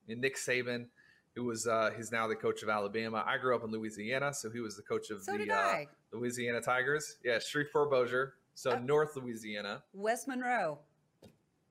and 0.09 0.19
Nick 0.19 0.35
Saban, 0.35 0.87
who 1.35 1.43
was 1.45 1.67
uh, 1.67 1.91
he's 1.95 2.11
now 2.11 2.27
the 2.27 2.35
coach 2.35 2.63
of 2.63 2.69
Alabama. 2.69 3.23
I 3.25 3.37
grew 3.37 3.55
up 3.55 3.63
in 3.63 3.71
Louisiana, 3.71 4.33
so 4.33 4.49
he 4.49 4.59
was 4.59 4.75
the 4.75 4.81
coach 4.81 5.11
of 5.11 5.23
So 5.23 5.37
the 5.37 5.49
uh, 5.53 5.83
Louisiana 6.11 6.59
Tigers. 6.59 7.17
Yeah, 7.23 7.39
Shreveport 7.39 7.91
Bossier, 7.91 8.33
so 8.55 8.71
Oh. 8.71 8.79
North 8.79 9.15
Louisiana. 9.15 9.83
West 9.93 10.27
Monroe. 10.27 10.79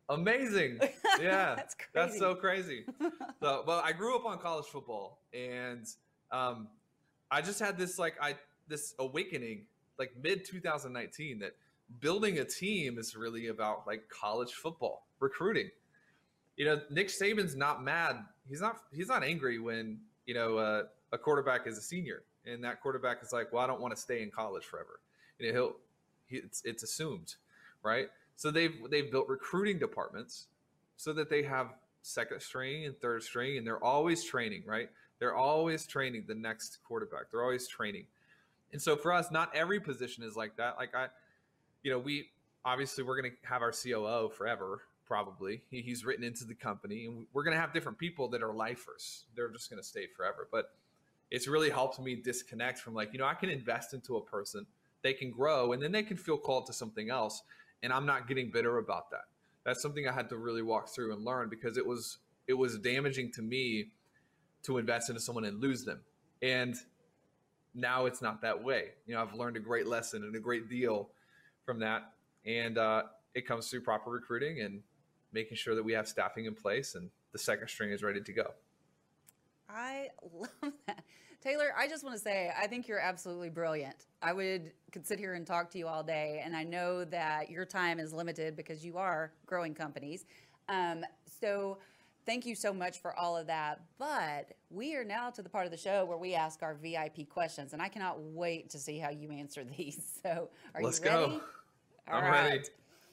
Amazing. 0.09 0.81
Yeah. 1.21 1.55
That's 1.55 1.77
crazy. 1.77 1.91
That's 1.95 2.19
so 2.19 2.35
crazy. 2.35 2.85
so, 3.41 3.63
well, 3.69 3.81
I 3.85 3.93
grew 3.93 4.17
up 4.17 4.27
on 4.27 4.37
college 4.39 4.67
football 4.67 5.21
and 5.33 5.87
um, 6.33 6.67
I 7.31 7.41
just 7.41 7.61
had 7.61 7.79
this 7.79 8.01
like 8.01 8.17
I 8.21 8.35
this 8.67 8.95
awakening 8.99 9.67
like 9.97 10.11
mid 10.21 10.45
2019 10.45 11.39
that 11.39 11.53
building 12.01 12.41
a 12.41 12.45
team 12.45 12.99
is 12.99 13.15
really 13.15 13.47
about 13.47 13.87
like 13.87 14.09
college 14.09 14.55
football 14.55 15.07
recruiting. 15.21 15.71
You 16.57 16.65
know, 16.65 16.81
Nick 16.91 17.09
Saban's 17.09 17.55
not 17.55 17.85
mad. 17.85 18.17
He's 18.49 18.61
not 18.61 18.79
he's 18.93 19.07
not 19.07 19.23
angry 19.23 19.61
when, 19.61 20.01
you 20.27 20.35
know, 20.35 20.59
uh, 20.59 20.83
a 21.13 21.19
quarterback 21.19 21.69
is 21.69 21.79
a 21.79 21.83
senior 21.83 22.25
and 22.47 22.63
that 22.65 22.81
quarterback 22.81 23.23
is 23.23 23.33
like, 23.33 23.53
"Well, 23.53 23.63
I 23.63 23.67
don't 23.67 23.81
want 23.81 23.95
to 23.95 24.01
stay 24.01 24.23
in 24.23 24.31
college 24.31 24.65
forever." 24.65 25.01
You 25.39 25.47
know, 25.47 25.53
he'll 25.53 25.77
he, 26.27 26.37
it's 26.39 26.63
it's 26.65 26.83
assumed, 26.83 27.35
right? 27.83 28.09
So 28.37 28.51
they've 28.51 28.75
they've 28.91 29.11
built 29.11 29.29
recruiting 29.29 29.79
departments 29.79 30.49
so 30.97 31.13
that 31.13 31.31
they 31.31 31.43
have 31.43 31.75
second 32.03 32.41
string 32.41 32.85
and 32.85 32.99
third 33.01 33.23
string 33.23 33.57
and 33.59 33.67
they're 33.67 33.83
always 33.83 34.25
training, 34.25 34.63
right? 34.67 34.91
They're 35.19 35.35
always 35.35 35.87
training 35.87 36.25
the 36.27 36.35
next 36.35 36.79
quarterback. 36.85 37.31
They're 37.31 37.43
always 37.43 37.67
training. 37.67 38.07
And 38.73 38.83
so 38.83 38.97
for 38.97 39.13
us, 39.13 39.31
not 39.31 39.55
every 39.55 39.81
position 39.81 40.25
is 40.25 40.37
like 40.37 40.57
that. 40.57 40.77
Like 40.77 40.95
I, 40.95 41.07
you 41.83 41.91
know, 41.91 41.99
we 41.99 42.31
obviously 42.65 43.05
we're 43.05 43.21
going 43.21 43.31
to 43.31 43.49
have 43.49 43.63
our 43.63 43.73
COO 43.73 44.31
forever, 44.31 44.83
probably. 45.07 45.63
He, 45.71 45.81
he's 45.81 46.05
written 46.05 46.25
into 46.25 46.45
the 46.45 46.55
company, 46.55 47.07
and 47.07 47.27
we're 47.33 47.45
going 47.45 47.55
to 47.55 47.61
have 47.61 47.73
different 47.73 47.99
people 47.99 48.29
that 48.31 48.43
are 48.43 48.53
lifers. 48.53 49.25
They're 49.37 49.51
just 49.51 49.71
going 49.71 49.81
to 49.81 49.87
stay 49.87 50.07
forever. 50.07 50.49
But 50.51 50.73
it's 51.31 51.47
really 51.49 51.71
helped 51.71 52.01
me 52.01 52.17
disconnect 52.17 52.79
from 52.79 52.95
like, 52.95 53.13
you 53.13 53.19
know, 53.19 53.27
I 53.27 53.35
can 53.35 53.51
invest 53.51 53.95
into 53.95 54.17
a 54.17 54.25
person, 54.25 54.67
they 55.03 55.13
can 55.13 55.31
grow, 55.31 55.73
and 55.73 55.83
then 55.83 55.93
they 55.93 56.03
can 56.03 56.17
feel 56.17 56.39
called 56.39 56.67
to 56.67 56.73
something 56.73 57.11
else, 57.11 57.43
and 57.85 57.93
I'm 57.93 58.07
not 58.07 58.27
getting 58.27 58.51
bitter 58.51 58.79
about 58.79 59.11
that. 59.11 59.27
That's 59.65 59.83
something 59.83 60.09
I 60.09 60.13
had 60.13 60.31
to 60.31 60.37
really 60.37 60.63
walk 60.63 60.89
through 60.89 61.13
and 61.13 61.25
learn 61.25 61.49
because 61.51 61.77
it 61.77 61.87
was 61.87 62.19
it 62.49 62.55
was 62.55 62.79
damaging 62.79 63.31
to 63.33 63.43
me 63.43 63.91
to 64.65 64.79
invest 64.79 65.11
into 65.11 65.21
someone 65.21 65.45
and 65.45 65.61
lose 65.61 65.85
them. 65.85 66.01
And 66.43 66.75
now 67.75 68.07
it's 68.07 68.23
not 68.23 68.41
that 68.43 68.65
way. 68.65 68.89
You 69.07 69.15
know, 69.15 69.23
I've 69.23 69.35
learned 69.35 69.57
a 69.57 69.61
great 69.61 69.87
lesson 69.87 70.25
and 70.25 70.35
a 70.35 70.41
great 70.41 70.69
deal 70.69 71.11
from 71.65 71.81
that. 71.81 72.13
And 72.47 72.79
uh, 72.79 73.05
it 73.35 73.47
comes 73.47 73.69
through 73.69 73.83
proper 73.83 74.11
recruiting 74.11 74.61
and 74.61 74.81
making 75.33 75.57
sure 75.57 75.75
that 75.75 75.83
we 75.83 75.93
have 75.93 76.09
staffing 76.09 76.47
in 76.47 76.55
place 76.55 76.95
and 76.95 77.11
the 77.33 77.39
second 77.39 77.69
string 77.69 77.91
is 77.91 78.03
ready 78.03 78.21
to 78.21 78.33
go. 78.33 78.53
I 79.69 80.09
love 80.33 80.73
that. 80.87 81.05
Taylor, 81.45 81.75
I 81.77 81.87
just 81.89 82.03
want 82.03 82.17
to 82.17 82.23
say, 82.23 82.51
I 82.59 82.67
think 82.67 82.89
you're 82.89 82.99
absolutely 82.99 83.51
brilliant. 83.51 84.07
I 84.23 84.33
would 84.33 84.73
could 84.93 85.07
sit 85.07 85.19
here 85.19 85.35
and 85.35 85.47
talk 85.47 85.71
to 85.73 85.79
you 85.79 85.87
all 85.87 86.03
day, 86.03 86.41
and 86.43 86.57
I 86.57 86.65
know 86.65 87.05
that 87.05 87.51
your 87.51 87.67
time 87.67 88.01
is 88.01 88.15
limited 88.15 88.57
because 88.57 88.83
you 88.83 88.97
are 88.97 89.31
growing 89.45 89.75
companies. 89.75 90.25
Um, 90.71 91.05
so, 91.41 91.77
thank 92.25 92.47
you 92.47 92.55
so 92.55 92.73
much 92.73 93.01
for 93.03 93.15
all 93.19 93.37
of 93.37 93.47
that. 93.49 93.83
But 93.99 94.53
we 94.71 94.97
are 94.97 95.05
now 95.05 95.29
to 95.31 95.43
the 95.43 95.51
part 95.51 95.67
of 95.67 95.71
the 95.71 95.77
show 95.77 96.07
where 96.07 96.17
we 96.17 96.35
ask 96.35 96.63
our 96.63 96.77
VIP 96.77 97.29
questions, 97.29 97.75
and 97.75 97.83
I 97.83 97.89
cannot 97.89 98.23
wait 98.23 98.71
to 98.71 98.79
see 98.79 98.99
how 98.99 99.11
you 99.11 99.31
answer 99.31 99.65
these. 99.77 100.19
So, 100.23 100.49
are 100.75 100.83
Let's 100.83 100.99
you 101.01 101.11
ready? 101.11 101.27
go. 101.27 101.41
All 102.11 102.21
I'm 102.21 102.25
right. 102.25 102.45
ready. 102.45 102.65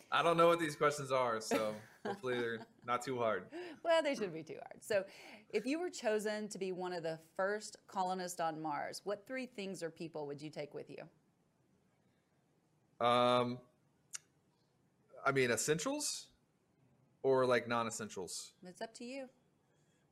I 0.10 0.24
don't 0.24 0.38
know 0.38 0.48
what 0.48 0.60
these 0.62 0.78
questions 0.78 1.12
are, 1.12 1.42
so 1.42 1.76
hopefully 2.06 2.40
they're 2.40 2.60
not 2.86 3.02
too 3.04 3.18
hard. 3.18 3.46
Well, 3.84 4.04
they 4.04 4.14
shouldn't 4.14 4.36
be 4.36 4.44
too 4.44 4.60
hard. 4.62 4.84
So, 4.84 5.04
if 5.50 5.66
you 5.66 5.80
were 5.80 5.90
chosen 5.90 6.48
to 6.50 6.60
be 6.60 6.72
one 6.72 6.94
of 6.94 7.02
the 7.02 7.18
first 7.36 7.78
colonists 7.88 8.40
on 8.40 8.62
Mars, 8.62 9.02
what 9.04 9.26
three 9.26 9.48
things 9.48 9.82
or 9.82 9.90
people 9.90 10.28
would 10.28 10.40
you 10.40 10.52
take 10.52 10.74
with 10.76 10.88
you? 10.90 11.04
Um, 13.06 13.58
I 15.26 15.32
mean, 15.32 15.50
essentials 15.50 16.28
or 17.24 17.46
like 17.46 17.68
non-essentials. 17.68 18.54
It's 18.64 18.82
up 18.82 18.94
to 18.96 19.04
you. 19.04 19.28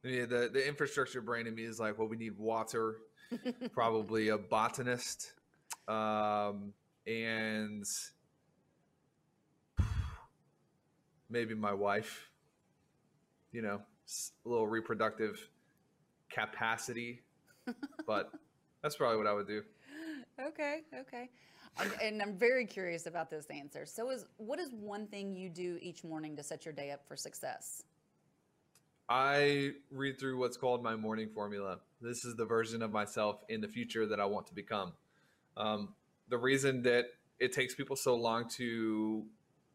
Yeah, 0.04 0.26
the 0.26 0.50
the 0.52 0.66
infrastructure 0.66 1.22
brain 1.22 1.46
in 1.46 1.56
me 1.56 1.64
is 1.64 1.80
like, 1.80 2.00
well, 2.00 2.08
we 2.08 2.18
need 2.18 2.38
water, 2.38 2.98
probably 3.72 4.30
a 4.30 4.38
botanist, 4.38 5.34
um, 5.88 6.74
and 7.06 7.86
maybe 11.30 11.54
my 11.56 11.74
wife. 11.74 12.30
You 13.52 13.62
know, 13.64 13.82
a 14.46 14.50
little 14.50 14.68
reproductive 14.68 15.40
capacity, 16.30 17.22
but 18.08 18.32
that's 18.84 18.96
probably 18.96 19.18
what 19.18 19.28
I 19.28 19.34
would 19.34 19.48
do. 19.48 19.64
Okay, 20.40 20.82
okay. 20.98 21.30
And, 22.02 22.22
I'm 22.22 22.38
very 22.38 22.66
curious 22.66 23.06
about 23.06 23.30
this 23.30 23.46
answer. 23.50 23.86
So, 23.86 24.10
is 24.10 24.26
what 24.38 24.60
is 24.60 24.72
one 24.74 25.08
thing 25.08 25.34
you 25.34 25.50
do 25.50 25.78
each 25.82 26.04
morning 26.04 26.36
to 26.36 26.44
set 26.44 26.66
your 26.66 26.74
day 26.74 26.92
up 26.92 27.08
for 27.08 27.16
success? 27.16 27.84
I 29.08 29.72
read 29.90 30.20
through 30.20 30.38
what's 30.38 30.58
called 30.58 30.84
my 30.84 30.96
morning 30.96 31.30
formula. 31.34 31.80
This 32.02 32.26
is 32.26 32.36
the 32.36 32.46
version 32.46 32.82
of 32.82 32.92
myself 32.92 33.44
in 33.50 33.62
the 33.62 33.68
future 33.68 34.06
that 34.06 34.20
I 34.20 34.26
want 34.26 34.48
to 34.48 34.54
become. 34.54 34.94
Um, 35.58 35.96
the 36.30 36.38
reason 36.38 36.84
that 36.84 37.06
it 37.40 37.54
takes 37.54 37.74
people 37.74 37.96
so 37.96 38.16
long 38.16 38.48
to 38.58 39.26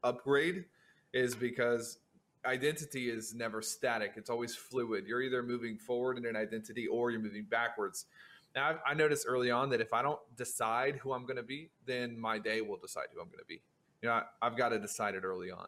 upgrade 0.02 0.66
is 1.14 1.34
because 1.34 1.98
identity 2.44 3.08
is 3.08 3.34
never 3.34 3.62
static, 3.62 4.12
it's 4.16 4.28
always 4.28 4.54
fluid. 4.54 5.06
You're 5.06 5.22
either 5.22 5.42
moving 5.42 5.78
forward 5.78 6.18
in 6.18 6.26
an 6.26 6.36
identity 6.36 6.86
or 6.86 7.10
you're 7.10 7.20
moving 7.20 7.46
backwards. 7.48 8.04
Now, 8.54 8.78
I, 8.86 8.94
noticed 8.94 9.24
early 9.26 9.50
on 9.50 9.70
that 9.70 9.80
if 9.80 9.92
I 9.92 10.02
don't 10.02 10.20
decide 10.36 10.96
who 10.96 11.12
I'm 11.12 11.22
going 11.22 11.36
to 11.36 11.42
be, 11.42 11.70
then 11.86 12.18
my 12.18 12.38
day 12.38 12.60
will 12.60 12.76
decide 12.76 13.06
who 13.12 13.20
I'm 13.20 13.28
going 13.28 13.38
to 13.38 13.46
be. 13.46 13.62
You 14.02 14.08
know, 14.08 14.14
I, 14.16 14.22
I've 14.42 14.56
got 14.56 14.68
to 14.68 14.78
decide 14.78 15.14
it 15.14 15.24
early 15.24 15.50
on. 15.50 15.66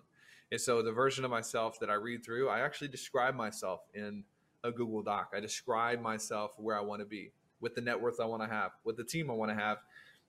And 0.52 0.60
so 0.60 0.82
the 0.82 0.92
version 0.92 1.24
of 1.24 1.30
myself 1.30 1.80
that 1.80 1.90
I 1.90 1.94
read 1.94 2.24
through, 2.24 2.48
I 2.48 2.60
actually 2.60 2.88
describe 2.88 3.34
myself 3.34 3.80
in 3.94 4.22
a 4.62 4.70
Google 4.70 5.02
Doc. 5.02 5.32
I 5.34 5.40
describe 5.40 6.00
myself 6.00 6.52
where 6.58 6.78
I 6.78 6.80
want 6.80 7.00
to 7.00 7.06
be, 7.06 7.32
with 7.60 7.74
the 7.74 7.80
net 7.80 8.00
worth 8.00 8.20
I 8.20 8.26
want 8.26 8.42
to 8.42 8.48
have, 8.48 8.72
with 8.84 8.96
the 8.96 9.04
team 9.04 9.30
I 9.30 9.34
want 9.34 9.50
to 9.50 9.56
have. 9.56 9.78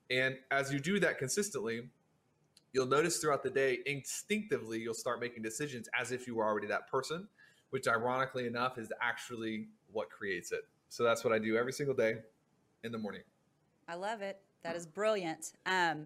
And 0.09 0.38
as 0.49 0.72
you 0.72 0.80
do 0.80 0.99
that 0.99 1.20
consistently, 1.20 1.89
you'll 2.78 2.86
notice 2.86 3.17
throughout 3.17 3.41
the 3.41 3.49
day, 3.49 3.80
instinctively, 3.88 4.80
you'll 4.80 4.93
start 4.93 5.19
making 5.19 5.41
decisions 5.41 5.89
as 5.99 6.11
if 6.11 6.28
you 6.28 6.36
were 6.36 6.45
already 6.45 6.67
that 6.67 6.88
person, 6.88 7.28
which 7.71 7.88
ironically 7.88 8.45
enough 8.45 8.78
is 8.78 8.91
actually 9.01 9.67
what 9.91 10.11
creates 10.11 10.51
it. 10.51 10.61
So 10.89 11.03
that's 11.03 11.23
what 11.23 11.34
I 11.34 11.39
do 11.39 11.57
every 11.57 11.73
single 11.73 11.95
day 11.95 12.17
in 12.84 12.91
the 12.91 12.99
morning. 12.99 13.21
I 13.88 13.95
love 13.95 14.21
it. 14.21 14.39
That 14.61 14.75
is 14.75 14.86
brilliant. 14.86 15.53
Um, 15.65 16.05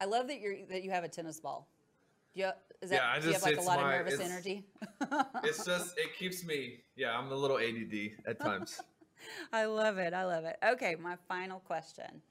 I 0.00 0.04
love 0.04 0.28
that 0.28 0.40
you 0.40 0.64
that 0.70 0.84
you 0.84 0.92
have 0.92 1.02
a 1.02 1.08
tennis 1.08 1.40
ball. 1.40 1.66
You, 2.34 2.50
is 2.80 2.90
that, 2.90 2.96
Yeah, 2.96 3.10
I 3.10 3.18
do 3.18 3.26
you 3.26 3.32
have 3.32 3.42
like 3.42 3.58
a 3.58 3.62
lot 3.62 3.80
of 3.80 3.86
nervous 3.86 4.14
it's- 4.14 4.30
energy? 4.30 4.64
It's 5.44 5.64
just, 5.64 5.98
it 5.98 6.16
keeps 6.16 6.44
me, 6.44 6.84
yeah, 6.94 7.18
I'm 7.18 7.32
a 7.32 7.34
little 7.34 7.58
ADD 7.58 8.12
at 8.26 8.38
times. 8.38 8.80
I 9.52 9.64
love 9.64 9.98
it. 9.98 10.14
I 10.14 10.24
love 10.24 10.44
it. 10.44 10.56
Okay, 10.64 10.94
my 10.94 11.16
final 11.28 11.58
question. 11.60 12.22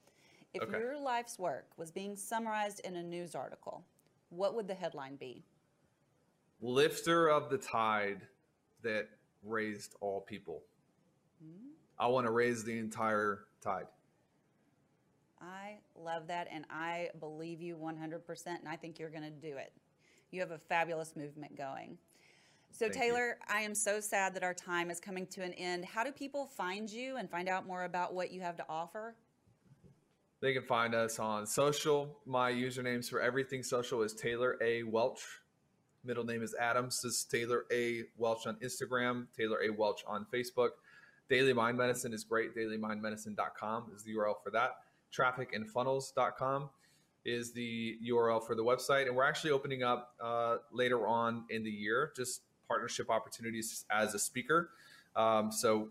If 0.54 0.64
Okay. 0.64 0.80
your 0.80 1.00
life's 1.00 1.40
work 1.40 1.68
was 1.78 1.92
being 1.92 2.16
summarized 2.16 2.82
in 2.82 2.96
a 2.96 3.04
news 3.04 3.36
article, 3.36 3.86
what 4.30 4.54
would 4.56 4.68
the 4.68 4.74
headline 4.74 5.16
be? 5.16 5.46
Lifter 6.60 7.30
of 7.30 7.50
the 7.50 7.58
tide 7.58 8.28
that 8.82 9.10
raised 9.44 9.96
all 10.02 10.22
people. 10.22 10.64
Hmm. 11.42 11.70
I 11.98 12.08
want 12.08 12.26
to 12.28 12.32
raise 12.32 12.64
the 12.64 12.78
entire 12.78 13.46
tide. 13.62 13.88
I 15.40 15.80
love 15.96 16.28
that, 16.28 16.48
and 16.52 16.66
I 16.70 17.10
believe 17.20 17.62
you 17.62 17.76
100%, 17.76 18.60
and 18.60 18.70
I 18.70 18.76
think 18.76 19.00
you're 19.00 19.10
going 19.10 19.24
to 19.24 19.30
do 19.32 19.58
it. 19.58 19.74
You 20.30 20.40
have 20.42 20.52
a 20.52 20.60
fabulous 20.60 21.16
movement 21.16 21.56
going. 21.56 21.98
So, 22.72 22.86
Thank 22.86 22.96
you. 22.96 23.02
Taylor, 23.02 23.40
I 23.48 23.62
am 23.62 23.74
so 23.74 24.00
sad 24.00 24.34
that 24.36 24.44
our 24.44 24.54
time 24.54 24.92
is 24.92 25.00
coming 25.00 25.26
to 25.28 25.42
an 25.42 25.54
end. 25.54 25.84
How 25.84 26.04
do 26.04 26.12
people 26.12 26.46
find 26.46 26.90
you 26.90 27.18
and 27.18 27.30
find 27.30 27.50
out 27.50 27.66
more 27.66 27.86
about 27.86 28.14
what 28.14 28.32
you 28.32 28.42
have 28.42 28.56
to 28.58 28.66
offer? 28.70 29.16
They 30.42 30.54
can 30.54 30.64
find 30.64 30.96
us 30.96 31.20
on 31.20 31.46
social. 31.46 32.18
My 32.26 32.52
usernames 32.52 33.08
for 33.08 33.22
everything 33.22 33.62
social 33.62 34.02
is 34.02 34.14
Taylor 34.14 34.58
A. 34.60 34.82
Welch. 34.82 35.24
Middle 36.04 36.24
name 36.24 36.42
is 36.42 36.56
Adams. 36.60 37.00
This 37.04 37.14
is 37.14 37.24
Taylor 37.26 37.66
A. 37.72 38.06
Welch 38.18 38.48
on 38.48 38.56
Instagram, 38.56 39.28
Taylor 39.38 39.62
A. 39.64 39.70
Welch 39.70 40.04
on 40.08 40.26
Facebook. 40.34 40.70
Daily 41.30 41.54
Mind 41.54 41.78
Medicine 41.78 42.12
is 42.12 42.24
great. 42.24 42.56
DailyMindMedicine.com 42.56 43.92
is 43.96 44.04
the 44.04 44.16
URL 44.16 44.34
for 44.44 44.50
that. 44.50 44.72
Trafficandfunnels.com 45.16 46.70
is 47.24 47.54
the 47.54 48.00
URL 48.10 48.46
for 48.46 48.56
the 48.56 48.64
website. 48.64 49.06
And 49.06 49.16
we're 49.16 49.24
actually 49.24 49.52
opening 49.52 49.84
up 49.84 50.16
uh, 50.20 50.58
later 50.74 51.06
on 51.06 51.46
in 51.52 51.64
the 51.64 51.70
year 51.70 52.14
just 52.18 52.42
partnership 52.68 53.12
opportunities 53.12 53.86
as 53.92 54.16
a 54.16 54.20
speaker. 54.20 54.72
Um, 55.16 55.52
so, 55.52 55.90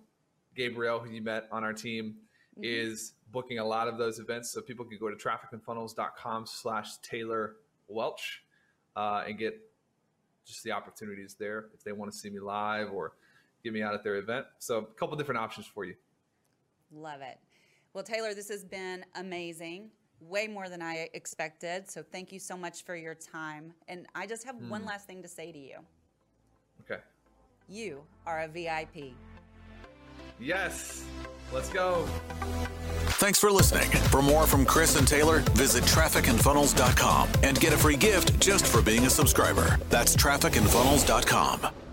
Gabriel, 0.56 0.98
who 0.98 1.10
you 1.12 1.22
met 1.22 1.46
on 1.52 1.62
our 1.62 1.72
team, 1.72 2.16
is 2.62 3.12
booking 3.32 3.58
a 3.58 3.64
lot 3.64 3.88
of 3.88 3.98
those 3.98 4.18
events. 4.18 4.50
So 4.50 4.60
people 4.60 4.84
can 4.84 4.98
go 4.98 5.08
to 5.08 5.16
trafficandfunnels.com 5.16 6.46
slash 6.46 6.96
Taylor 6.98 7.56
Welch 7.88 8.42
uh, 8.96 9.24
and 9.26 9.38
get 9.38 9.60
just 10.46 10.64
the 10.64 10.72
opportunities 10.72 11.36
there 11.38 11.66
if 11.74 11.84
they 11.84 11.92
want 11.92 12.10
to 12.10 12.16
see 12.16 12.30
me 12.30 12.40
live 12.40 12.90
or 12.92 13.12
get 13.62 13.72
me 13.72 13.82
out 13.82 13.94
at 13.94 14.02
their 14.02 14.16
event. 14.16 14.46
So 14.58 14.78
a 14.78 14.84
couple 14.84 15.16
different 15.16 15.40
options 15.40 15.66
for 15.66 15.84
you. 15.84 15.94
Love 16.92 17.20
it. 17.20 17.38
Well, 17.92 18.04
Taylor, 18.04 18.34
this 18.34 18.48
has 18.48 18.64
been 18.64 19.04
amazing. 19.16 19.90
Way 20.20 20.48
more 20.48 20.68
than 20.68 20.82
I 20.82 21.08
expected. 21.14 21.88
So, 21.90 22.02
thank 22.02 22.30
you 22.30 22.38
so 22.38 22.56
much 22.56 22.84
for 22.84 22.94
your 22.94 23.14
time. 23.14 23.72
And 23.88 24.06
I 24.14 24.26
just 24.26 24.44
have 24.44 24.56
one 24.68 24.84
last 24.84 25.06
thing 25.06 25.22
to 25.22 25.28
say 25.28 25.50
to 25.50 25.58
you 25.58 25.78
Okay. 26.82 27.00
you 27.68 28.02
are 28.26 28.40
a 28.42 28.48
VIP. 28.48 29.14
Yes. 30.38 31.04
Let's 31.52 31.68
go. 31.68 32.06
Thanks 33.18 33.38
for 33.38 33.50
listening. 33.50 33.90
For 34.08 34.22
more 34.22 34.46
from 34.46 34.64
Chris 34.64 34.96
and 34.96 35.06
Taylor, 35.06 35.40
visit 35.52 35.84
trafficandfunnels.com 35.84 37.28
and 37.42 37.60
get 37.60 37.72
a 37.72 37.78
free 37.78 37.96
gift 37.96 38.40
just 38.40 38.66
for 38.66 38.80
being 38.80 39.06
a 39.06 39.10
subscriber. 39.10 39.78
That's 39.90 40.16
trafficandfunnels.com. 40.16 41.89